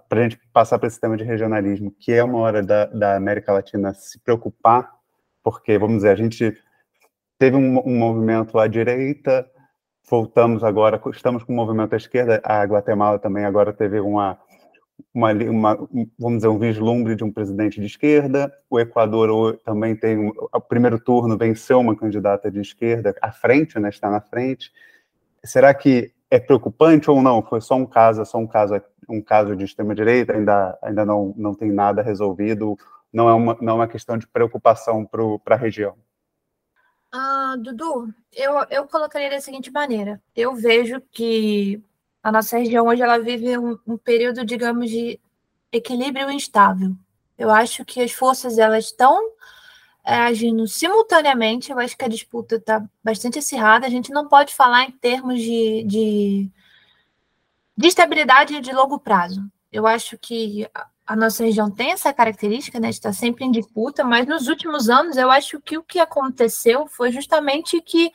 para 0.08 0.20
a 0.20 0.22
gente 0.24 0.40
passar 0.52 0.76
para 0.78 0.88
esse 0.88 1.00
tema 1.00 1.16
de 1.16 1.22
regionalismo, 1.22 1.92
que 1.92 2.12
é 2.12 2.22
uma 2.24 2.38
hora 2.40 2.62
da, 2.62 2.86
da 2.86 3.16
América 3.16 3.52
Latina 3.52 3.94
se 3.94 4.18
preocupar 4.18 4.97
porque, 5.42 5.78
vamos 5.78 5.96
dizer, 5.96 6.10
a 6.10 6.16
gente 6.16 6.56
teve 7.38 7.56
um, 7.56 7.78
um 7.86 7.96
movimento 7.98 8.58
à 8.58 8.66
direita, 8.66 9.48
voltamos 10.10 10.64
agora, 10.64 11.00
estamos 11.12 11.44
com 11.44 11.52
um 11.52 11.56
movimento 11.56 11.94
à 11.94 11.96
esquerda, 11.96 12.40
a 12.44 12.64
Guatemala 12.64 13.18
também 13.18 13.44
agora 13.44 13.72
teve 13.72 14.00
uma, 14.00 14.38
uma, 15.14 15.32
uma, 15.32 15.88
vamos 16.18 16.38
dizer, 16.38 16.48
um 16.48 16.58
vislumbre 16.58 17.14
de 17.14 17.24
um 17.24 17.32
presidente 17.32 17.80
de 17.80 17.86
esquerda, 17.86 18.52
o 18.68 18.80
Equador 18.80 19.58
também 19.64 19.94
tem, 19.94 20.28
o 20.28 20.60
primeiro 20.60 20.98
turno 20.98 21.36
venceu 21.36 21.80
uma 21.80 21.96
candidata 21.96 22.50
de 22.50 22.60
esquerda, 22.60 23.14
à 23.22 23.30
frente, 23.30 23.78
né, 23.78 23.88
está 23.88 24.10
na 24.10 24.20
frente, 24.20 24.72
será 25.44 25.72
que 25.72 26.12
é 26.30 26.38
preocupante 26.38 27.10
ou 27.10 27.22
não? 27.22 27.42
Foi 27.42 27.60
só 27.60 27.74
um 27.76 27.86
caso, 27.86 28.20
é 28.22 28.24
só 28.24 28.38
um 28.38 28.46
caso, 28.46 28.80
um 29.08 29.22
caso 29.22 29.56
de 29.56 29.64
extrema-direita, 29.64 30.34
ainda, 30.34 30.78
ainda 30.82 31.04
não, 31.04 31.34
não 31.36 31.54
tem 31.54 31.70
nada 31.70 32.02
resolvido, 32.02 32.76
não 33.12 33.28
é 33.28 33.34
uma, 33.34 33.56
não 33.60 33.72
é 33.72 33.76
uma 33.76 33.88
questão 33.88 34.18
de 34.18 34.26
preocupação 34.26 35.04
para 35.04 35.54
a 35.54 35.58
região? 35.58 35.96
Ah, 37.10 37.56
Dudu, 37.58 38.12
eu, 38.32 38.54
eu 38.70 38.86
colocaria 38.86 39.30
da 39.30 39.40
seguinte 39.40 39.70
maneira: 39.70 40.20
eu 40.36 40.54
vejo 40.54 41.00
que 41.10 41.82
a 42.22 42.30
nossa 42.30 42.58
região 42.58 42.86
hoje 42.86 43.02
ela 43.02 43.18
vive 43.18 43.56
um, 43.56 43.78
um 43.86 43.96
período, 43.96 44.44
digamos, 44.44 44.90
de 44.90 45.18
equilíbrio 45.72 46.30
instável. 46.30 46.94
Eu 47.36 47.50
acho 47.50 47.84
que 47.84 48.00
as 48.00 48.12
forças 48.12 48.58
elas 48.58 48.86
estão 48.86 49.32
é, 50.04 50.14
agindo 50.16 50.66
simultaneamente. 50.66 51.70
Eu 51.70 51.78
acho 51.78 51.96
que 51.96 52.04
a 52.04 52.08
disputa 52.08 52.56
está 52.56 52.84
bastante 53.02 53.38
acirrada. 53.38 53.86
A 53.86 53.90
gente 53.90 54.10
não 54.10 54.28
pode 54.28 54.54
falar 54.54 54.84
em 54.84 54.90
termos 54.90 55.40
de, 55.40 55.84
de, 55.84 56.50
de 57.76 57.88
estabilidade 57.88 58.60
de 58.60 58.72
longo 58.72 58.98
prazo. 58.98 59.42
Eu 59.72 59.86
acho 59.86 60.18
que 60.18 60.68
a 61.08 61.16
nossa 61.16 61.42
região 61.42 61.70
tem 61.70 61.92
essa 61.92 62.12
característica, 62.12 62.78
né, 62.78 62.90
de 62.90 62.96
estar 62.96 63.14
sempre 63.14 63.42
em 63.42 63.50
disputa, 63.50 64.04
mas 64.04 64.26
nos 64.26 64.46
últimos 64.46 64.90
anos 64.90 65.16
eu 65.16 65.30
acho 65.30 65.58
que 65.58 65.78
o 65.78 65.82
que 65.82 65.98
aconteceu 65.98 66.86
foi 66.86 67.10
justamente 67.10 67.80
que 67.80 68.12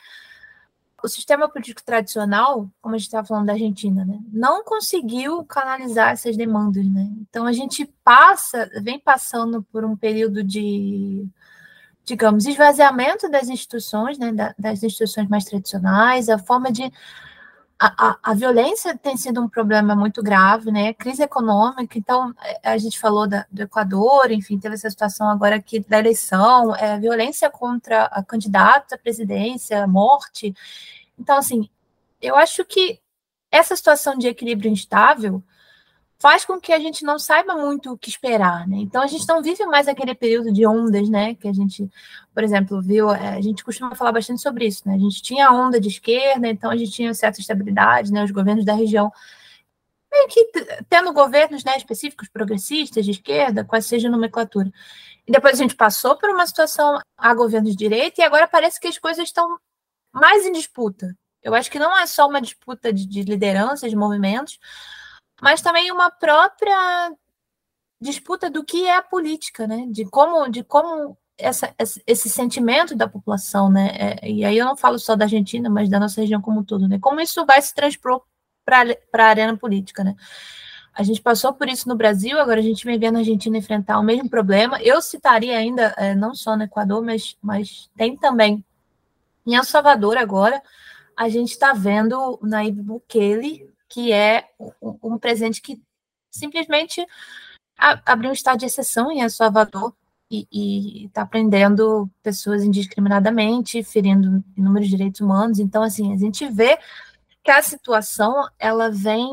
o 1.04 1.08
sistema 1.08 1.50
político 1.50 1.84
tradicional, 1.84 2.70
como 2.80 2.94
a 2.94 2.98
gente 3.00 3.08
estava 3.08 3.28
falando 3.28 3.48
da 3.48 3.54
Argentina, 3.54 4.06
né, 4.06 4.20
não 4.32 4.64
conseguiu 4.64 5.44
canalizar 5.44 6.12
essas 6.12 6.38
demandas, 6.38 6.86
né? 6.88 7.10
Então 7.20 7.48
a 7.48 7.52
gente 7.52 7.84
passa, 8.04 8.70
vem 8.84 9.00
passando 9.00 9.64
por 9.64 9.84
um 9.84 9.98
período 9.98 10.44
de, 10.44 11.28
digamos, 12.06 12.46
esvaziamento 12.46 13.28
das 13.28 13.50
instituições, 13.50 14.20
né, 14.20 14.32
das 14.58 14.84
instituições 14.84 15.28
mais 15.28 15.46
tradicionais, 15.46 16.30
a 16.30 16.38
forma 16.38 16.72
de 16.72 16.94
a, 17.86 18.12
a, 18.12 18.18
a, 18.32 18.34
violência 18.34 18.98
tem 18.98 19.18
sido 19.18 19.42
um 19.42 19.50
problema 19.50 19.94
muito 19.94 20.24
grave, 20.24 20.72
né? 20.72 20.94
Crise 20.94 21.22
econômica, 21.22 21.98
então 21.98 22.34
a 22.64 22.78
gente 22.78 22.98
falou 22.98 23.28
da, 23.28 23.46
do 23.52 23.64
Equador, 23.64 24.32
enfim, 24.32 24.58
teve 24.58 24.76
essa 24.76 24.90
situação 24.90 25.30
agora 25.30 25.58
aqui 25.58 25.82
da 25.82 26.00
eleição, 26.00 26.74
é, 26.78 26.98
violência 26.98 27.50
contra 27.50 28.06
a 28.06 28.24
candidata 28.24 28.96
à 28.96 28.98
presidência, 28.98 29.86
morte. 29.86 30.56
Então, 31.20 31.38
assim, 31.38 31.70
eu 32.22 32.38
acho 32.38 32.64
que 32.64 33.02
essa 33.52 33.76
situação 33.76 34.18
de 34.18 34.30
equilíbrio 34.30 34.72
instável 34.72 35.44
faz 36.24 36.46
com 36.46 36.58
que 36.58 36.72
a 36.72 36.80
gente 36.80 37.04
não 37.04 37.20
saiba 37.20 37.54
muito 37.54 37.92
o 37.92 37.98
que 37.98 38.10
esperar, 38.10 38.66
né? 38.66 38.78
Então 38.78 39.02
a 39.02 39.08
gente 39.08 39.28
não 39.28 39.44
vive 39.44 39.66
mais 39.66 39.90
aquele 39.90 40.16
período 40.16 40.54
de 40.54 40.66
ondas, 40.66 41.10
né? 41.10 41.36
Que 41.36 41.50
a 41.50 41.54
gente, 41.54 41.86
por 42.34 42.42
exemplo, 42.42 42.82
viu, 42.82 43.12
é, 43.12 43.36
a 43.36 43.42
gente 43.42 43.62
costuma 43.62 43.94
falar 43.94 44.14
bastante 44.14 44.42
sobre 44.42 44.66
isso, 44.66 44.88
né? 44.88 44.96
A 44.96 44.98
gente 44.98 45.22
tinha 45.22 45.50
a 45.50 45.52
onda 45.54 45.82
de 45.82 45.90
esquerda, 45.90 46.48
então 46.48 46.72
a 46.72 46.78
gente 46.78 46.92
tinha 46.92 47.14
certa 47.14 47.42
estabilidade, 47.42 48.10
né? 48.10 48.24
Os 48.24 48.32
governos 48.32 48.64
da 48.64 48.74
região 48.74 49.12
meio 50.10 50.28
que 50.30 50.50
tendo 50.90 51.12
governos 51.12 51.62
né, 51.66 51.76
específicos, 51.76 52.30
progressistas, 52.30 53.04
de 53.04 53.12
esquerda, 53.12 53.66
quase 53.66 53.90
seja 53.90 54.10
nomenclatura. 54.10 54.72
E 55.28 55.32
depois 55.32 55.56
a 55.56 55.62
gente 55.62 55.76
passou 55.76 56.18
por 56.18 56.30
uma 56.30 56.48
situação 56.48 57.02
a 57.18 57.34
governos 57.34 57.72
de 57.72 57.78
direita 57.78 58.22
e 58.22 58.24
agora 58.24 58.48
parece 58.48 58.80
que 58.80 58.88
as 58.88 58.98
coisas 58.98 59.26
estão 59.26 59.58
mais 60.14 60.46
em 60.46 60.54
disputa. 60.54 61.14
Eu 61.42 61.54
acho 61.54 61.70
que 61.70 61.80
não 61.80 61.98
é 62.00 62.06
só 62.06 62.30
uma 62.30 62.42
disputa 62.42 62.94
de, 62.94 63.06
de 63.06 63.24
lideranças, 63.24 63.90
de 63.90 63.96
movimentos, 63.98 64.58
mas 65.42 65.62
também 65.62 65.92
uma 65.92 66.10
própria 66.10 67.12
disputa 68.00 68.50
do 68.50 68.64
que 68.64 68.86
é 68.86 68.98
a 68.98 69.02
política, 69.02 69.66
né? 69.66 69.86
De 69.90 70.06
como, 70.06 70.48
de 70.50 70.64
como 70.64 71.18
essa, 71.38 71.74
esse 72.06 72.30
sentimento 72.30 72.96
da 72.96 73.08
população, 73.08 73.70
né? 73.72 74.20
É, 74.22 74.30
e 74.30 74.46
aí 74.46 74.58
eu 74.58 74.66
não 74.66 74.78
falo 74.78 75.00
só 75.00 75.16
da 75.16 75.26
Argentina, 75.26 75.70
mas 75.70 75.90
da 75.90 76.00
nossa 76.00 76.22
região 76.22 76.42
como 76.42 76.60
um 76.60 76.64
todo, 76.64 76.88
né? 76.88 77.00
Como 77.00 77.20
isso 77.22 77.46
vai 77.46 77.62
se 77.62 77.74
transpor 77.74 78.22
para 78.66 78.96
a 79.14 79.26
arena 79.26 79.58
política, 79.58 80.04
né? 80.04 80.16
A 80.94 81.02
gente 81.02 81.22
passou 81.22 81.54
por 81.54 81.68
isso 81.68 81.90
no 81.90 81.96
Brasil, 81.96 82.40
agora 82.40 82.60
a 82.60 82.64
gente 82.64 82.86
vem 82.86 83.00
vendo 83.00 83.16
a 83.16 83.20
Argentina 83.20 83.58
enfrentar 83.58 84.00
o 84.00 84.04
mesmo 84.04 84.30
problema. 84.30 84.82
Eu 84.82 85.02
citaria 85.02 85.58
ainda, 85.58 85.94
é, 85.98 86.14
não 86.14 86.36
só 86.36 86.56
no 86.56 86.64
Equador, 86.64 87.04
mas, 87.04 87.36
mas 87.42 87.90
tem 87.98 88.16
também 88.16 88.64
em 89.46 89.56
El 89.56 89.64
Salvador 89.64 90.18
agora, 90.18 90.62
a 91.18 91.28
gente 91.30 91.50
está 91.50 91.74
vendo 91.74 92.40
Nayib 92.44 92.82
Bukele 92.82 93.73
que 93.94 94.12
é 94.12 94.50
um, 94.60 94.98
um 95.04 95.18
presente 95.20 95.62
que 95.62 95.80
simplesmente 96.32 97.06
abriu 97.78 98.32
um 98.32 98.34
estado 98.34 98.60
de 98.60 98.66
exceção 98.66 99.12
em 99.12 99.22
El 99.22 99.30
Salvador 99.30 99.94
e 100.32 101.06
está 101.06 101.24
prendendo 101.28 102.10
pessoas 102.24 102.64
indiscriminadamente, 102.64 103.84
ferindo 103.84 104.44
inúmeros 104.58 104.90
direitos 104.90 105.22
humanos. 105.22 105.60
Então, 105.60 105.84
assim, 105.84 106.12
a 106.12 106.18
gente 106.18 106.48
vê 106.48 106.80
que 107.44 107.52
a 107.52 107.62
situação 107.62 108.48
ela 108.58 108.90
vem 108.90 109.30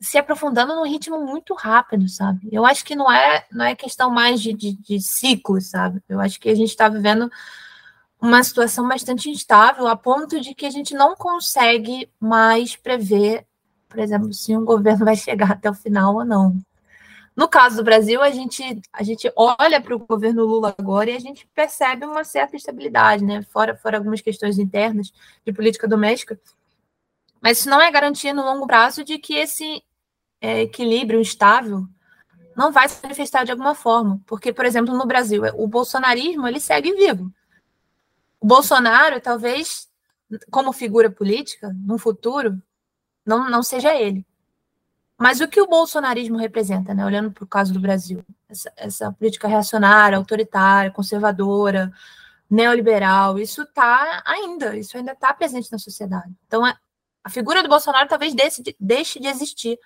se 0.00 0.16
aprofundando 0.16 0.74
num 0.74 0.86
ritmo 0.86 1.20
muito 1.20 1.52
rápido, 1.52 2.08
sabe? 2.08 2.48
Eu 2.50 2.64
acho 2.64 2.82
que 2.82 2.96
não 2.96 3.12
é 3.12 3.44
não 3.52 3.64
é 3.64 3.74
questão 3.74 4.10
mais 4.10 4.40
de, 4.40 4.54
de, 4.54 4.72
de 4.72 5.00
ciclos, 5.00 5.68
sabe? 5.68 6.00
Eu 6.08 6.18
acho 6.18 6.40
que 6.40 6.48
a 6.48 6.54
gente 6.54 6.70
está 6.70 6.88
vivendo 6.88 7.30
uma 8.18 8.42
situação 8.42 8.88
bastante 8.88 9.28
instável, 9.28 9.86
a 9.86 9.96
ponto 9.96 10.40
de 10.40 10.54
que 10.54 10.64
a 10.64 10.70
gente 10.70 10.94
não 10.94 11.14
consegue 11.14 12.08
mais 12.18 12.74
prever 12.74 13.46
por 13.96 14.02
exemplo, 14.02 14.34
se 14.34 14.54
um 14.54 14.62
governo 14.62 15.06
vai 15.06 15.16
chegar 15.16 15.52
até 15.52 15.70
o 15.70 15.74
final 15.74 16.14
ou 16.14 16.24
não. 16.24 16.60
No 17.34 17.48
caso 17.48 17.76
do 17.76 17.82
Brasil, 17.82 18.22
a 18.22 18.30
gente, 18.30 18.62
a 18.92 19.02
gente 19.02 19.32
olha 19.34 19.80
para 19.80 19.96
o 19.96 19.98
governo 19.98 20.44
Lula 20.44 20.74
agora 20.76 21.10
e 21.10 21.16
a 21.16 21.18
gente 21.18 21.48
percebe 21.54 22.04
uma 22.04 22.22
certa 22.22 22.56
estabilidade, 22.56 23.24
né? 23.24 23.42
Fora, 23.44 23.74
fora 23.74 23.96
algumas 23.96 24.20
questões 24.20 24.58
internas 24.58 25.10
de 25.46 25.52
política 25.52 25.88
doméstica. 25.88 26.38
Mas 27.40 27.60
isso 27.60 27.70
não 27.70 27.80
é 27.80 27.90
garantia 27.90 28.34
no 28.34 28.44
longo 28.44 28.66
prazo 28.66 29.02
de 29.02 29.18
que 29.18 29.34
esse 29.34 29.82
é, 30.42 30.62
equilíbrio 30.62 31.20
estável 31.20 31.86
não 32.54 32.70
vai 32.70 32.88
se 32.88 33.02
manifestar 33.02 33.44
de 33.44 33.50
alguma 33.50 33.74
forma. 33.74 34.20
Porque, 34.26 34.52
por 34.52 34.66
exemplo, 34.66 34.94
no 34.94 35.06
Brasil, 35.06 35.42
o 35.54 35.66
bolsonarismo 35.66 36.46
ele 36.46 36.60
segue 36.60 36.92
vivo. 36.92 37.32
O 38.40 38.46
Bolsonaro, 38.46 39.20
talvez, 39.22 39.88
como 40.50 40.70
figura 40.72 41.10
política, 41.10 41.74
no 41.86 41.96
futuro, 41.96 42.60
não, 43.26 43.50
não 43.50 43.62
seja 43.62 43.94
ele. 43.94 44.24
Mas 45.18 45.40
o 45.40 45.48
que 45.48 45.60
o 45.60 45.66
bolsonarismo 45.66 46.36
representa, 46.36 46.94
né? 46.94 47.04
olhando 47.04 47.30
para 47.30 47.44
o 47.44 47.46
caso 47.46 47.72
do 47.72 47.80
Brasil? 47.80 48.22
Essa, 48.48 48.72
essa, 48.76 49.12
política 49.12 49.48
reacionária, 49.48 50.16
autoritária, 50.16 50.90
conservadora, 50.90 51.92
neoliberal, 52.48 53.38
isso 53.38 53.62
está 53.62 54.22
ainda, 54.24 54.76
isso 54.76 54.96
ainda 54.96 55.12
está 55.12 55.32
presente 55.34 55.72
na 55.72 55.78
sociedade. 55.78 56.32
Então, 56.46 56.64
a, 56.64 56.76
a 57.24 57.30
figura 57.30 57.62
do 57.62 57.68
Bolsonaro 57.68 58.08
talvez 58.08 58.34
deixe 58.34 58.62
de, 58.62 58.76
deixe 58.78 59.18
de 59.18 59.26
existir, 59.26 59.78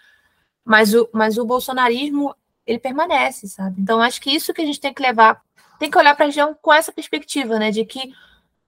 mas 0.64 0.92
o, 0.92 1.08
mas 1.12 1.38
o 1.38 1.44
bolsonarismo, 1.44 2.34
ele 2.66 2.78
permanece, 2.78 3.48
sabe? 3.48 3.80
Então, 3.80 4.02
acho 4.02 4.20
que 4.20 4.30
isso 4.30 4.52
que 4.52 4.60
a 4.60 4.66
gente 4.66 4.80
tem 4.80 4.92
que 4.92 5.02
levar, 5.02 5.40
tem 5.78 5.90
que 5.90 5.96
olhar 5.96 6.14
para 6.14 6.26
a 6.26 6.28
região 6.28 6.54
com 6.60 6.72
essa 6.72 6.92
perspectiva, 6.92 7.58
né, 7.58 7.70
de 7.70 7.84
que 7.84 8.12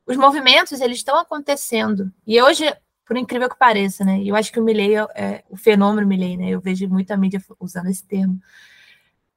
os 0.07 0.17
movimentos, 0.17 0.81
eles 0.81 0.99
estão 0.99 1.19
acontecendo, 1.19 2.11
e 2.27 2.41
hoje 2.41 2.65
por 3.13 3.19
incrível 3.19 3.47
que 3.47 3.59
pareça, 3.59 4.07
né? 4.07 4.23
Eu 4.25 4.35
acho 4.35 4.51
que 4.51 4.59
o 4.59 4.63
Milley 4.65 4.97
é, 4.97 5.07
é 5.15 5.45
o 5.51 5.57
fenômeno 5.57 6.09
Milley, 6.09 6.39
né? 6.39 6.49
Eu 6.49 6.63
vejo 6.63 6.89
muita 6.89 7.15
mídia 7.15 7.45
usando 7.61 7.89
esse 7.89 8.03
termo. 8.07 8.41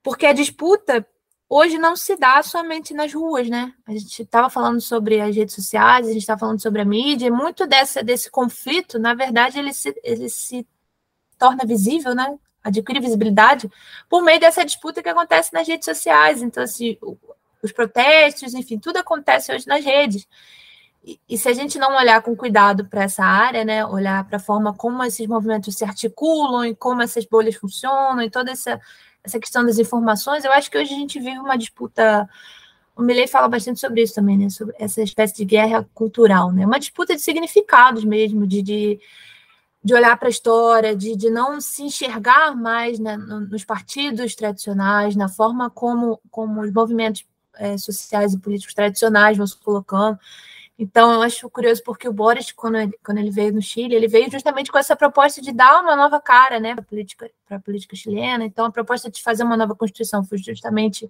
Porque 0.02 0.26
a 0.26 0.32
disputa 0.32 1.06
hoje 1.50 1.78
não 1.78 1.94
se 1.94 2.16
dá 2.16 2.42
somente 2.42 2.94
nas 2.94 3.14
ruas, 3.14 3.50
né? 3.50 3.74
A 3.86 3.92
gente 3.92 4.22
estava 4.22 4.50
falando 4.50 4.80
sobre 4.80 5.20
as 5.20 5.36
redes 5.36 5.54
sociais, 5.54 6.08
a 6.08 6.14
gente 6.14 6.22
estava 6.22 6.40
falando 6.40 6.62
sobre 6.62 6.82
a 6.84 6.86
mídia, 6.86 7.28
e 7.28 7.30
muito 7.30 7.68
dessa, 7.68 8.02
desse 8.02 8.32
conflito, 8.32 8.98
na 8.98 9.14
verdade, 9.14 9.60
ele 9.60 9.74
se, 9.74 9.94
ele 10.06 10.30
se 10.30 10.66
torna 11.38 11.66
visível, 11.66 12.16
né? 12.16 12.40
Adquire 12.64 13.02
visibilidade 13.02 13.70
por 14.08 14.24
meio 14.24 14.40
dessa 14.40 14.64
disputa 14.64 15.04
que 15.04 15.10
acontece 15.10 15.54
nas 15.54 15.68
redes 15.68 15.84
sociais. 15.84 16.42
Então, 16.42 16.64
assim, 16.64 16.98
os 17.62 17.74
protestos, 17.74 18.54
enfim, 18.54 18.80
tudo 18.80 19.00
acontece 19.00 19.54
hoje 19.54 19.68
nas 19.68 19.84
redes. 19.84 20.26
E, 21.30 21.38
se 21.38 21.48
a 21.48 21.54
gente 21.54 21.78
não 21.78 21.96
olhar 21.96 22.20
com 22.24 22.36
cuidado 22.36 22.86
para 22.86 23.04
essa 23.04 23.24
área, 23.24 23.64
né, 23.64 23.86
olhar 23.86 24.26
para 24.26 24.38
a 24.38 24.40
forma 24.40 24.74
como 24.74 25.04
esses 25.04 25.28
movimentos 25.28 25.76
se 25.76 25.84
articulam 25.84 26.66
e 26.66 26.76
como 26.76 27.04
essas 27.04 27.26
bolhas 27.26 27.56
funcionam 27.56 28.24
e 28.24 28.30
toda 28.30 28.52
essa, 28.52 28.82
essa 29.24 29.40
questão 29.40 29.64
das 29.64 29.78
informações, 29.78 30.44
eu 30.44 30.52
acho 30.52 30.70
que 30.72 30.78
hoje 30.78 30.94
a 30.96 30.98
gente 30.98 31.20
vive 31.20 31.38
uma 31.38 31.58
disputa. 31.58 32.28
O 32.96 33.04
Milley 33.04 33.28
fala 33.28 33.48
bastante 33.48 33.80
sobre 33.80 34.02
isso 34.02 34.16
também, 34.16 34.36
né, 34.36 34.50
sobre 34.50 34.74
essa 34.80 35.02
espécie 35.04 35.36
de 35.36 35.46
guerra 35.46 35.88
cultural, 35.94 36.52
né, 36.52 36.66
uma 36.66 36.80
disputa 36.80 37.16
de 37.16 37.22
significados 37.22 38.04
mesmo, 38.04 38.48
de, 38.48 38.64
de, 38.64 39.00
de 39.84 39.94
olhar 39.94 40.18
para 40.18 40.28
a 40.28 40.32
história, 40.32 40.96
de, 40.96 41.16
de 41.16 41.30
não 41.30 41.62
se 41.62 41.84
enxergar 41.84 42.56
mais 42.56 42.98
né, 42.98 43.16
nos 43.16 43.64
partidos 43.64 44.34
tradicionais, 44.34 45.16
na 45.16 45.30
forma 45.30 45.70
como, 45.70 46.20
como 46.32 46.62
os 46.62 46.72
movimentos 46.74 47.26
é, 47.58 47.78
sociais 47.78 48.34
e 48.34 48.40
políticos 48.40 48.74
tradicionais 48.74 49.38
vão 49.38 49.46
se 49.46 49.56
colocando. 49.58 50.18
Então, 50.78 51.14
eu 51.14 51.22
acho 51.22 51.50
curioso 51.50 51.82
porque 51.84 52.08
o 52.08 52.12
Boris, 52.12 52.52
quando 52.52 52.78
ele, 52.78 53.00
quando 53.04 53.18
ele 53.18 53.32
veio 53.32 53.54
no 53.54 53.62
Chile, 53.62 53.96
ele 53.96 54.10
veio 54.10 54.30
justamente 54.30 54.70
com 54.70 54.78
essa 54.78 54.96
proposta 54.96 55.42
de 55.42 55.54
dar 55.54 55.82
uma 55.82 55.96
nova 55.96 56.20
cara 56.20 56.60
né, 56.60 56.74
para 56.74 56.84
a 56.84 56.86
política, 56.86 57.32
política 57.64 57.96
chilena. 57.96 58.44
Então, 58.44 58.66
a 58.66 58.72
proposta 58.72 59.10
de 59.10 59.24
fazer 59.24 59.44
uma 59.44 59.56
nova 59.56 59.74
Constituição 59.74 60.24
foi 60.24 60.38
justamente 60.38 61.10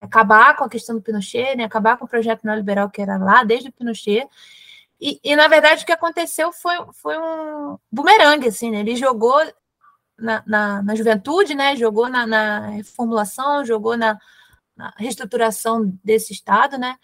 acabar 0.00 0.56
com 0.56 0.64
a 0.64 0.68
questão 0.68 0.96
do 0.96 1.02
Pinochet, 1.02 1.56
né, 1.56 1.64
acabar 1.64 1.96
com 1.96 2.04
o 2.04 2.08
projeto 2.08 2.44
neoliberal 2.44 2.90
que 2.90 3.00
era 3.00 3.16
lá 3.16 3.44
desde 3.44 3.68
o 3.68 3.72
Pinochet. 3.72 4.28
E, 5.00 5.20
e 5.22 5.36
na 5.36 5.46
verdade, 5.46 5.82
o 5.82 5.86
que 5.86 5.92
aconteceu 5.92 6.52
foi, 6.52 6.74
foi 6.94 7.16
um 7.18 7.78
bumerangue, 7.92 8.48
assim, 8.48 8.70
né? 8.70 8.80
Ele 8.80 8.96
jogou 8.96 9.38
na, 10.18 10.42
na, 10.46 10.82
na 10.82 10.94
juventude, 10.94 11.54
né? 11.54 11.76
Jogou 11.76 12.08
na, 12.08 12.26
na 12.26 12.60
reformulação, 12.70 13.64
jogou 13.64 13.96
na, 13.96 14.18
na 14.74 14.92
reestruturação 14.96 15.92
desse 16.02 16.32
Estado, 16.32 16.78
né? 16.78 16.96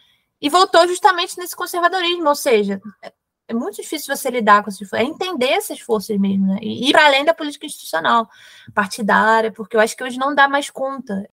E 0.43 0.49
voltou 0.51 0.89
justamente 0.89 1.39
nesse 1.39 1.55
conservadorismo, 1.55 2.29
ou 2.29 2.35
seja, 2.35 2.83
é, 3.01 3.13
é 3.47 3.55
muito 3.55 3.77
difícil 3.77 4.15
você 4.15 4.29
lidar 4.29 4.65
com 4.65 4.71
essas 4.71 4.89
forças, 4.89 5.07
é 5.07 5.09
entender 5.09 5.51
essas 5.51 5.79
forças 5.79 6.19
mesmo, 6.19 6.49
né? 6.49 6.59
E 6.61 6.89
ir 6.89 6.93
para 6.93 7.07
além 7.07 7.25
da 7.25 7.33
política 7.33 7.65
institucional, 7.65 8.29
partidária, 8.75 9.53
porque 9.53 9.77
eu 9.77 9.81
acho 9.81 9.97
que 9.97 10.03
hoje 10.03 10.19
não 10.19 10.35
dá 10.35 10.49
mais 10.49 10.69
conta 10.69 11.29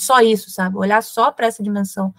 só 0.00 0.20
isso, 0.20 0.50
sabe? 0.50 0.78
Olhar 0.78 1.02
só 1.02 1.30
para 1.30 1.46
essa 1.46 1.62
dimensão. 1.62 2.14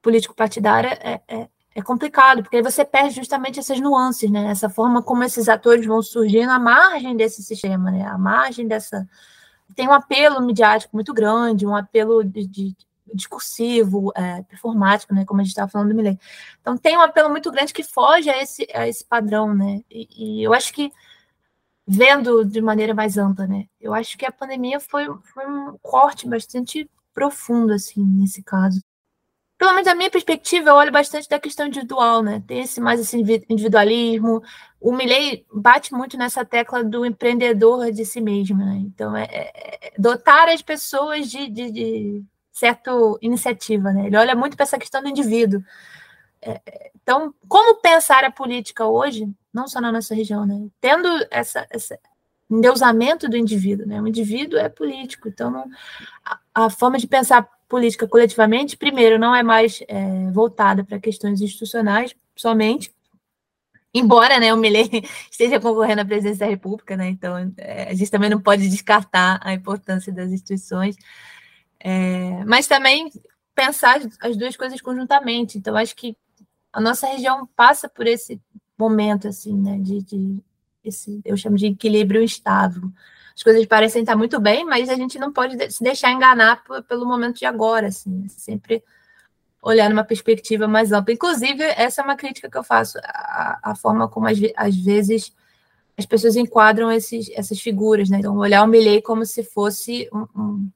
político-partidária 0.00 0.98
é, 1.02 1.20
é, 1.28 1.48
é, 1.74 1.82
complicado, 1.82 2.42
porque 2.42 2.56
aí 2.56 2.62
você 2.62 2.84
perde 2.84 3.16
justamente 3.16 3.58
essas 3.58 3.80
nuances, 3.80 4.30
né? 4.30 4.50
Essa 4.50 4.68
forma 4.70 5.02
como 5.02 5.24
esses 5.24 5.48
atores 5.48 5.84
vão 5.84 6.00
surgir 6.00 6.46
na 6.46 6.60
margem 6.60 7.16
desse 7.16 7.42
sistema, 7.42 7.90
né? 7.90 8.06
A 8.06 8.16
margem 8.16 8.68
dessa. 8.68 9.04
Tem 9.74 9.88
um 9.88 9.92
apelo 9.92 10.40
midiático 10.40 10.94
muito 10.96 11.12
grande, 11.12 11.66
um 11.66 11.76
apelo 11.76 12.22
de, 12.24 12.46
de 12.46 12.76
discursivo, 13.14 14.12
é, 14.16 14.42
performático, 14.42 15.14
né? 15.14 15.24
Como 15.24 15.40
a 15.40 15.44
gente 15.44 15.52
estava 15.52 15.70
falando 15.70 15.88
do 15.88 15.94
Milley. 15.94 16.18
Então 16.60 16.76
tem 16.76 16.96
um 16.96 17.02
apelo 17.02 17.30
muito 17.30 17.50
grande 17.50 17.72
que 17.72 17.82
foge 17.82 18.30
a 18.30 18.42
esse, 18.42 18.66
a 18.74 18.88
esse 18.88 19.04
padrão, 19.04 19.54
né? 19.54 19.82
E, 19.90 20.40
e 20.40 20.42
eu 20.42 20.52
acho 20.54 20.72
que 20.72 20.92
vendo 21.86 22.44
de 22.44 22.60
maneira 22.60 22.94
mais 22.94 23.18
ampla, 23.18 23.46
né? 23.46 23.66
Eu 23.80 23.92
acho 23.92 24.16
que 24.16 24.24
a 24.24 24.30
pandemia 24.30 24.78
foi, 24.78 25.06
foi 25.34 25.46
um 25.46 25.76
corte 25.82 26.28
bastante 26.28 26.88
profundo, 27.12 27.72
assim, 27.72 28.04
nesse 28.04 28.42
caso. 28.42 28.80
Pelo 29.58 29.72
menos 29.72 29.86
da 29.86 29.94
minha 29.94 30.10
perspectiva, 30.10 30.70
eu 30.70 30.74
olho 30.74 30.90
bastante 30.90 31.28
da 31.28 31.38
questão 31.38 31.66
individual, 31.66 32.22
né? 32.22 32.42
Tem 32.46 32.60
esse 32.60 32.80
mais 32.80 32.98
esse 32.98 33.18
individualismo. 33.48 34.42
O 34.80 34.90
Milley 34.90 35.44
bate 35.52 35.92
muito 35.92 36.16
nessa 36.16 36.44
tecla 36.44 36.82
do 36.82 37.04
empreendedor 37.04 37.92
de 37.92 38.06
si 38.06 38.20
mesmo, 38.20 38.56
né? 38.56 38.76
Então, 38.86 39.14
é, 39.14 39.24
é, 39.24 39.88
é 39.88 39.92
dotar 39.98 40.48
as 40.48 40.62
pessoas 40.62 41.28
de, 41.28 41.46
de, 41.50 41.70
de 41.70 42.24
certa 42.60 42.90
iniciativa, 43.22 43.90
né? 43.90 44.06
Ele 44.06 44.16
olha 44.18 44.34
muito 44.34 44.54
para 44.54 44.64
essa 44.64 44.78
questão 44.78 45.02
do 45.02 45.08
indivíduo. 45.08 45.64
É, 46.42 46.90
então, 47.02 47.34
como 47.48 47.80
pensar 47.80 48.22
a 48.22 48.30
política 48.30 48.86
hoje, 48.86 49.26
não 49.52 49.66
só 49.66 49.80
na 49.80 49.90
nossa 49.90 50.14
região, 50.14 50.44
né? 50.44 50.68
Tendo 50.78 51.08
essa, 51.30 51.66
essa 51.70 51.98
endeusamento 52.50 53.28
do 53.28 53.36
indivíduo, 53.36 53.86
né? 53.86 54.00
O 54.00 54.06
indivíduo 54.06 54.58
é 54.58 54.68
político, 54.68 55.28
então 55.28 55.50
não, 55.50 55.64
a, 56.24 56.38
a, 56.54 56.70
forma 56.70 56.98
de 56.98 57.06
pensar 57.06 57.48
política 57.68 58.06
coletivamente, 58.06 58.76
primeiro, 58.76 59.18
não 59.18 59.34
é 59.34 59.42
mais 59.42 59.82
é, 59.88 60.30
voltada 60.30 60.84
para 60.84 60.98
questões 60.98 61.40
institucionais 61.40 62.14
somente, 62.36 62.92
embora 63.94 64.38
né, 64.38 64.52
o 64.52 64.56
Milley 64.56 64.90
esteja 65.30 65.58
concorrendo 65.60 66.02
à 66.02 66.04
presidência 66.04 66.44
da 66.44 66.50
República, 66.50 66.96
né? 66.96 67.08
Então 67.08 67.52
é, 67.56 67.88
a 67.90 67.94
gente 67.94 68.10
também 68.10 68.28
não 68.28 68.40
pode 68.40 68.68
descartar 68.68 69.40
a 69.42 69.54
importância 69.54 70.12
das 70.12 70.30
instituições, 70.30 70.96
é, 71.80 72.44
mas 72.44 72.66
também 72.66 73.10
pensar 73.54 74.00
as 74.20 74.36
duas 74.36 74.56
coisas 74.56 74.80
conjuntamente. 74.80 75.58
Então 75.58 75.76
acho 75.76 75.96
que 75.96 76.16
a 76.72 76.80
nossa 76.80 77.06
região 77.06 77.48
passa 77.56 77.88
por 77.88 78.06
esse 78.06 78.40
momento, 78.78 79.28
assim, 79.28 79.56
né, 79.56 79.78
de, 79.78 80.02
de 80.02 80.38
esse, 80.84 81.20
eu 81.24 81.36
chamo 81.36 81.56
de 81.56 81.66
equilíbrio 81.66 82.22
instável. 82.22 82.90
As 83.34 83.42
coisas 83.42 83.64
parecem 83.66 84.02
estar 84.02 84.16
muito 84.16 84.38
bem, 84.40 84.64
mas 84.64 84.88
a 84.88 84.94
gente 84.94 85.18
não 85.18 85.32
pode 85.32 85.70
se 85.70 85.82
deixar 85.82 86.12
enganar 86.12 86.62
pelo 86.86 87.06
momento 87.06 87.38
de 87.38 87.46
agora, 87.46 87.88
assim, 87.88 88.28
sempre 88.28 88.82
olhar 89.62 89.90
numa 89.90 90.04
perspectiva 90.04 90.66
mais 90.66 90.92
ampla. 90.92 91.12
Inclusive, 91.12 91.62
essa 91.62 92.00
é 92.00 92.04
uma 92.04 92.16
crítica 92.16 92.50
que 92.50 92.56
eu 92.56 92.64
faço, 92.64 92.98
a 93.02 93.74
forma 93.74 94.08
como 94.08 94.26
às, 94.26 94.38
às, 94.56 94.76
vezes 94.76 95.34
as 95.98 96.06
pessoas 96.06 96.36
enquadram 96.36 96.90
esses, 96.90 97.30
essas 97.34 97.60
figuras, 97.60 98.08
né? 98.08 98.18
Então, 98.18 98.36
olhar 98.36 98.62
o 98.62 98.66
Milley 98.66 99.02
como 99.02 99.24
se 99.26 99.42
fosse 99.42 100.08
um 100.12 100.70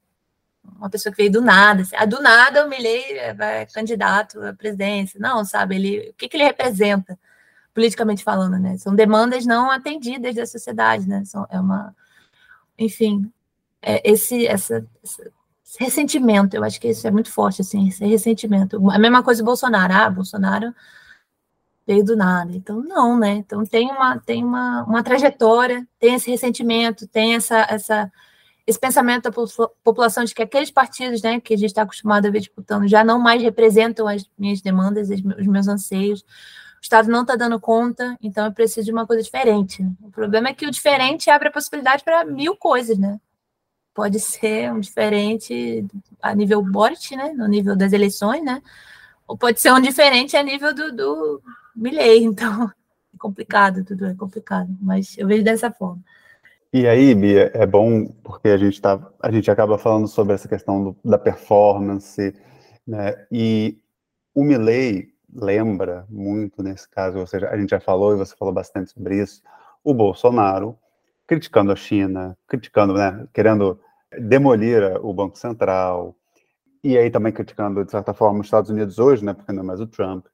uma 0.85 0.91
pessoa 0.91 1.11
que 1.11 1.16
veio 1.16 1.32
do 1.32 1.41
nada. 1.41 1.82
Assim, 1.82 1.97
ah, 1.97 2.05
do 2.05 2.20
nada 2.20 2.66
o 2.66 2.68
Milley 2.68 3.03
é 3.18 3.66
candidato 3.72 4.41
à 4.43 4.53
presidência. 4.53 5.18
Não, 5.18 5.45
sabe, 5.45 5.76
ele, 5.76 6.11
o 6.11 6.14
que, 6.14 6.28
que 6.28 6.37
ele 6.37 6.45
representa, 6.45 7.18
politicamente 7.72 8.22
falando, 8.22 8.59
né? 8.59 8.76
São 8.76 8.95
demandas 8.95 9.47
não 9.47 9.70
atendidas 9.70 10.35
da 10.35 10.47
sociedade, 10.47 11.09
né? 11.09 11.24
São, 11.24 11.47
é 11.51 11.59
uma... 11.59 11.97
Enfim, 12.78 13.32
é 13.80 14.03
esse, 14.09 14.47
essa, 14.47 14.87
esse 15.03 15.32
ressentimento, 15.80 16.55
eu 16.55 16.62
acho 16.62 16.78
que 16.78 16.89
isso 16.89 17.07
é 17.07 17.11
muito 17.11 17.32
forte, 17.32 17.62
assim, 17.62 17.89
esse 17.89 18.05
ressentimento. 18.05 18.76
A 18.91 18.99
mesma 18.99 19.22
coisa 19.22 19.43
do 19.43 19.47
Bolsonaro. 19.47 19.93
Ah, 19.93 20.11
Bolsonaro 20.11 20.74
veio 21.87 22.05
do 22.05 22.14
nada. 22.14 22.55
Então, 22.55 22.82
não, 22.82 23.18
né? 23.18 23.30
Então, 23.30 23.64
tem 23.64 23.91
uma, 23.91 24.18
tem 24.18 24.45
uma, 24.45 24.85
uma 24.85 25.03
trajetória, 25.03 25.87
tem 25.99 26.14
esse 26.14 26.30
ressentimento, 26.30 27.09
tem 27.09 27.35
essa... 27.35 27.66
essa 27.70 28.12
esse 28.66 28.78
pensamento 28.78 29.24
da 29.24 29.32
população 29.82 30.24
de 30.24 30.34
que 30.34 30.42
aqueles 30.42 30.70
partidos 30.70 31.20
né, 31.20 31.38
que 31.38 31.52
a 31.52 31.56
gente 31.56 31.68
está 31.68 31.82
acostumado 31.82 32.26
a 32.26 32.30
ver 32.30 32.40
disputando 32.40 32.88
já 32.88 33.04
não 33.04 33.18
mais 33.18 33.42
representam 33.42 34.08
as 34.08 34.28
minhas 34.38 34.62
demandas, 34.62 35.10
os 35.10 35.46
meus 35.46 35.68
anseios. 35.68 36.22
O 36.22 36.82
Estado 36.82 37.10
não 37.10 37.22
está 37.22 37.36
dando 37.36 37.60
conta, 37.60 38.16
então 38.22 38.46
eu 38.46 38.52
preciso 38.52 38.86
de 38.86 38.92
uma 38.92 39.06
coisa 39.06 39.22
diferente. 39.22 39.86
O 40.02 40.10
problema 40.10 40.48
é 40.48 40.54
que 40.54 40.66
o 40.66 40.70
diferente 40.70 41.30
abre 41.30 41.48
a 41.48 41.52
possibilidade 41.52 42.02
para 42.04 42.24
mil 42.24 42.56
coisas, 42.56 42.98
né? 42.98 43.20
Pode 43.92 44.18
ser 44.18 44.72
um 44.72 44.80
diferente 44.80 45.86
a 46.20 46.34
nível 46.34 46.62
Boric, 46.62 47.16
né? 47.16 47.32
No 47.32 47.46
nível 47.46 47.76
das 47.76 47.92
eleições, 47.92 48.42
né? 48.42 48.62
Ou 49.26 49.36
pode 49.36 49.60
ser 49.60 49.72
um 49.72 49.80
diferente 49.80 50.36
a 50.36 50.42
nível 50.42 50.74
do, 50.74 50.90
do 50.90 51.42
Milley. 51.76 52.24
Então, 52.24 52.70
é 53.14 53.18
complicado, 53.18 53.84
tudo 53.84 54.06
é 54.06 54.14
complicado. 54.14 54.74
Mas 54.80 55.16
eu 55.16 55.26
vejo 55.26 55.44
dessa 55.44 55.70
forma. 55.70 56.02
E 56.77 56.89
aí, 56.89 57.14
Bia, 57.14 57.53
é 57.55 57.64
bom 57.64 58.05
porque 58.25 58.49
a 58.49 58.57
gente 58.57 58.81
tá, 58.81 59.01
a 59.22 59.31
gente 59.31 59.49
acaba 59.49 59.79
falando 59.79 60.09
sobre 60.09 60.35
essa 60.35 60.49
questão 60.49 60.83
do, 60.83 60.97
da 61.05 61.16
performance, 61.16 62.35
né? 62.85 63.14
E 63.31 63.79
o 64.35 64.43
Milley 64.43 65.07
lembra 65.33 66.05
muito 66.11 66.64
nesse 66.64 66.91
caso, 66.91 67.20
ou 67.20 67.29
seja, 67.29 67.49
a 67.49 67.57
gente 67.57 67.70
já 67.70 67.79
falou 67.79 68.12
e 68.12 68.16
você 68.16 68.35
falou 68.35 68.53
bastante 68.53 68.91
sobre 68.91 69.22
isso, 69.22 69.41
o 69.85 69.95
Bolsonaro 69.95 70.77
criticando 71.29 71.70
a 71.70 71.77
China, 71.77 72.37
criticando, 72.49 72.95
né, 72.95 73.25
querendo 73.33 73.79
demolir 74.18 74.99
o 75.01 75.14
Banco 75.14 75.39
Central, 75.39 76.16
e 76.83 76.99
aí 76.99 77.09
também 77.09 77.33
criticando, 77.33 77.85
de 77.85 77.91
certa 77.93 78.12
forma, 78.12 78.41
os 78.41 78.49
Estados 78.49 78.68
Unidos 78.68 78.99
hoje, 78.99 79.25
né, 79.25 79.33
porque 79.33 79.53
não 79.53 79.62
é 79.62 79.64
mais 79.64 79.81
o 79.81 79.87
Trump. 79.87 80.27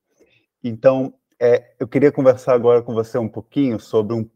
Então, 0.64 1.12
é, 1.38 1.74
eu 1.78 1.86
queria 1.86 2.10
conversar 2.10 2.54
agora 2.54 2.80
com 2.80 2.94
você 2.94 3.18
um 3.18 3.28
pouquinho 3.28 3.78
sobre 3.78 4.16
um 4.16 4.26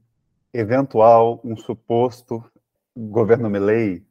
eventual, 0.55 1.41
um 1.45 1.57
suposto 1.57 2.43
governo 2.97 3.51
Milley, 3.51 4.07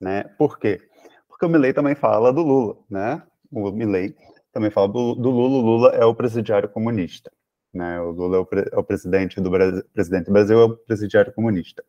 né? 0.00 0.24
Por 0.36 0.58
quê? 0.58 0.80
Porque 1.28 1.46
o 1.46 1.48
Milley 1.48 1.72
também 1.72 1.94
fala 1.94 2.32
do 2.32 2.42
Lula, 2.42 2.76
né? 2.90 3.22
O 3.52 3.70
Milley 3.70 4.16
também 4.52 4.70
fala 4.70 4.88
do, 4.88 5.14
do 5.14 5.30
Lula. 5.30 5.58
O 5.58 5.60
Lula 5.60 5.88
é 5.90 6.04
o 6.04 6.14
presidiário 6.14 6.68
comunista, 6.68 7.30
né? 7.72 8.00
O 8.00 8.10
Lula 8.10 8.38
é 8.38 8.40
o, 8.40 8.44
pre, 8.44 8.68
é 8.72 8.76
o 8.76 8.82
presidente 8.82 9.40
do 9.40 9.48
Brasil, 9.48 9.84
presidente 9.94 10.26
do 10.26 10.32
Brasil 10.32 10.58
é 10.58 10.64
o 10.64 10.76
presidiário 10.76 11.32
comunista. 11.32 11.84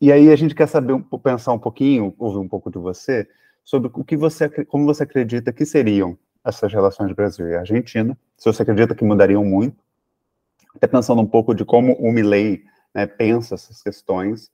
E 0.00 0.12
aí 0.12 0.30
a 0.30 0.36
gente 0.36 0.54
quer 0.54 0.68
saber, 0.68 1.02
pensar 1.22 1.52
um 1.52 1.58
pouquinho, 1.58 2.14
ouvir 2.16 2.38
um 2.38 2.48
pouco 2.48 2.70
de 2.70 2.78
você 2.78 3.28
sobre 3.64 3.90
o 3.92 4.04
que 4.04 4.16
você, 4.16 4.48
como 4.64 4.86
você 4.86 5.02
acredita 5.02 5.52
que 5.52 5.66
seriam 5.66 6.16
essas 6.44 6.72
relações 6.72 7.12
Brasil 7.12 7.46
e 7.48 7.54
Argentina, 7.54 8.16
se 8.36 8.50
você 8.50 8.62
acredita 8.62 8.94
que 8.94 9.04
mudariam 9.04 9.44
muito, 9.44 9.76
até 10.74 10.86
pensando 10.86 11.20
um 11.20 11.26
pouco 11.26 11.54
de 11.54 11.64
como 11.64 11.92
o 11.94 12.10
Milley 12.10 12.64
né, 12.94 13.06
pensa 13.06 13.54
essas 13.54 13.82
questões, 13.82 14.50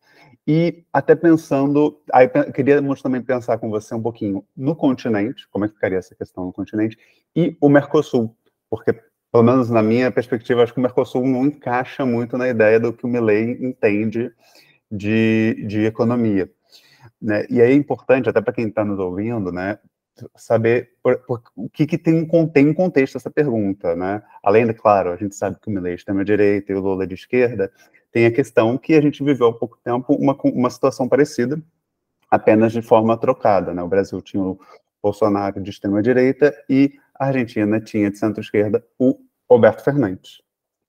e 0.46 0.84
até 0.92 1.14
pensando, 1.14 2.00
aí 2.12 2.28
queríamos 2.54 3.02
também 3.02 3.20
pensar 3.20 3.58
com 3.58 3.68
você 3.68 3.94
um 3.94 4.02
pouquinho 4.02 4.44
no 4.56 4.76
continente, 4.76 5.48
como 5.50 5.64
é 5.64 5.68
que 5.68 5.74
ficaria 5.74 5.98
essa 5.98 6.14
questão 6.14 6.46
no 6.46 6.52
continente, 6.52 6.96
e 7.34 7.56
o 7.60 7.68
Mercosul, 7.68 8.36
porque, 8.70 8.92
pelo 9.32 9.44
menos 9.44 9.70
na 9.70 9.82
minha 9.82 10.10
perspectiva, 10.10 10.62
acho 10.62 10.72
que 10.72 10.78
o 10.78 10.82
Mercosul 10.82 11.26
não 11.26 11.46
encaixa 11.46 12.06
muito 12.06 12.38
na 12.38 12.48
ideia 12.48 12.78
do 12.78 12.92
que 12.92 13.04
o 13.04 13.08
Milley 13.08 13.58
entende 13.60 14.32
de, 14.90 15.64
de 15.66 15.84
economia. 15.84 16.50
Né? 17.20 17.44
E 17.50 17.60
aí 17.60 17.72
é 17.72 17.74
importante, 17.74 18.28
até 18.28 18.40
para 18.40 18.52
quem 18.52 18.68
está 18.68 18.84
nos 18.84 18.98
ouvindo, 18.98 19.50
né, 19.50 19.78
saber 20.36 20.92
por, 21.02 21.18
por, 21.26 21.42
o 21.54 21.68
que, 21.68 21.86
que 21.86 21.98
tem, 21.98 22.26
tem 22.52 22.68
um 22.68 22.74
contexto 22.74 23.16
essa 23.16 23.30
pergunta, 23.30 23.94
né? 23.94 24.22
Além 24.42 24.66
de, 24.66 24.72
claro, 24.72 25.10
a 25.12 25.16
gente 25.16 25.34
sabe 25.34 25.58
que 25.60 25.68
o 25.68 25.70
Milley 25.70 25.92
é 25.92 25.94
extrema-direita 25.94 26.72
e 26.72 26.74
o 26.74 26.80
Lula 26.80 27.04
é 27.04 27.06
de 27.06 27.14
esquerda, 27.14 27.70
tem 28.16 28.24
a 28.24 28.32
questão 28.32 28.78
que 28.78 28.94
a 28.94 29.02
gente 29.02 29.22
viveu 29.22 29.48
há 29.48 29.52
pouco 29.52 29.76
tempo 29.84 30.14
uma, 30.14 30.34
uma 30.42 30.70
situação 30.70 31.06
parecida, 31.06 31.60
apenas 32.30 32.72
de 32.72 32.80
forma 32.80 33.14
trocada. 33.14 33.74
Né? 33.74 33.82
O 33.82 33.88
Brasil 33.88 34.22
tinha 34.22 34.42
o 34.42 34.58
Bolsonaro 35.02 35.60
de 35.60 35.68
extrema-direita 35.68 36.54
e 36.66 36.94
a 37.14 37.26
Argentina 37.26 37.78
tinha 37.78 38.10
de 38.10 38.16
centro-esquerda 38.16 38.82
o 38.98 39.18
Alberto 39.50 39.84
Fernandes. 39.84 40.40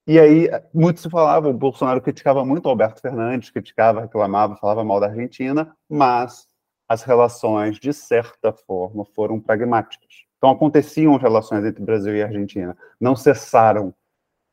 E 0.08 0.18
aí, 0.18 0.50
muito 0.74 1.02
se 1.02 1.10
falava, 1.10 1.50
o 1.50 1.54
Bolsonaro 1.54 2.00
criticava 2.00 2.46
muito 2.46 2.68
o 2.68 2.70
Alberto 2.70 3.02
Fernandes, 3.02 3.50
criticava, 3.50 4.00
reclamava, 4.00 4.56
falava 4.56 4.82
mal 4.86 5.02
da 5.02 5.08
Argentina, 5.08 5.76
mas 5.90 6.48
as 6.88 7.04
relações, 7.04 7.78
de 7.78 7.92
certa 7.92 8.54
forma, 8.54 9.04
foram 9.14 9.38
pragmáticas. 9.38 10.24
Então, 10.38 10.50
aconteciam 10.50 11.18
relações 11.18 11.66
entre 11.66 11.84
Brasil 11.84 12.16
e 12.16 12.24
Argentina, 12.24 12.78
não 12.98 13.18
cessaram 13.18 13.94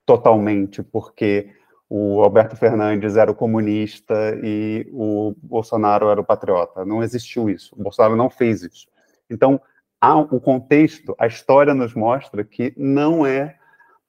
totalmente, 0.05 0.83
porque 0.83 1.55
o 1.89 2.23
Alberto 2.23 2.57
Fernandes 2.57 3.17
era 3.17 3.31
o 3.31 3.35
comunista 3.35 4.39
e 4.43 4.89
o 4.93 5.35
Bolsonaro 5.43 6.09
era 6.09 6.21
o 6.21 6.25
patriota. 6.25 6.85
Não 6.85 7.03
existiu 7.03 7.49
isso. 7.51 7.75
O 7.79 7.83
Bolsonaro 7.83 8.17
não 8.17 8.31
fez 8.31 8.63
isso. 8.63 8.87
Então, 9.31 9.61
há 10.01 10.17
o 10.17 10.41
contexto, 10.41 11.15
a 11.19 11.27
história 11.27 11.75
nos 11.75 11.95
mostra 11.95 12.45
que 12.45 12.75
não 12.77 13.27
é 13.27 13.57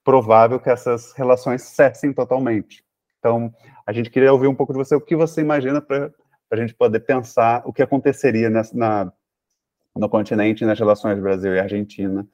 provável 0.04 0.60
que 0.60 0.70
essas 0.70 1.12
relações 1.12 1.62
cessem 1.62 2.12
totalmente. 2.12 2.84
Então, 3.18 3.52
a 3.84 3.92
gente 3.92 4.10
queria 4.10 4.32
ouvir 4.32 4.46
um 4.46 4.54
pouco 4.54 4.72
de 4.72 4.78
você, 4.78 4.94
o 4.94 5.00
que 5.00 5.16
você 5.16 5.40
imagina 5.40 5.80
para 5.80 6.12
a 6.50 6.56
gente 6.56 6.74
poder 6.74 7.00
pensar 7.00 7.62
o 7.64 7.72
que 7.72 7.82
aconteceria 7.82 8.48
nessa, 8.48 8.76
na, 8.76 9.12
no 9.96 10.08
continente, 10.08 10.64
nas 10.64 10.78
relações 10.78 11.18
Brasil 11.18 11.54
e 11.54 11.58
Argentina, 11.58 12.26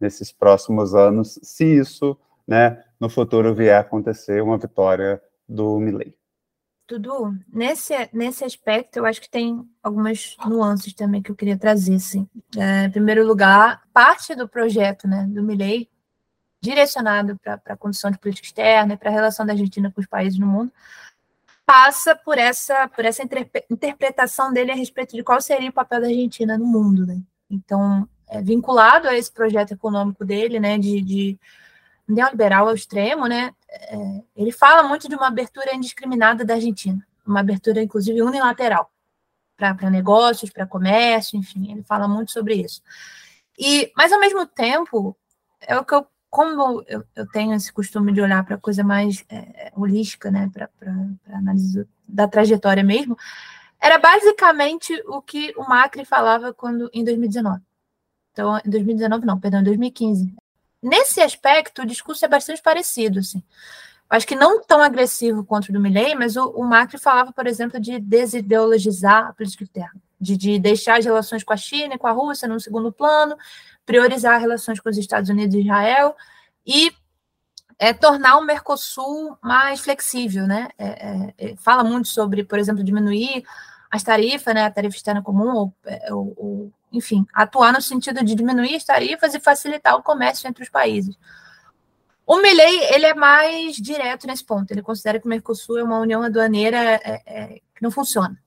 nesses 0.00 0.32
próximos 0.32 0.94
anos, 0.94 1.38
se 1.42 1.64
isso, 1.64 2.18
né, 2.50 2.82
no 2.98 3.08
futuro 3.08 3.54
vier 3.54 3.76
a 3.76 3.80
acontecer 3.80 4.42
uma 4.42 4.58
vitória 4.58 5.22
do 5.48 5.78
Milley. 5.78 6.12
Dudu, 6.88 7.32
nesse, 7.46 7.94
nesse 8.12 8.44
aspecto, 8.44 8.96
eu 8.96 9.06
acho 9.06 9.20
que 9.20 9.30
tem 9.30 9.64
algumas 9.80 10.36
nuances 10.44 10.92
também 10.92 11.22
que 11.22 11.30
eu 11.30 11.36
queria 11.36 11.56
trazer. 11.56 11.94
Assim. 11.94 12.28
É, 12.58 12.86
em 12.86 12.90
primeiro 12.90 13.24
lugar, 13.24 13.82
parte 13.92 14.34
do 14.34 14.48
projeto 14.48 15.06
né, 15.06 15.24
do 15.28 15.44
Milley, 15.44 15.88
direcionado 16.60 17.38
para 17.38 17.60
a 17.66 17.76
condição 17.76 18.10
de 18.10 18.18
política 18.18 18.48
externa 18.48 18.94
e 18.94 18.96
para 18.96 19.10
a 19.10 19.12
relação 19.12 19.46
da 19.46 19.52
Argentina 19.52 19.92
com 19.92 20.00
os 20.00 20.06
países 20.08 20.36
no 20.36 20.48
mundo, 20.48 20.72
passa 21.64 22.16
por 22.16 22.36
essa, 22.36 22.88
por 22.88 23.04
essa 23.04 23.22
interpretação 23.70 24.52
dele 24.52 24.72
a 24.72 24.74
respeito 24.74 25.14
de 25.14 25.22
qual 25.22 25.40
seria 25.40 25.70
o 25.70 25.72
papel 25.72 26.00
da 26.00 26.08
Argentina 26.08 26.58
no 26.58 26.66
mundo. 26.66 27.06
Né? 27.06 27.22
Então, 27.48 28.08
é, 28.28 28.42
vinculado 28.42 29.06
a 29.06 29.16
esse 29.16 29.30
projeto 29.30 29.70
econômico 29.70 30.24
dele, 30.24 30.58
né, 30.58 30.76
de, 30.76 31.00
de 31.00 31.38
neoliberal 32.12 32.68
ao 32.68 32.74
extremo, 32.74 33.26
né, 33.26 33.52
é, 33.68 34.22
ele 34.36 34.52
fala 34.52 34.82
muito 34.82 35.08
de 35.08 35.14
uma 35.14 35.28
abertura 35.28 35.74
indiscriminada 35.74 36.44
da 36.44 36.54
Argentina, 36.54 37.04
uma 37.26 37.40
abertura, 37.40 37.82
inclusive, 37.82 38.22
unilateral 38.22 38.90
para 39.56 39.90
negócios, 39.90 40.50
para 40.50 40.66
comércio, 40.66 41.38
enfim, 41.38 41.70
ele 41.70 41.82
fala 41.82 42.08
muito 42.08 42.32
sobre 42.32 42.54
isso. 42.54 42.82
E, 43.58 43.92
mas, 43.94 44.10
ao 44.10 44.18
mesmo 44.18 44.46
tempo, 44.46 45.14
é 45.60 45.76
o 45.78 45.84
que 45.84 45.94
eu 45.94 46.06
como 46.30 46.84
eu, 46.86 47.04
eu 47.16 47.26
tenho 47.28 47.52
esse 47.54 47.72
costume 47.72 48.12
de 48.12 48.20
olhar 48.20 48.44
para 48.44 48.54
a 48.54 48.60
coisa 48.60 48.84
mais 48.84 49.24
é, 49.28 49.72
holística, 49.74 50.30
né, 50.30 50.48
para 50.54 50.70
análise 51.36 51.86
da 52.08 52.28
trajetória 52.28 52.84
mesmo, 52.84 53.18
era 53.80 53.98
basicamente 53.98 54.94
o 55.06 55.20
que 55.20 55.52
o 55.56 55.68
Macri 55.68 56.04
falava 56.04 56.54
quando 56.54 56.88
em 56.92 57.02
2019. 57.02 57.60
Então, 58.30 58.60
em 58.64 58.70
2019 58.70 59.26
não, 59.26 59.40
perdão, 59.40 59.60
em 59.60 59.64
2015. 59.64 60.34
Nesse 60.82 61.20
aspecto, 61.20 61.82
o 61.82 61.86
discurso 61.86 62.24
é 62.24 62.28
bastante 62.28 62.62
parecido, 62.62 63.18
assim. 63.18 63.42
Acho 64.08 64.26
que 64.26 64.34
não 64.34 64.60
tão 64.60 64.82
agressivo 64.82 65.44
quanto 65.44 65.68
o 65.68 65.72
do 65.72 65.80
Milley, 65.80 66.16
mas 66.16 66.36
o, 66.36 66.48
o 66.50 66.64
Macri 66.64 66.98
falava, 66.98 67.32
por 67.32 67.46
exemplo, 67.46 67.78
de 67.78 68.00
desideologizar 68.00 69.28
a 69.28 69.32
política 69.32 69.62
externa, 69.62 70.00
de, 70.20 70.36
de 70.36 70.58
deixar 70.58 70.98
as 70.98 71.04
relações 71.04 71.44
com 71.44 71.52
a 71.52 71.56
China 71.56 71.94
e 71.94 71.98
com 71.98 72.08
a 72.08 72.12
Rússia 72.12 72.48
no 72.48 72.58
segundo 72.58 72.90
plano, 72.90 73.36
priorizar 73.86 74.40
relações 74.40 74.80
com 74.80 74.88
os 74.88 74.98
Estados 74.98 75.30
Unidos 75.30 75.54
e 75.54 75.60
Israel 75.60 76.16
e 76.66 76.92
é, 77.78 77.92
tornar 77.92 78.36
o 78.36 78.44
Mercosul 78.44 79.38
mais 79.42 79.80
flexível, 79.80 80.46
né? 80.46 80.68
É, 80.76 80.86
é, 80.86 81.34
é, 81.38 81.56
fala 81.56 81.82
muito 81.82 82.08
sobre, 82.08 82.44
por 82.44 82.58
exemplo, 82.58 82.84
diminuir 82.84 83.44
as 83.90 84.02
tarifas, 84.02 84.54
né? 84.54 84.64
A 84.64 84.70
tarifa 84.70 84.96
externa 84.96 85.22
comum, 85.22 85.54
ou, 85.54 85.74
é, 85.86 86.12
ou, 86.12 86.72
enfim, 86.92 87.26
atuar 87.32 87.72
no 87.72 87.80
sentido 87.80 88.24
de 88.24 88.34
diminuir 88.34 88.76
as 88.76 88.84
tarifas 88.84 89.34
e 89.34 89.40
facilitar 89.40 89.96
o 89.96 90.02
comércio 90.02 90.48
entre 90.48 90.62
os 90.62 90.68
países. 90.68 91.16
O 92.26 92.40
Milley, 92.40 92.94
ele 92.94 93.06
é 93.06 93.14
mais 93.14 93.76
direto 93.76 94.26
nesse 94.26 94.44
ponto. 94.44 94.70
Ele 94.70 94.82
considera 94.82 95.18
que 95.18 95.26
o 95.26 95.28
Mercosul 95.28 95.78
é 95.78 95.82
uma 95.82 95.98
união 95.98 96.22
aduaneira 96.22 96.78
é, 96.78 97.60
que 97.74 97.82
não 97.82 97.90
funciona. 97.90 98.40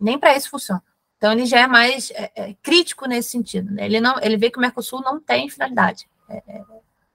Nem 0.00 0.18
para 0.18 0.36
isso 0.36 0.50
funciona. 0.50 0.82
Então, 1.16 1.32
ele 1.32 1.46
já 1.46 1.60
é 1.60 1.66
mais 1.66 2.10
é, 2.12 2.30
é, 2.34 2.54
crítico 2.62 3.06
nesse 3.06 3.30
sentido. 3.30 3.72
Né? 3.72 3.86
Ele, 3.86 4.00
não, 4.00 4.18
ele 4.20 4.36
vê 4.36 4.50
que 4.50 4.58
o 4.58 4.60
Mercosul 4.60 5.02
não 5.02 5.20
tem 5.20 5.48
finalidade. 5.48 6.08
É, 6.28 6.42
é 6.48 6.64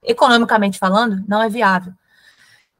economicamente 0.02 0.78
falando, 0.78 1.24
não 1.26 1.42
é 1.42 1.48
viável. 1.48 1.92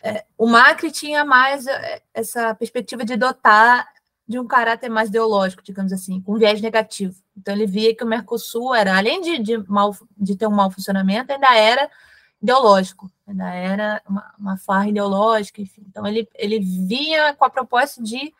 É, 0.02 0.24
o 0.36 0.46
Macri 0.46 0.92
tinha 0.92 1.24
mais 1.24 1.66
é, 1.66 2.02
essa 2.12 2.54
perspectiva 2.54 3.04
de 3.04 3.16
dotar 3.16 3.88
de 4.26 4.38
um 4.38 4.46
caráter 4.46 4.88
mais 4.88 5.08
ideológico, 5.08 5.62
digamos 5.62 5.92
assim, 5.92 6.20
com 6.20 6.38
viés 6.38 6.60
negativo. 6.60 7.14
Então, 7.36 7.54
ele 7.54 7.66
via 7.66 7.94
que 7.94 8.02
o 8.02 8.06
Mercosul 8.06 8.74
era, 8.74 8.96
além 8.96 9.20
de, 9.20 9.38
de, 9.38 9.58
mal, 9.68 9.94
de 10.16 10.36
ter 10.36 10.46
um 10.46 10.54
mau 10.54 10.70
funcionamento, 10.70 11.32
ainda 11.32 11.54
era 11.54 11.90
ideológico, 12.40 13.10
ainda 13.26 13.52
era 13.52 14.02
uma, 14.08 14.34
uma 14.38 14.56
farra 14.56 14.88
ideológica, 14.88 15.60
enfim. 15.60 15.84
Então, 15.88 16.06
ele, 16.06 16.28
ele 16.34 16.58
vinha 16.58 17.34
com 17.34 17.44
a 17.44 17.50
proposta 17.50 18.02
de 18.02 18.32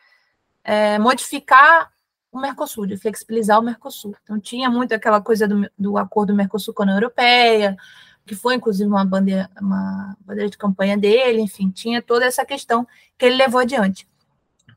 é, 0.63 0.97
modificar 0.97 1.91
o 2.31 2.39
Mercosul, 2.39 2.87
de 2.87 2.97
flexibilizar 2.97 3.59
o 3.59 3.63
Mercosul. 3.63 4.15
Então, 4.23 4.39
tinha 4.39 4.69
muito 4.69 4.93
aquela 4.93 5.21
coisa 5.21 5.47
do, 5.47 5.69
do 5.77 5.97
acordo 5.97 6.35
Mercosul 6.35 6.73
com 6.73 6.81
a 6.81 6.85
União 6.85 6.97
Europeia, 6.97 7.77
que 8.25 8.33
foi, 8.33 8.55
inclusive, 8.55 8.89
uma 8.89 9.05
bandeira, 9.05 9.49
uma 9.61 10.17
bandeira 10.21 10.49
de 10.49 10.57
campanha 10.57 10.97
dele, 10.97 11.41
enfim, 11.41 11.69
tinha 11.69 12.01
toda 12.01 12.25
essa 12.25 12.43
questão 12.43 12.87
que 13.17 13.25
ele 13.25 13.35
levou 13.35 13.61
adiante. 13.61 14.07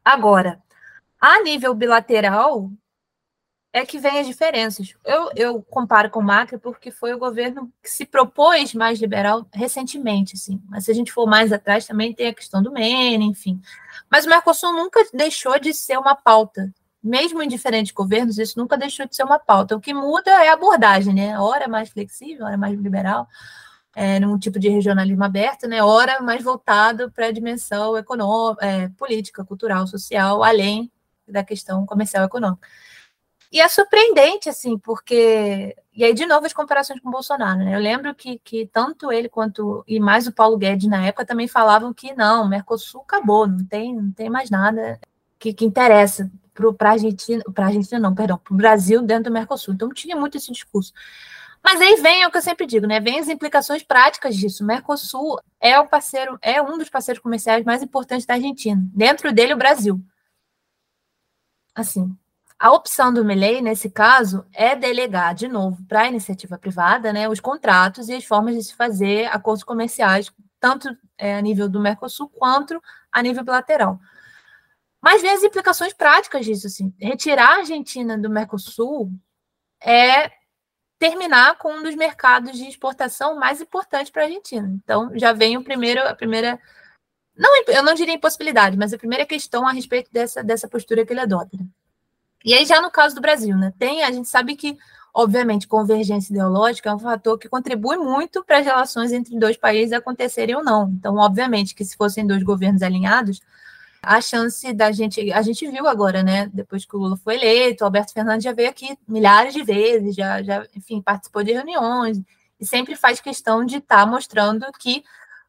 Agora, 0.04 0.62
a 1.20 1.42
nível 1.42 1.74
bilateral, 1.74 2.70
é 3.72 3.84
que 3.84 3.98
vem 3.98 4.18
as 4.18 4.26
diferenças. 4.26 4.94
Eu, 5.04 5.30
eu 5.36 5.62
comparo 5.62 6.10
com 6.10 6.20
o 6.20 6.24
Macri 6.24 6.58
porque 6.58 6.90
foi 6.90 7.12
o 7.12 7.18
governo 7.18 7.70
que 7.82 7.90
se 7.90 8.06
propôs 8.06 8.74
mais 8.74 8.98
liberal 8.98 9.46
recentemente, 9.52 10.34
assim. 10.34 10.60
Mas 10.68 10.84
se 10.84 10.90
a 10.90 10.94
gente 10.94 11.12
for 11.12 11.26
mais 11.26 11.52
atrás, 11.52 11.86
também 11.86 12.14
tem 12.14 12.28
a 12.28 12.34
questão 12.34 12.62
do 12.62 12.72
Menem, 12.72 13.30
enfim. 13.30 13.60
Mas 14.10 14.24
o 14.24 14.28
Mercosul 14.28 14.72
nunca 14.72 15.06
deixou 15.12 15.58
de 15.58 15.74
ser 15.74 15.98
uma 15.98 16.14
pauta 16.14 16.72
mesmo 17.02 17.42
em 17.42 17.48
diferentes 17.48 17.92
governos, 17.92 18.38
isso 18.38 18.58
nunca 18.58 18.76
deixou 18.76 19.06
de 19.06 19.14
ser 19.14 19.22
uma 19.22 19.38
pauta. 19.38 19.76
O 19.76 19.80
que 19.80 19.94
muda 19.94 20.30
é 20.30 20.48
a 20.48 20.54
abordagem, 20.54 21.14
né? 21.14 21.38
Hora 21.38 21.68
mais 21.68 21.88
flexível, 21.90 22.44
hora 22.46 22.56
mais 22.56 22.78
liberal, 22.78 23.26
é, 23.94 24.20
num 24.20 24.38
tipo 24.38 24.58
de 24.58 24.68
regionalismo 24.68 25.24
aberto, 25.24 25.66
né? 25.68 25.82
Hora 25.82 26.20
mais 26.20 26.42
voltado 26.42 27.10
para 27.12 27.26
a 27.26 27.32
dimensão 27.32 27.96
econômica, 27.96 28.66
é, 28.66 28.88
política, 28.90 29.44
cultural, 29.44 29.86
social, 29.86 30.42
além 30.42 30.90
da 31.30 31.44
questão 31.44 31.84
comercial 31.86 32.24
econômica. 32.24 32.66
E 33.50 33.60
é 33.60 33.68
surpreendente, 33.68 34.48
assim, 34.48 34.78
porque. 34.78 35.74
E 35.94 36.04
aí, 36.04 36.12
de 36.12 36.26
novo, 36.26 36.44
as 36.44 36.52
comparações 36.52 37.00
com 37.00 37.08
o 37.08 37.12
Bolsonaro, 37.12 37.60
né? 37.60 37.74
Eu 37.74 37.80
lembro 37.80 38.14
que, 38.14 38.38
que 38.44 38.66
tanto 38.66 39.10
ele 39.10 39.28
quanto. 39.28 39.82
E 39.86 39.98
mais 39.98 40.26
o 40.26 40.32
Paulo 40.32 40.58
Guedes 40.58 40.88
na 40.88 41.06
época 41.06 41.24
também 41.24 41.48
falavam 41.48 41.94
que 41.94 42.14
não, 42.14 42.44
o 42.44 42.48
Mercosul 42.48 43.00
acabou, 43.00 43.46
não 43.46 43.64
tem, 43.64 43.94
não 43.94 44.12
tem 44.12 44.28
mais 44.28 44.50
nada 44.50 45.00
que, 45.38 45.54
que 45.54 45.64
interessa 45.64 46.30
para 46.76 46.90
a 46.90 46.92
Argentina, 46.92 47.42
para 47.54 47.64
a 47.64 47.68
Argentina 47.68 48.00
não, 48.00 48.14
perdão, 48.14 48.36
para 48.36 48.52
o 48.52 48.56
Brasil 48.56 49.00
dentro 49.00 49.24
do 49.24 49.32
Mercosul. 49.32 49.74
Então 49.74 49.88
tinha 49.90 50.16
muito 50.16 50.36
esse 50.36 50.52
discurso. 50.52 50.92
Mas 51.62 51.80
aí 51.80 51.96
vem 51.96 52.22
é 52.22 52.26
o 52.26 52.30
que 52.30 52.38
eu 52.38 52.42
sempre 52.42 52.66
digo, 52.66 52.86
né? 52.86 53.00
Vem 53.00 53.18
as 53.18 53.28
implicações 53.28 53.82
práticas 53.82 54.36
disso. 54.36 54.62
O 54.62 54.66
Mercosul 54.66 55.40
é 55.60 55.78
o 55.78 55.86
parceiro, 55.86 56.38
é 56.42 56.60
um 56.60 56.78
dos 56.78 56.88
parceiros 56.88 57.22
comerciais 57.22 57.64
mais 57.64 57.82
importantes 57.82 58.26
da 58.26 58.34
Argentina. 58.34 58.80
Dentro 58.94 59.32
dele, 59.32 59.54
o 59.54 59.58
Brasil. 59.58 60.00
Assim, 61.74 62.16
a 62.58 62.72
opção 62.72 63.12
do 63.12 63.24
Milley, 63.24 63.62
nesse 63.62 63.88
caso, 63.88 64.44
é 64.52 64.74
delegar 64.74 65.34
de 65.34 65.46
novo 65.46 65.82
para 65.86 66.02
a 66.02 66.08
iniciativa 66.08 66.58
privada 66.58 67.12
né, 67.12 67.28
os 67.28 67.38
contratos 67.38 68.08
e 68.08 68.14
as 68.14 68.24
formas 68.24 68.56
de 68.56 68.64
se 68.64 68.74
fazer 68.74 69.26
acordos 69.26 69.62
comerciais, 69.62 70.32
tanto 70.58 70.88
é, 71.16 71.36
a 71.36 71.40
nível 71.40 71.68
do 71.68 71.78
Mercosul 71.78 72.28
quanto 72.28 72.82
a 73.12 73.22
nível 73.22 73.44
bilateral. 73.44 74.00
Mas 75.00 75.22
vem 75.22 75.30
as 75.30 75.44
implicações 75.44 75.92
práticas 75.92 76.44
disso, 76.44 76.66
assim. 76.66 76.92
Retirar 77.00 77.50
a 77.50 77.58
Argentina 77.58 78.18
do 78.18 78.28
Mercosul 78.28 79.12
é 79.80 80.32
terminar 80.98 81.56
com 81.58 81.72
um 81.72 81.82
dos 81.82 81.94
mercados 81.94 82.58
de 82.58 82.66
exportação 82.66 83.38
mais 83.38 83.60
importantes 83.60 84.10
para 84.10 84.22
a 84.22 84.24
Argentina. 84.26 84.68
Então, 84.82 85.10
já 85.14 85.32
vem 85.32 85.56
o 85.56 85.62
primeiro, 85.62 86.00
a 86.06 86.14
primeira. 86.14 86.60
Não, 87.38 87.62
eu 87.68 87.82
não 87.82 87.94
diria 87.94 88.14
impossibilidade, 88.14 88.76
mas 88.76 88.92
a 88.92 88.98
primeira 88.98 89.24
questão 89.24 89.66
a 89.66 89.72
respeito 89.72 90.10
dessa, 90.12 90.42
dessa 90.42 90.66
postura 90.66 91.06
que 91.06 91.12
ele 91.12 91.20
adota. 91.20 91.56
E 92.44 92.52
aí, 92.52 92.66
já 92.66 92.80
no 92.80 92.90
caso 92.90 93.14
do 93.14 93.20
Brasil, 93.20 93.56
né? 93.56 93.72
Tem, 93.78 94.02
a 94.02 94.10
gente 94.10 94.28
sabe 94.28 94.56
que, 94.56 94.76
obviamente, 95.14 95.68
convergência 95.68 96.32
ideológica 96.32 96.90
é 96.90 96.94
um 96.94 96.98
fator 96.98 97.38
que 97.38 97.48
contribui 97.48 97.96
muito 97.96 98.44
para 98.44 98.58
as 98.58 98.66
relações 98.66 99.12
entre 99.12 99.38
dois 99.38 99.56
países 99.56 99.92
acontecerem 99.92 100.56
ou 100.56 100.64
não. 100.64 100.88
Então, 100.90 101.16
obviamente, 101.16 101.74
que 101.74 101.84
se 101.84 101.96
fossem 101.96 102.26
dois 102.26 102.42
governos 102.42 102.82
alinhados, 102.82 103.40
a 104.02 104.20
chance 104.20 104.72
da 104.72 104.90
gente. 104.92 105.32
A 105.32 105.42
gente 105.42 105.68
viu 105.68 105.86
agora, 105.86 106.22
né? 106.22 106.50
Depois 106.52 106.84
que 106.84 106.96
o 106.96 106.98
Lula 106.98 107.16
foi 107.16 107.34
eleito, 107.36 107.82
o 107.82 107.86
Alberto 107.86 108.12
Fernandes 108.12 108.44
já 108.44 108.52
veio 108.52 108.70
aqui 108.70 108.96
milhares 109.06 109.52
de 109.52 109.62
vezes, 109.62 110.14
já, 110.14 110.42
já 110.42 110.66
enfim, 110.74 111.00
participou 111.02 111.42
de 111.42 111.52
reuniões, 111.52 112.20
e 112.60 112.66
sempre 112.66 112.96
faz 112.96 113.20
questão 113.20 113.64
de 113.64 113.76
estar 113.76 114.04
tá 114.04 114.06
mostrando 114.06 114.66
que, 114.78 115.04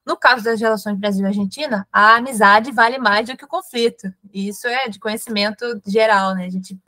no 0.06 0.18
caso 0.18 0.44
das 0.44 0.60
relações 0.60 0.98
Brasil-Argentina, 0.98 1.88
a 1.92 2.16
amizade 2.16 2.72
vale 2.72 2.98
mais 2.98 3.28
do 3.28 3.38
que 3.38 3.46
o 3.46 3.48
conflito. 3.48 4.12
E 4.34 4.48
isso 4.48 4.68
é 4.68 4.88
de 4.88 5.00
conhecimento 5.00 5.82
geral, 5.86 6.34
né? 6.34 6.46
A 6.46 6.50
gente, 6.50 6.80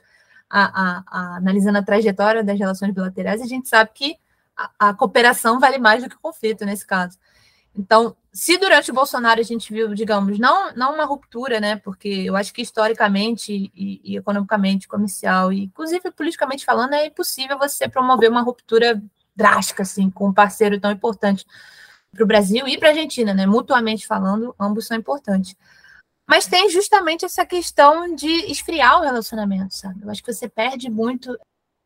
a, 0.50 0.64
a, 0.64 1.04
a, 1.06 1.36
analisando 1.36 1.78
a 1.78 1.82
trajetória 1.82 2.42
das 2.42 2.58
relações 2.58 2.92
bilaterais, 2.92 3.40
a 3.40 3.46
gente 3.46 3.68
sabe 3.68 3.90
que 3.94 4.16
a 4.78 4.92
cooperação 4.92 5.58
vale 5.58 5.78
mais 5.78 6.02
do 6.02 6.10
que 6.10 6.16
o 6.16 6.20
conflito 6.20 6.64
nesse 6.64 6.86
caso. 6.86 7.18
Então, 7.74 8.14
se 8.32 8.58
durante 8.58 8.90
o 8.90 8.94
Bolsonaro 8.94 9.40
a 9.40 9.44
gente 9.44 9.72
viu, 9.72 9.94
digamos, 9.94 10.38
não, 10.38 10.72
não 10.74 10.94
uma 10.94 11.04
ruptura, 11.04 11.60
né? 11.60 11.76
Porque 11.76 12.08
eu 12.08 12.36
acho 12.36 12.52
que 12.52 12.62
historicamente 12.62 13.70
e, 13.74 14.00
e, 14.04 14.16
economicamente, 14.16 14.88
comercial 14.88 15.52
e 15.52 15.64
inclusive 15.64 16.10
politicamente 16.10 16.64
falando, 16.64 16.94
é 16.94 17.06
impossível 17.06 17.58
você 17.58 17.88
promover 17.88 18.30
uma 18.30 18.42
ruptura 18.42 19.02
drástica 19.34 19.82
assim 19.82 20.10
com 20.10 20.28
um 20.28 20.32
parceiro 20.32 20.78
tão 20.78 20.90
importante 20.90 21.46
para 22.12 22.24
o 22.24 22.26
Brasil 22.26 22.68
e 22.68 22.78
para 22.78 22.88
a 22.88 22.90
Argentina, 22.92 23.32
né? 23.32 23.46
Mutuamente 23.46 24.06
falando, 24.06 24.54
ambos 24.60 24.86
são 24.86 24.96
importantes. 24.96 25.56
Mas 26.28 26.46
tem 26.46 26.70
justamente 26.70 27.24
essa 27.24 27.44
questão 27.44 28.14
de 28.14 28.30
esfriar 28.50 28.98
o 28.98 29.02
relacionamento, 29.02 29.74
sabe? 29.74 30.02
Eu 30.02 30.10
acho 30.10 30.22
que 30.22 30.32
você 30.32 30.48
perde 30.48 30.88
muito 30.90 31.36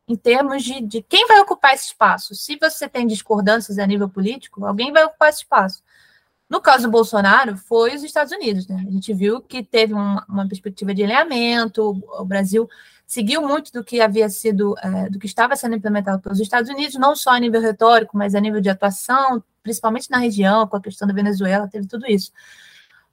em 0.07 0.15
termos 0.15 0.63
de, 0.63 0.81
de 0.81 1.01
quem 1.01 1.27
vai 1.27 1.39
ocupar 1.39 1.73
esse 1.73 1.87
espaço. 1.87 2.35
Se 2.35 2.57
você 2.57 2.87
tem 2.87 3.07
discordâncias 3.07 3.77
a 3.79 3.85
nível 3.85 4.07
político, 4.07 4.65
alguém 4.65 4.91
vai 4.91 5.03
ocupar 5.03 5.29
esse 5.29 5.39
espaço. 5.39 5.83
No 6.49 6.61
caso 6.61 6.83
do 6.83 6.91
Bolsonaro, 6.91 7.57
foi 7.57 7.93
os 7.93 8.03
Estados 8.03 8.31
Unidos. 8.31 8.67
Né? 8.67 8.85
A 8.87 8.91
gente 8.91 9.13
viu 9.13 9.41
que 9.41 9.63
teve 9.63 9.93
uma, 9.93 10.25
uma 10.29 10.47
perspectiva 10.47 10.93
de 10.93 11.03
alinhamento, 11.03 12.01
o 12.17 12.25
Brasil 12.25 12.69
seguiu 13.07 13.41
muito 13.41 13.71
do 13.71 13.83
que 13.83 14.01
havia 14.01 14.29
sido, 14.29 14.75
é, 14.79 15.09
do 15.09 15.17
que 15.17 15.25
estava 15.25 15.55
sendo 15.55 15.75
implementado 15.75 16.21
pelos 16.21 16.41
Estados 16.41 16.69
Unidos, 16.69 16.95
não 16.95 17.15
só 17.15 17.31
a 17.31 17.39
nível 17.39 17.61
retórico, 17.61 18.17
mas 18.17 18.35
a 18.35 18.39
nível 18.41 18.59
de 18.59 18.69
atuação, 18.69 19.41
principalmente 19.63 20.11
na 20.11 20.17
região, 20.17 20.67
com 20.67 20.75
a 20.75 20.81
questão 20.81 21.07
da 21.07 21.13
Venezuela, 21.13 21.69
teve 21.69 21.87
tudo 21.87 22.05
isso. 22.05 22.33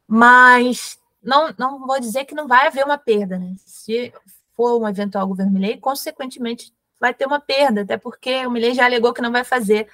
Mas 0.06 0.98
não, 1.22 1.54
não 1.56 1.86
vou 1.86 2.00
dizer 2.00 2.24
que 2.24 2.34
não 2.34 2.48
vai 2.48 2.66
haver 2.66 2.84
uma 2.84 2.98
perda, 2.98 3.38
né? 3.38 3.54
Se 3.64 4.12
for 4.56 4.80
um 4.82 4.88
eventual 4.88 5.26
governo 5.28 5.52
Milley, 5.52 5.78
consequentemente 5.78 6.74
vai 7.00 7.14
ter 7.14 7.26
uma 7.26 7.40
perda, 7.40 7.82
até 7.82 7.96
porque 7.96 8.44
o 8.46 8.50
Milley 8.50 8.74
já 8.74 8.84
alegou 8.84 9.14
que 9.14 9.22
não 9.22 9.32
vai 9.32 9.44
fazer 9.44 9.88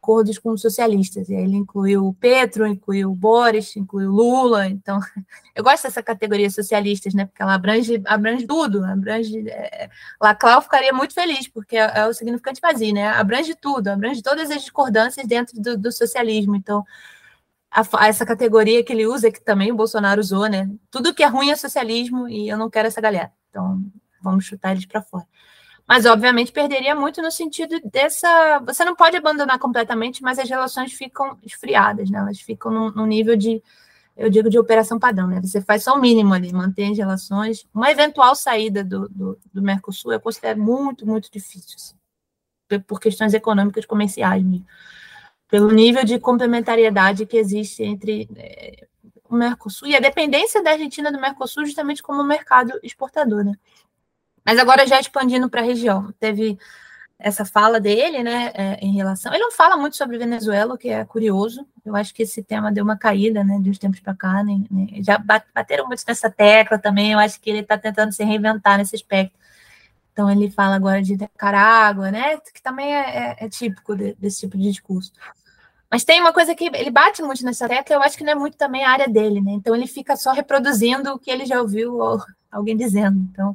acordos 0.00 0.38
com 0.38 0.50
os 0.50 0.62
socialistas. 0.62 1.28
E 1.28 1.36
aí 1.36 1.44
ele 1.44 1.56
incluiu 1.56 2.06
o 2.06 2.14
Petro, 2.14 2.66
incluiu 2.66 3.10
o 3.10 3.14
Boris, 3.14 3.76
incluiu 3.76 4.10
o 4.10 4.14
Lula. 4.14 4.66
Então, 4.66 4.98
eu 5.54 5.62
gosto 5.62 5.84
dessa 5.84 6.02
categoria 6.02 6.50
socialistas, 6.50 7.12
né? 7.12 7.26
Porque 7.26 7.42
ela 7.42 7.54
abrange, 7.54 8.02
abrange 8.06 8.46
tudo, 8.46 8.82
abrange. 8.84 9.48
É, 9.48 9.90
Laclau 10.20 10.62
ficaria 10.62 10.92
muito 10.92 11.12
feliz, 11.12 11.46
porque 11.46 11.76
é, 11.76 11.98
é, 11.98 12.06
o 12.06 12.14
significante 12.14 12.60
vazio, 12.60 12.94
né? 12.94 13.08
Abrange 13.08 13.54
tudo, 13.54 13.88
abrange 13.88 14.22
todas 14.22 14.50
as 14.50 14.62
discordâncias 14.62 15.26
dentro 15.26 15.60
do, 15.60 15.76
do 15.76 15.92
socialismo. 15.92 16.56
Então, 16.56 16.84
a, 17.70 18.08
essa 18.08 18.24
categoria 18.24 18.82
que 18.82 18.92
ele 18.92 19.06
usa, 19.06 19.30
que 19.30 19.40
também 19.40 19.70
o 19.70 19.76
Bolsonaro 19.76 20.20
usou, 20.20 20.48
né? 20.48 20.68
Tudo 20.90 21.14
que 21.14 21.22
é 21.22 21.26
ruim 21.26 21.50
é 21.50 21.56
socialismo 21.56 22.28
e 22.28 22.48
eu 22.48 22.56
não 22.56 22.70
quero 22.70 22.88
essa 22.88 23.00
galera. 23.00 23.30
Então, 23.50 23.84
vamos 24.22 24.44
chutar 24.46 24.72
eles 24.72 24.86
para 24.86 25.02
fora. 25.02 25.26
Mas, 25.90 26.06
obviamente, 26.06 26.52
perderia 26.52 26.94
muito 26.94 27.20
no 27.20 27.32
sentido 27.32 27.80
dessa. 27.84 28.60
Você 28.60 28.84
não 28.84 28.94
pode 28.94 29.16
abandonar 29.16 29.58
completamente, 29.58 30.22
mas 30.22 30.38
as 30.38 30.48
relações 30.48 30.92
ficam 30.92 31.36
esfriadas, 31.42 32.08
né? 32.08 32.20
Elas 32.20 32.38
ficam 32.38 32.70
no, 32.70 32.92
no 32.92 33.04
nível 33.04 33.34
de, 33.34 33.60
eu 34.16 34.30
digo, 34.30 34.48
de 34.48 34.56
operação 34.56 35.00
padrão, 35.00 35.26
né? 35.26 35.40
Você 35.42 35.60
faz 35.60 35.82
só 35.82 35.96
o 35.96 36.00
mínimo 36.00 36.32
ali, 36.32 36.52
mantém 36.52 36.92
as 36.92 36.96
relações. 36.96 37.66
Uma 37.74 37.90
eventual 37.90 38.36
saída 38.36 38.84
do, 38.84 39.08
do, 39.08 39.38
do 39.52 39.60
Mercosul 39.60 40.12
eu 40.12 40.20
considero 40.20 40.62
muito, 40.62 41.04
muito 41.04 41.28
difícil, 41.28 41.74
assim, 41.74 42.80
por 42.86 43.00
questões 43.00 43.34
econômicas 43.34 43.84
comerciais 43.84 44.44
mesmo. 44.44 44.66
Pelo 45.48 45.72
nível 45.72 46.04
de 46.04 46.20
complementariedade 46.20 47.26
que 47.26 47.36
existe 47.36 47.82
entre 47.82 48.28
é, 48.36 48.86
o 49.28 49.34
Mercosul 49.34 49.88
e 49.88 49.96
a 49.96 50.00
dependência 50.00 50.62
da 50.62 50.70
Argentina 50.70 51.10
do 51.10 51.20
Mercosul 51.20 51.66
justamente 51.66 52.00
como 52.00 52.22
mercado 52.22 52.78
exportador, 52.80 53.44
né? 53.44 53.54
Mas 54.50 54.58
agora 54.58 54.84
já 54.84 54.98
expandindo 54.98 55.48
para 55.48 55.60
a 55.60 55.64
região, 55.64 56.12
teve 56.18 56.58
essa 57.20 57.44
fala 57.44 57.78
dele, 57.78 58.20
né, 58.20 58.50
é, 58.52 58.84
em 58.84 58.92
relação. 58.92 59.32
Ele 59.32 59.44
não 59.44 59.52
fala 59.52 59.76
muito 59.76 59.96
sobre 59.96 60.18
Venezuela, 60.18 60.74
o 60.74 60.76
que 60.76 60.88
é 60.88 61.04
curioso. 61.04 61.64
Eu 61.86 61.94
acho 61.94 62.12
que 62.12 62.24
esse 62.24 62.42
tema 62.42 62.72
deu 62.72 62.82
uma 62.82 62.98
caída, 62.98 63.44
né, 63.44 63.60
de 63.62 63.70
uns 63.70 63.78
tempos 63.78 64.00
para 64.00 64.12
cá. 64.12 64.42
Né, 64.42 64.60
né, 64.68 64.88
já 65.04 65.18
bateram 65.54 65.86
muito 65.86 66.02
nessa 66.04 66.28
tecla 66.28 66.80
também. 66.80 67.12
Eu 67.12 67.20
acho 67.20 67.40
que 67.40 67.48
ele 67.48 67.60
está 67.60 67.78
tentando 67.78 68.10
se 68.10 68.24
reinventar 68.24 68.76
nesse 68.76 68.96
aspecto. 68.96 69.38
Então 70.12 70.28
ele 70.28 70.50
fala 70.50 70.74
agora 70.74 71.00
de 71.00 71.16
Nicarágua, 71.16 72.10
né, 72.10 72.36
que 72.52 72.60
também 72.60 72.92
é, 72.92 73.36
é, 73.38 73.44
é 73.44 73.48
típico 73.48 73.94
de, 73.94 74.14
desse 74.14 74.40
tipo 74.40 74.58
de 74.58 74.64
discurso. 74.64 75.12
Mas 75.88 76.02
tem 76.02 76.20
uma 76.20 76.32
coisa 76.32 76.56
que 76.56 76.64
ele 76.64 76.90
bate 76.90 77.22
muito 77.22 77.44
nessa 77.44 77.68
tecla, 77.68 77.94
eu 77.94 78.02
acho 78.02 78.18
que 78.18 78.24
não 78.24 78.32
é 78.32 78.34
muito 78.34 78.56
também 78.56 78.84
a 78.84 78.90
área 78.90 79.08
dele, 79.08 79.40
né? 79.40 79.52
Então 79.52 79.76
ele 79.76 79.86
fica 79.86 80.16
só 80.16 80.32
reproduzindo 80.32 81.12
o 81.12 81.20
que 81.20 81.30
ele 81.30 81.46
já 81.46 81.62
ouviu 81.62 82.00
alguém 82.50 82.76
dizendo. 82.76 83.16
Então 83.30 83.54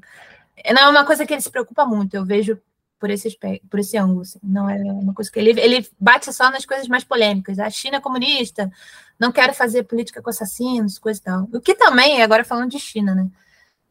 não 0.74 0.84
é 0.84 0.89
uma 0.89 1.06
coisa 1.06 1.26
que 1.26 1.34
ele 1.34 1.41
se 1.41 1.49
preocupa 1.49 1.86
muito, 1.86 2.16
eu 2.16 2.26
vejo 2.26 2.60
por 2.99 3.10
esse 3.10 3.28
aspecto, 3.28 3.68
por 3.68 3.80
esse 3.80 3.97
ângulo. 3.97 4.22
Assim. 4.22 4.39
Não 4.41 4.70
é 4.70 4.78
uma 4.78 5.14
coisa 5.14 5.30
que 5.30 5.39
ele, 5.39 5.60
ele 5.60 5.88
bate 5.99 6.32
só 6.34 6.49
nas 6.49 6.66
coisas 6.66 6.88
mais 6.88 7.03
polêmicas. 7.03 7.60
A 7.60 7.70
China 7.70 7.97
é 7.97 7.99
comunista, 7.99 8.72
não 9.20 9.32
quero 9.32 9.53
fazer 9.53 9.84
política 9.84 10.22
com 10.22 10.30
assassinos, 10.30 10.97
coisa 10.97 11.20
e 11.20 11.24
tal. 11.24 11.49
O 11.53 11.60
que 11.60 11.76
também, 11.76 12.22
agora 12.22 12.43
falando 12.43 12.72
de 12.72 12.80
China, 12.80 13.14
né? 13.14 13.28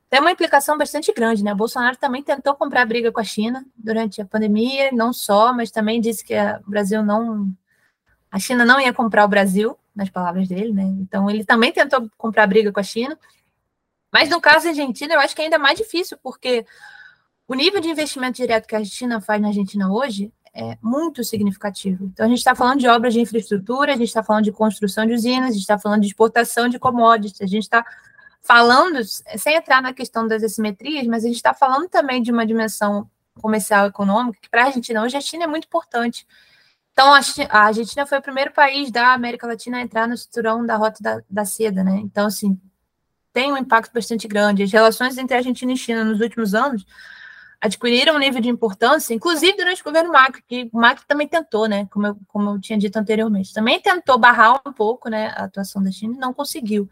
Tem 0.09 0.21
uma 0.21 0.31
implicação 0.31 0.79
bastante 0.79 1.13
grande, 1.13 1.43
né? 1.43 1.53
O 1.53 1.57
Bolsonaro 1.57 1.97
também 1.97 2.23
tentou 2.23 2.55
comprar 2.55 2.87
briga 2.87 3.11
com 3.11 3.21
a 3.21 3.25
China 3.25 3.65
durante 3.77 4.21
a 4.21 4.25
pandemia, 4.25 4.91
não 4.93 5.13
só, 5.13 5.53
mas 5.53 5.71
também 5.71 6.01
disse 6.01 6.25
que 6.25 6.35
o 6.67 6.71
Brasil 6.71 7.03
não. 7.03 7.49
A 8.31 8.39
China 8.39 8.65
não 8.65 8.81
ia 8.81 8.93
comprar 8.93 9.25
o 9.25 9.29
Brasil, 9.29 9.77
nas 9.95 10.11
palavras 10.11 10.49
dele, 10.49 10.73
né? 10.73 10.83
Então 11.01 11.31
ele 11.31 11.45
também 11.45 11.73
tentou 11.73 12.11
comprar 12.19 12.47
briga 12.47 12.73
com 12.73 12.81
a 12.81 12.83
China. 12.83 13.19
Mas 14.15 14.31
no 14.31 14.41
caso 14.41 14.63
da 14.63 14.71
Argentina, 14.71 15.15
eu 15.15 15.19
acho 15.19 15.35
que 15.35 15.43
é 15.43 15.47
ainda 15.47 15.59
mais 15.59 15.77
difícil, 15.77 16.17
porque 16.23 16.65
o 17.49 17.55
nível 17.55 17.81
de 17.81 17.89
investimento 17.89 18.37
direto 18.37 18.65
que 18.65 18.77
a 18.77 18.79
Argentina 18.79 19.21
faz 19.21 19.43
na 19.43 19.49
Argentina 19.49 19.91
hoje 19.91 20.33
é 20.55 20.79
muito 20.81 21.25
significativo. 21.25 22.05
Então, 22.05 22.25
a 22.25 22.29
gente 22.29 22.39
está 22.39 22.55
falando 22.55 22.79
de 22.79 22.87
obras 22.87 23.13
de 23.13 23.21
infraestrutura, 23.21 23.93
a 23.93 23.97
gente 23.97 24.07
está 24.07 24.23
falando 24.23 24.45
de 24.45 24.53
construção 24.53 25.05
de 25.05 25.15
usinas, 25.15 25.51
a 25.51 25.53
gente 25.53 25.63
está 25.63 25.81
falando 25.81 26.03
de 26.03 26.07
exportação 26.07 26.69
de 26.69 26.79
commodities, 26.79 27.41
a 27.41 27.47
gente 27.47 27.65
está 27.65 27.85
falando, 28.41 29.01
sem 29.37 29.57
entrar 29.57 29.83
na 29.83 29.93
questão 29.93 30.29
das 30.29 30.45
assimetrias, 30.45 31.09
mas 31.09 31.25
a 31.25 31.27
gente 31.27 31.37
está 31.39 31.53
falando 31.53 31.89
também 31.89 32.23
de 32.23 32.31
uma 32.31 32.47
dimensão 32.47 33.11
comercial 33.43 33.87
e 33.87 33.89
econômica, 33.89 34.39
que 34.41 34.49
para 34.49 34.63
a 34.63 34.67
Argentina 34.67 35.03
hoje 35.03 35.17
a 35.17 35.21
China 35.21 35.43
é 35.43 35.49
muito 35.49 35.65
importante. 35.65 36.25
Então, 36.93 37.13
a 37.13 37.59
Argentina 37.59 38.07
foi 38.07 38.19
o 38.19 38.23
primeiro 38.23 38.53
país 38.53 38.93
da 38.93 39.13
América 39.13 39.45
Latina 39.45 39.79
a 39.79 39.81
entrar 39.81 40.07
no 40.07 40.17
cinturão 40.17 40.65
da 40.65 40.77
Rota 40.77 41.03
da, 41.03 41.21
da 41.29 41.45
Seda, 41.45 41.83
né? 41.83 41.97
Então, 41.97 42.27
assim, 42.29 42.57
tem 43.35 43.53
um 43.53 43.57
impacto 43.59 43.93
bastante 43.93 44.27
grande. 44.29 44.63
As 44.63 44.73
relações 44.73 45.19
entre 45.19 45.37
Argentina 45.37 45.73
e 45.73 45.77
China 45.77 46.05
nos 46.05 46.21
últimos 46.21 46.55
anos 46.55 46.87
adquiriram 47.61 48.15
um 48.15 48.19
nível 48.19 48.41
de 48.41 48.49
importância, 48.49 49.13
inclusive 49.13 49.57
durante 49.57 49.81
o 49.81 49.85
governo 49.85 50.13
Macri, 50.13 50.43
que 50.47 50.71
o 50.73 50.79
Macri 50.79 51.05
também 51.07 51.27
tentou, 51.27 51.67
né, 51.67 51.87
como 51.91 52.07
eu, 52.07 52.17
como 52.29 52.51
eu 52.51 52.61
tinha 52.61 52.79
dito 52.79 52.97
anteriormente, 52.97 53.55
também 53.55 53.81
tentou 53.81 54.19
barrar 54.19 54.61
um 54.67 54.73
pouco, 54.73 55.09
né, 55.09 55.29
a 55.35 55.45
atuação 55.45 55.83
da 55.83 55.91
China 55.91 56.15
e 56.15 56.19
não 56.19 56.33
conseguiu. 56.33 56.89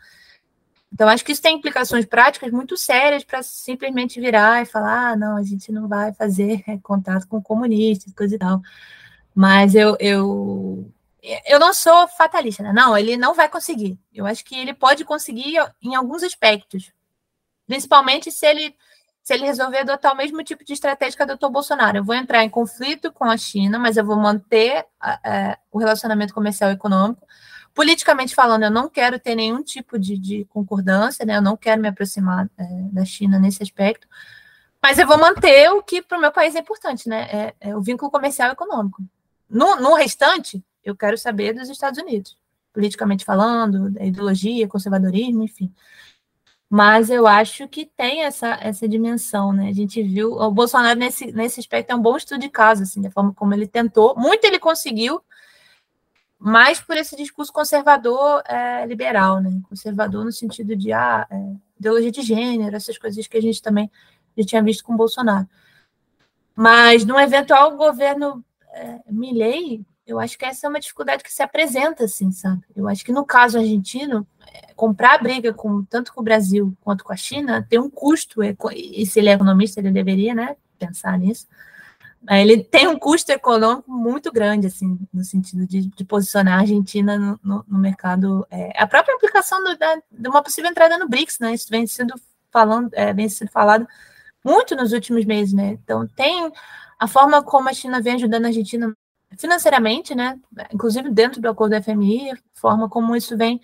Então, 0.93 1.09
acho 1.09 1.25
que 1.25 1.33
isso 1.33 1.41
tem 1.41 1.57
implicações 1.57 2.05
práticas 2.05 2.51
muito 2.51 2.77
sérias 2.77 3.23
para 3.23 3.43
simplesmente 3.43 4.21
virar 4.21 4.63
e 4.63 4.67
falar, 4.67 5.13
ah, 5.13 5.17
não, 5.17 5.37
a 5.37 5.43
gente 5.43 5.71
não 5.71 5.89
vai 5.89 6.13
fazer 6.13 6.63
contato 6.83 7.27
com 7.29 7.41
comunistas, 7.41 8.13
coisa 8.15 8.35
e 8.35 8.39
tal. 8.39 8.61
Mas 9.35 9.75
eu, 9.75 9.97
eu 10.01 10.91
eu 11.23 11.59
não 11.59 11.73
sou 11.73 12.09
fatalista, 12.09 12.63
né? 12.63 12.73
Não, 12.73 12.99
ele 12.99 13.17
não 13.17 13.33
vai 13.33 13.49
conseguir. 13.49 13.99
Eu 14.13 14.27
acho 14.27 14.45
que 14.45 14.57
ele 14.57 14.75
pode 14.75 15.05
conseguir 15.05 15.55
em 15.81 15.95
alguns 15.95 16.23
aspectos. 16.23 16.93
Principalmente 17.67 18.31
se 18.31 18.45
ele 18.47 18.75
se 19.23 19.33
ele 19.33 19.47
resolver 19.47 19.79
adotar 19.79 20.13
o 20.13 20.17
mesmo 20.17 20.43
tipo 20.43 20.65
de 20.65 20.73
estratégia 20.73 21.17
que 21.17 21.23
adotou 21.23 21.49
Bolsonaro. 21.49 21.97
Eu 21.97 22.05
vou 22.05 22.15
entrar 22.15 22.43
em 22.43 22.51
conflito 22.51 23.13
com 23.13 23.25
a 23.25 23.37
China, 23.37 23.79
mas 23.79 23.97
eu 23.97 24.05
vou 24.05 24.17
manter 24.17 24.85
é, 25.25 25.57
o 25.71 25.79
relacionamento 25.79 26.35
comercial 26.35 26.71
e 26.71 26.75
econômico. 26.75 27.25
Politicamente 27.73 28.35
falando, 28.35 28.65
eu 28.65 28.71
não 28.71 28.89
quero 28.89 29.21
ter 29.21 29.37
nenhum 29.37 29.63
tipo 29.63 29.97
de, 29.97 30.19
de 30.19 30.45
concordância, 30.47 31.25
né? 31.25 31.37
Eu 31.37 31.43
não 31.43 31.57
quero 31.57 31.81
me 31.81 31.89
aproximar 31.89 32.51
é, 32.59 32.65
da 32.91 33.05
China 33.05 33.39
nesse 33.39 33.63
aspecto. 33.63 34.09
Mas 34.83 34.99
eu 34.99 35.07
vou 35.07 35.17
manter 35.17 35.71
o 35.71 35.83
que 35.83 36.03
para 36.03 36.19
o 36.19 36.21
meu 36.21 36.33
país 36.33 36.57
é 36.57 36.59
importante, 36.59 37.09
né? 37.09 37.29
É, 37.31 37.55
é 37.71 37.77
o 37.77 37.81
vínculo 37.81 38.11
comercial 38.11 38.49
e 38.49 38.53
econômico. 38.53 39.01
No, 39.49 39.77
no 39.77 39.95
restante, 39.95 40.63
eu 40.85 40.97
quero 40.97 41.17
saber 41.17 41.53
dos 41.53 41.69
Estados 41.69 42.01
Unidos, 42.01 42.37
politicamente 42.73 43.25
falando, 43.25 43.91
da 43.91 44.05
ideologia, 44.05 44.69
conservadorismo, 44.69 45.43
enfim. 45.43 45.73
Mas 46.69 47.11
eu 47.11 47.27
acho 47.27 47.69
que 47.69 47.85
tem 47.85 48.23
essa, 48.23 48.59
essa 48.61 48.89
dimensão, 48.89 49.53
né? 49.53 49.69
A 49.69 49.75
gente 49.75 50.03
viu, 50.03 50.33
o 50.33 50.51
Bolsonaro 50.51 50.99
nesse, 50.99 51.31
nesse 51.31 51.61
aspecto 51.61 51.91
é 51.91 51.95
um 51.95 52.01
bom 52.01 52.17
estudo 52.17 52.41
de 52.41 52.49
caso, 52.49 52.83
assim, 52.83 53.03
da 53.03 53.11
forma 53.11 53.35
como 53.35 53.53
ele 53.53 53.67
tentou. 53.67 54.15
Muito 54.17 54.45
ele 54.47 54.59
conseguiu, 54.59 55.23
mas 56.39 56.81
por 56.81 56.97
esse 56.97 57.15
discurso 57.15 57.53
conservador 57.53 58.43
é, 58.47 58.87
liberal, 58.87 59.41
né? 59.41 59.61
Conservador 59.69 60.25
no 60.25 60.33
sentido 60.33 60.75
de 60.75 60.93
ah, 60.95 61.27
é, 61.31 61.37
ideologia 61.79 62.11
de 62.11 62.23
gênero, 62.23 62.75
essas 62.75 62.97
coisas 62.97 63.27
que 63.27 63.37
a 63.37 63.43
gente 63.43 63.61
também 63.61 63.91
já 64.37 64.45
tinha 64.45 64.63
visto 64.63 64.83
com 64.83 64.95
o 64.95 64.97
Bolsonaro. 64.97 65.47
Mas 66.57 67.05
no 67.05 67.21
eventual 67.21 67.77
governo 67.77 68.43
é, 68.73 69.01
Milley, 69.11 69.85
eu 70.07 70.19
acho 70.19 70.37
que 70.37 70.45
essa 70.45 70.67
é 70.67 70.69
uma 70.69 70.81
dificuldade 70.81 71.23
que 71.23 71.33
se 71.33 71.43
apresenta, 71.43 72.05
assim, 72.05 72.33
sabe? 72.33 72.63
Eu 72.75 72.89
acho 72.89 73.05
que 73.05 73.13
no 73.13 73.25
caso 73.25 73.59
argentino, 73.59 74.27
é, 74.53 74.73
comprar 74.75 75.23
briga 75.23 75.53
com 75.55 75.85
tanto 75.85 76.13
com 76.13 76.21
o 76.21 76.25
Brasil 76.25 76.77
quanto 76.81 77.05
com 77.05 77.13
a 77.13 77.17
China 77.17 77.67
tem 77.69 77.79
um 77.79 77.91
custo, 77.91 78.43
e 78.43 79.07
se 79.07 79.21
ele 79.21 79.29
é 79.29 79.33
economista, 79.33 79.81
ele 79.81 79.91
deveria, 79.91 80.35
né, 80.35 80.57
pensar 80.79 81.19
nisso. 81.19 81.47
Ele 82.31 82.63
tem 82.63 82.87
um 82.87 82.97
custo 82.99 83.33
econômico 83.33 83.91
muito 83.91 84.31
grande, 84.31 84.69
assim, 84.69 84.97
no 85.13 85.25
sentido 85.25 85.67
de, 85.67 85.89
de 85.89 86.05
posicionar 86.05 86.59
a 86.59 86.61
Argentina 86.61 87.19
no, 87.19 87.41
no, 87.43 87.65
no 87.67 87.79
mercado. 87.79 88.47
É, 88.49 88.81
a 88.81 88.87
própria 88.87 89.15
implicação 89.15 89.63
do, 89.65 89.77
da, 89.77 89.97
de 90.11 90.29
uma 90.29 90.43
possível 90.43 90.71
entrada 90.71 90.97
no 90.99 91.09
BRICS, 91.09 91.39
né? 91.41 91.53
Isso 91.53 91.67
vem 91.69 91.85
sendo 91.85 92.15
falando, 92.53 92.91
é, 92.93 93.13
vem 93.13 93.29
sendo 93.29 93.51
falado 93.51 93.89
muito 94.45 94.77
nos 94.77 94.93
últimos 94.93 95.25
meses, 95.25 95.53
né? 95.53 95.71
Então 95.73 96.07
tem 96.07 96.53
a 96.99 97.09
forma 97.09 97.43
como 97.43 97.69
a 97.69 97.73
China 97.73 98.01
vem 98.01 98.15
ajudando 98.15 98.45
a 98.45 98.49
Argentina 98.49 98.97
financeiramente, 99.39 100.15
né? 100.15 100.39
Inclusive 100.73 101.11
dentro 101.11 101.41
do 101.41 101.49
acordo 101.49 101.77
do 101.77 101.83
FMI, 101.83 102.33
forma 102.55 102.89
como 102.89 103.17
isso 103.17 103.37
vem 103.37 103.61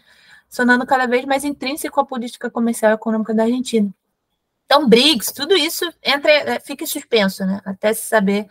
sonando 0.48 0.86
cada 0.86 1.06
vez 1.06 1.24
mais 1.24 1.44
intrínseco 1.44 2.00
à 2.00 2.06
política 2.06 2.50
comercial 2.50 2.92
e 2.92 2.94
econômica 2.94 3.34
da 3.34 3.44
Argentina. 3.44 3.92
Então, 4.64 4.88
BRICS, 4.88 5.32
tudo 5.32 5.54
isso 5.54 5.90
entra, 6.02 6.30
é, 6.30 6.60
fica 6.60 6.86
suspenso, 6.86 7.44
né? 7.46 7.60
Até 7.64 7.92
se 7.94 8.06
saber 8.06 8.48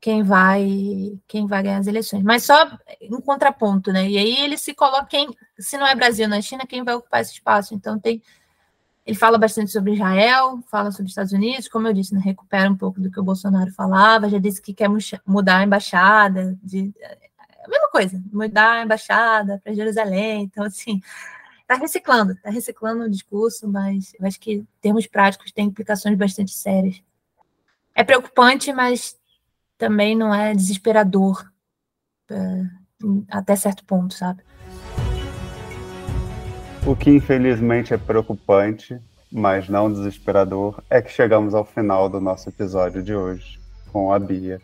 quem 0.00 0.22
vai 0.22 1.18
quem 1.26 1.46
vai 1.46 1.62
ganhar 1.62 1.78
as 1.78 1.86
eleições. 1.86 2.22
Mas 2.22 2.44
só 2.44 2.78
em 3.00 3.20
contraponto, 3.20 3.92
né? 3.92 4.08
E 4.08 4.18
aí 4.18 4.36
ele 4.40 4.56
se 4.56 4.74
coloca 4.74 5.06
quem, 5.06 5.28
se 5.58 5.76
não 5.78 5.86
é 5.86 5.94
Brasil 5.94 6.28
na 6.28 6.40
China, 6.40 6.66
quem 6.66 6.84
vai 6.84 6.94
ocupar 6.94 7.20
esse 7.20 7.32
espaço? 7.32 7.74
Então 7.74 7.98
tem 7.98 8.22
ele 9.06 9.16
fala 9.16 9.38
bastante 9.38 9.70
sobre 9.70 9.94
Israel, 9.94 10.60
fala 10.68 10.90
sobre 10.90 11.04
os 11.04 11.12
Estados 11.12 11.32
Unidos, 11.32 11.68
como 11.68 11.86
eu 11.86 11.92
disse, 11.92 12.12
né, 12.12 12.20
recupera 12.20 12.68
um 12.68 12.76
pouco 12.76 13.00
do 13.00 13.08
que 13.08 13.20
o 13.20 13.22
Bolsonaro 13.22 13.70
falava, 13.70 14.28
já 14.28 14.38
disse 14.38 14.60
que 14.60 14.74
quer 14.74 14.88
mudar 15.24 15.58
a 15.58 15.62
embaixada, 15.62 16.58
de, 16.60 16.92
é 17.00 17.16
a 17.64 17.68
mesma 17.68 17.88
coisa, 17.88 18.20
mudar 18.32 18.72
a 18.72 18.82
embaixada 18.82 19.60
para 19.62 19.72
Jerusalém, 19.72 20.42
então 20.42 20.64
assim, 20.64 21.00
está 21.60 21.76
reciclando, 21.76 22.32
está 22.32 22.50
reciclando 22.50 23.04
o 23.04 23.10
discurso, 23.10 23.68
mas 23.68 24.12
acho 24.22 24.40
que 24.40 24.54
em 24.54 24.68
termos 24.80 25.06
práticos 25.06 25.52
tem 25.52 25.66
implicações 25.66 26.18
bastante 26.18 26.52
sérias. 26.52 27.00
É 27.94 28.02
preocupante, 28.02 28.72
mas 28.72 29.16
também 29.78 30.16
não 30.16 30.34
é 30.34 30.52
desesperador 30.52 31.48
é, 32.28 32.62
até 33.30 33.54
certo 33.54 33.84
ponto, 33.84 34.14
sabe? 34.14 34.42
O 36.86 36.94
que 36.94 37.10
infelizmente 37.10 37.92
é 37.92 37.96
preocupante, 37.96 38.96
mas 39.32 39.68
não 39.68 39.92
desesperador, 39.92 40.80
é 40.88 41.02
que 41.02 41.10
chegamos 41.10 41.52
ao 41.52 41.64
final 41.64 42.08
do 42.08 42.20
nosso 42.20 42.48
episódio 42.48 43.02
de 43.02 43.12
hoje 43.12 43.58
com 43.92 44.12
a 44.12 44.20
Bia, 44.20 44.60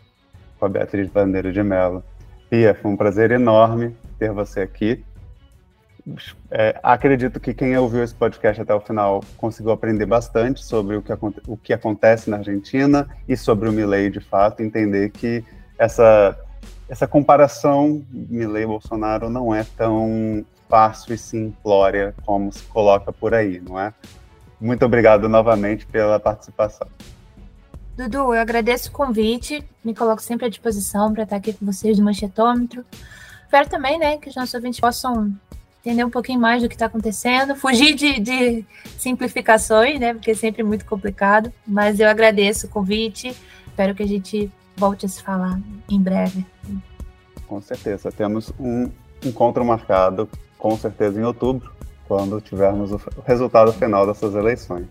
com 0.57 0.65
a 0.65 0.69
Beatriz 0.69 1.09
Bandeira 1.09 1.51
de 1.51 1.61
Mello. 1.61 2.01
Bia, 2.49 2.73
foi 2.73 2.91
um 2.91 2.95
prazer 2.95 3.31
enorme 3.31 3.93
ter 4.17 4.31
você 4.31 4.61
aqui. 4.61 5.03
É, 6.49 6.79
acredito 6.81 7.41
que 7.41 7.53
quem 7.53 7.77
ouviu 7.77 8.01
esse 8.01 8.15
podcast 8.15 8.61
até 8.61 8.73
o 8.73 8.79
final 8.79 9.21
conseguiu 9.35 9.73
aprender 9.73 10.05
bastante 10.05 10.63
sobre 10.63 10.95
o 10.95 11.01
que, 11.01 11.11
o 11.45 11.57
que 11.57 11.73
acontece 11.73 12.29
na 12.29 12.37
Argentina 12.37 13.05
e 13.27 13.35
sobre 13.35 13.67
o 13.67 13.73
Milley 13.73 14.09
de 14.09 14.21
fato, 14.21 14.63
entender 14.63 15.09
que 15.09 15.43
essa, 15.77 16.39
essa 16.87 17.05
comparação 17.05 18.01
Milley-Bolsonaro 18.09 19.29
não 19.29 19.53
é 19.53 19.65
tão 19.75 20.45
fácil 20.73 21.13
e 21.13 21.17
simplória 21.19 22.15
como 22.25 22.51
se 22.51 22.63
coloca 22.63 23.13
por 23.13 23.31
aí, 23.35 23.59
não 23.59 23.79
é? 23.79 23.93
Muito 24.59 24.83
obrigado 24.83 25.29
novamente 25.29 25.85
pela 25.85 26.19
participação. 26.19 26.87
Dudu, 27.95 28.33
eu 28.33 28.41
agradeço 28.41 28.89
o 28.89 28.91
convite, 28.91 29.63
me 29.85 29.93
coloco 29.93 30.19
sempre 30.19 30.47
à 30.47 30.49
disposição 30.49 31.13
para 31.13 31.23
estar 31.23 31.35
aqui 31.35 31.53
com 31.53 31.63
vocês 31.63 31.99
no 31.99 32.05
Manchetômetro. 32.05 32.83
Espero 33.43 33.69
também, 33.69 33.99
né, 33.99 34.17
que 34.17 34.29
os 34.29 34.35
nossos 34.35 34.51
ouvintes 34.55 34.79
possam 34.79 35.31
entender 35.79 36.03
um 36.03 36.09
pouquinho 36.09 36.39
mais 36.39 36.63
do 36.63 36.67
que 36.67 36.73
está 36.73 36.87
acontecendo, 36.87 37.55
fugir 37.55 37.93
de, 37.93 38.19
de, 38.19 38.65
simplificações, 38.97 39.99
né, 39.99 40.15
porque 40.15 40.31
é 40.31 40.35
sempre 40.35 40.63
muito 40.63 40.85
complicado, 40.85 41.53
mas 41.67 41.99
eu 41.99 42.09
agradeço 42.09 42.65
o 42.65 42.69
convite, 42.69 43.35
espero 43.67 43.93
que 43.93 44.01
a 44.01 44.07
gente 44.07 44.51
volte 44.75 45.05
a 45.05 45.09
se 45.09 45.21
falar 45.21 45.59
em 45.87 46.01
breve. 46.01 46.43
Com 47.45 47.61
certeza, 47.61 48.11
temos 48.11 48.51
um 48.59 48.89
encontro 49.23 49.63
marcado 49.63 50.27
com 50.63 50.77
certeza 50.77 51.19
em 51.19 51.25
outubro, 51.25 51.69
quando 52.07 52.39
tivermos 52.39 52.93
o 52.93 53.01
resultado 53.27 53.73
final 53.73 54.07
dessas 54.07 54.33
eleições. 54.33 54.87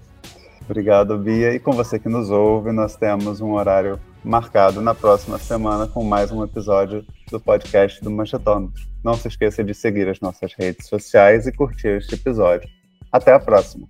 Obrigado, 0.67 1.17
Bia. 1.17 1.55
E 1.55 1.59
com 1.59 1.73
você 1.73 1.99
que 1.99 2.11
nos 2.11 2.29
ouve, 2.29 2.71
nós 2.73 2.95
temos 2.95 3.41
um 3.41 3.55
horário 3.55 3.99
marcado 4.23 4.83
na 4.83 4.95
próxima 4.95 5.39
semana 5.39 5.87
com 5.87 6.05
mais 6.05 6.31
um 6.31 6.45
episódio 6.45 7.03
do 7.31 7.41
podcast 7.41 8.05
do 8.05 8.11
Manchetômetro. 8.11 8.83
Não 9.03 9.15
se 9.15 9.29
esqueça 9.29 9.65
de 9.65 9.73
seguir 9.73 10.07
as 10.11 10.21
nossas 10.21 10.53
redes 10.53 10.87
sociais 10.87 11.47
e 11.47 11.53
curtir 11.53 11.89
este 11.89 12.17
episódio. 12.17 12.69
Até 13.11 13.33
a 13.33 13.41
próxima! 13.41 13.89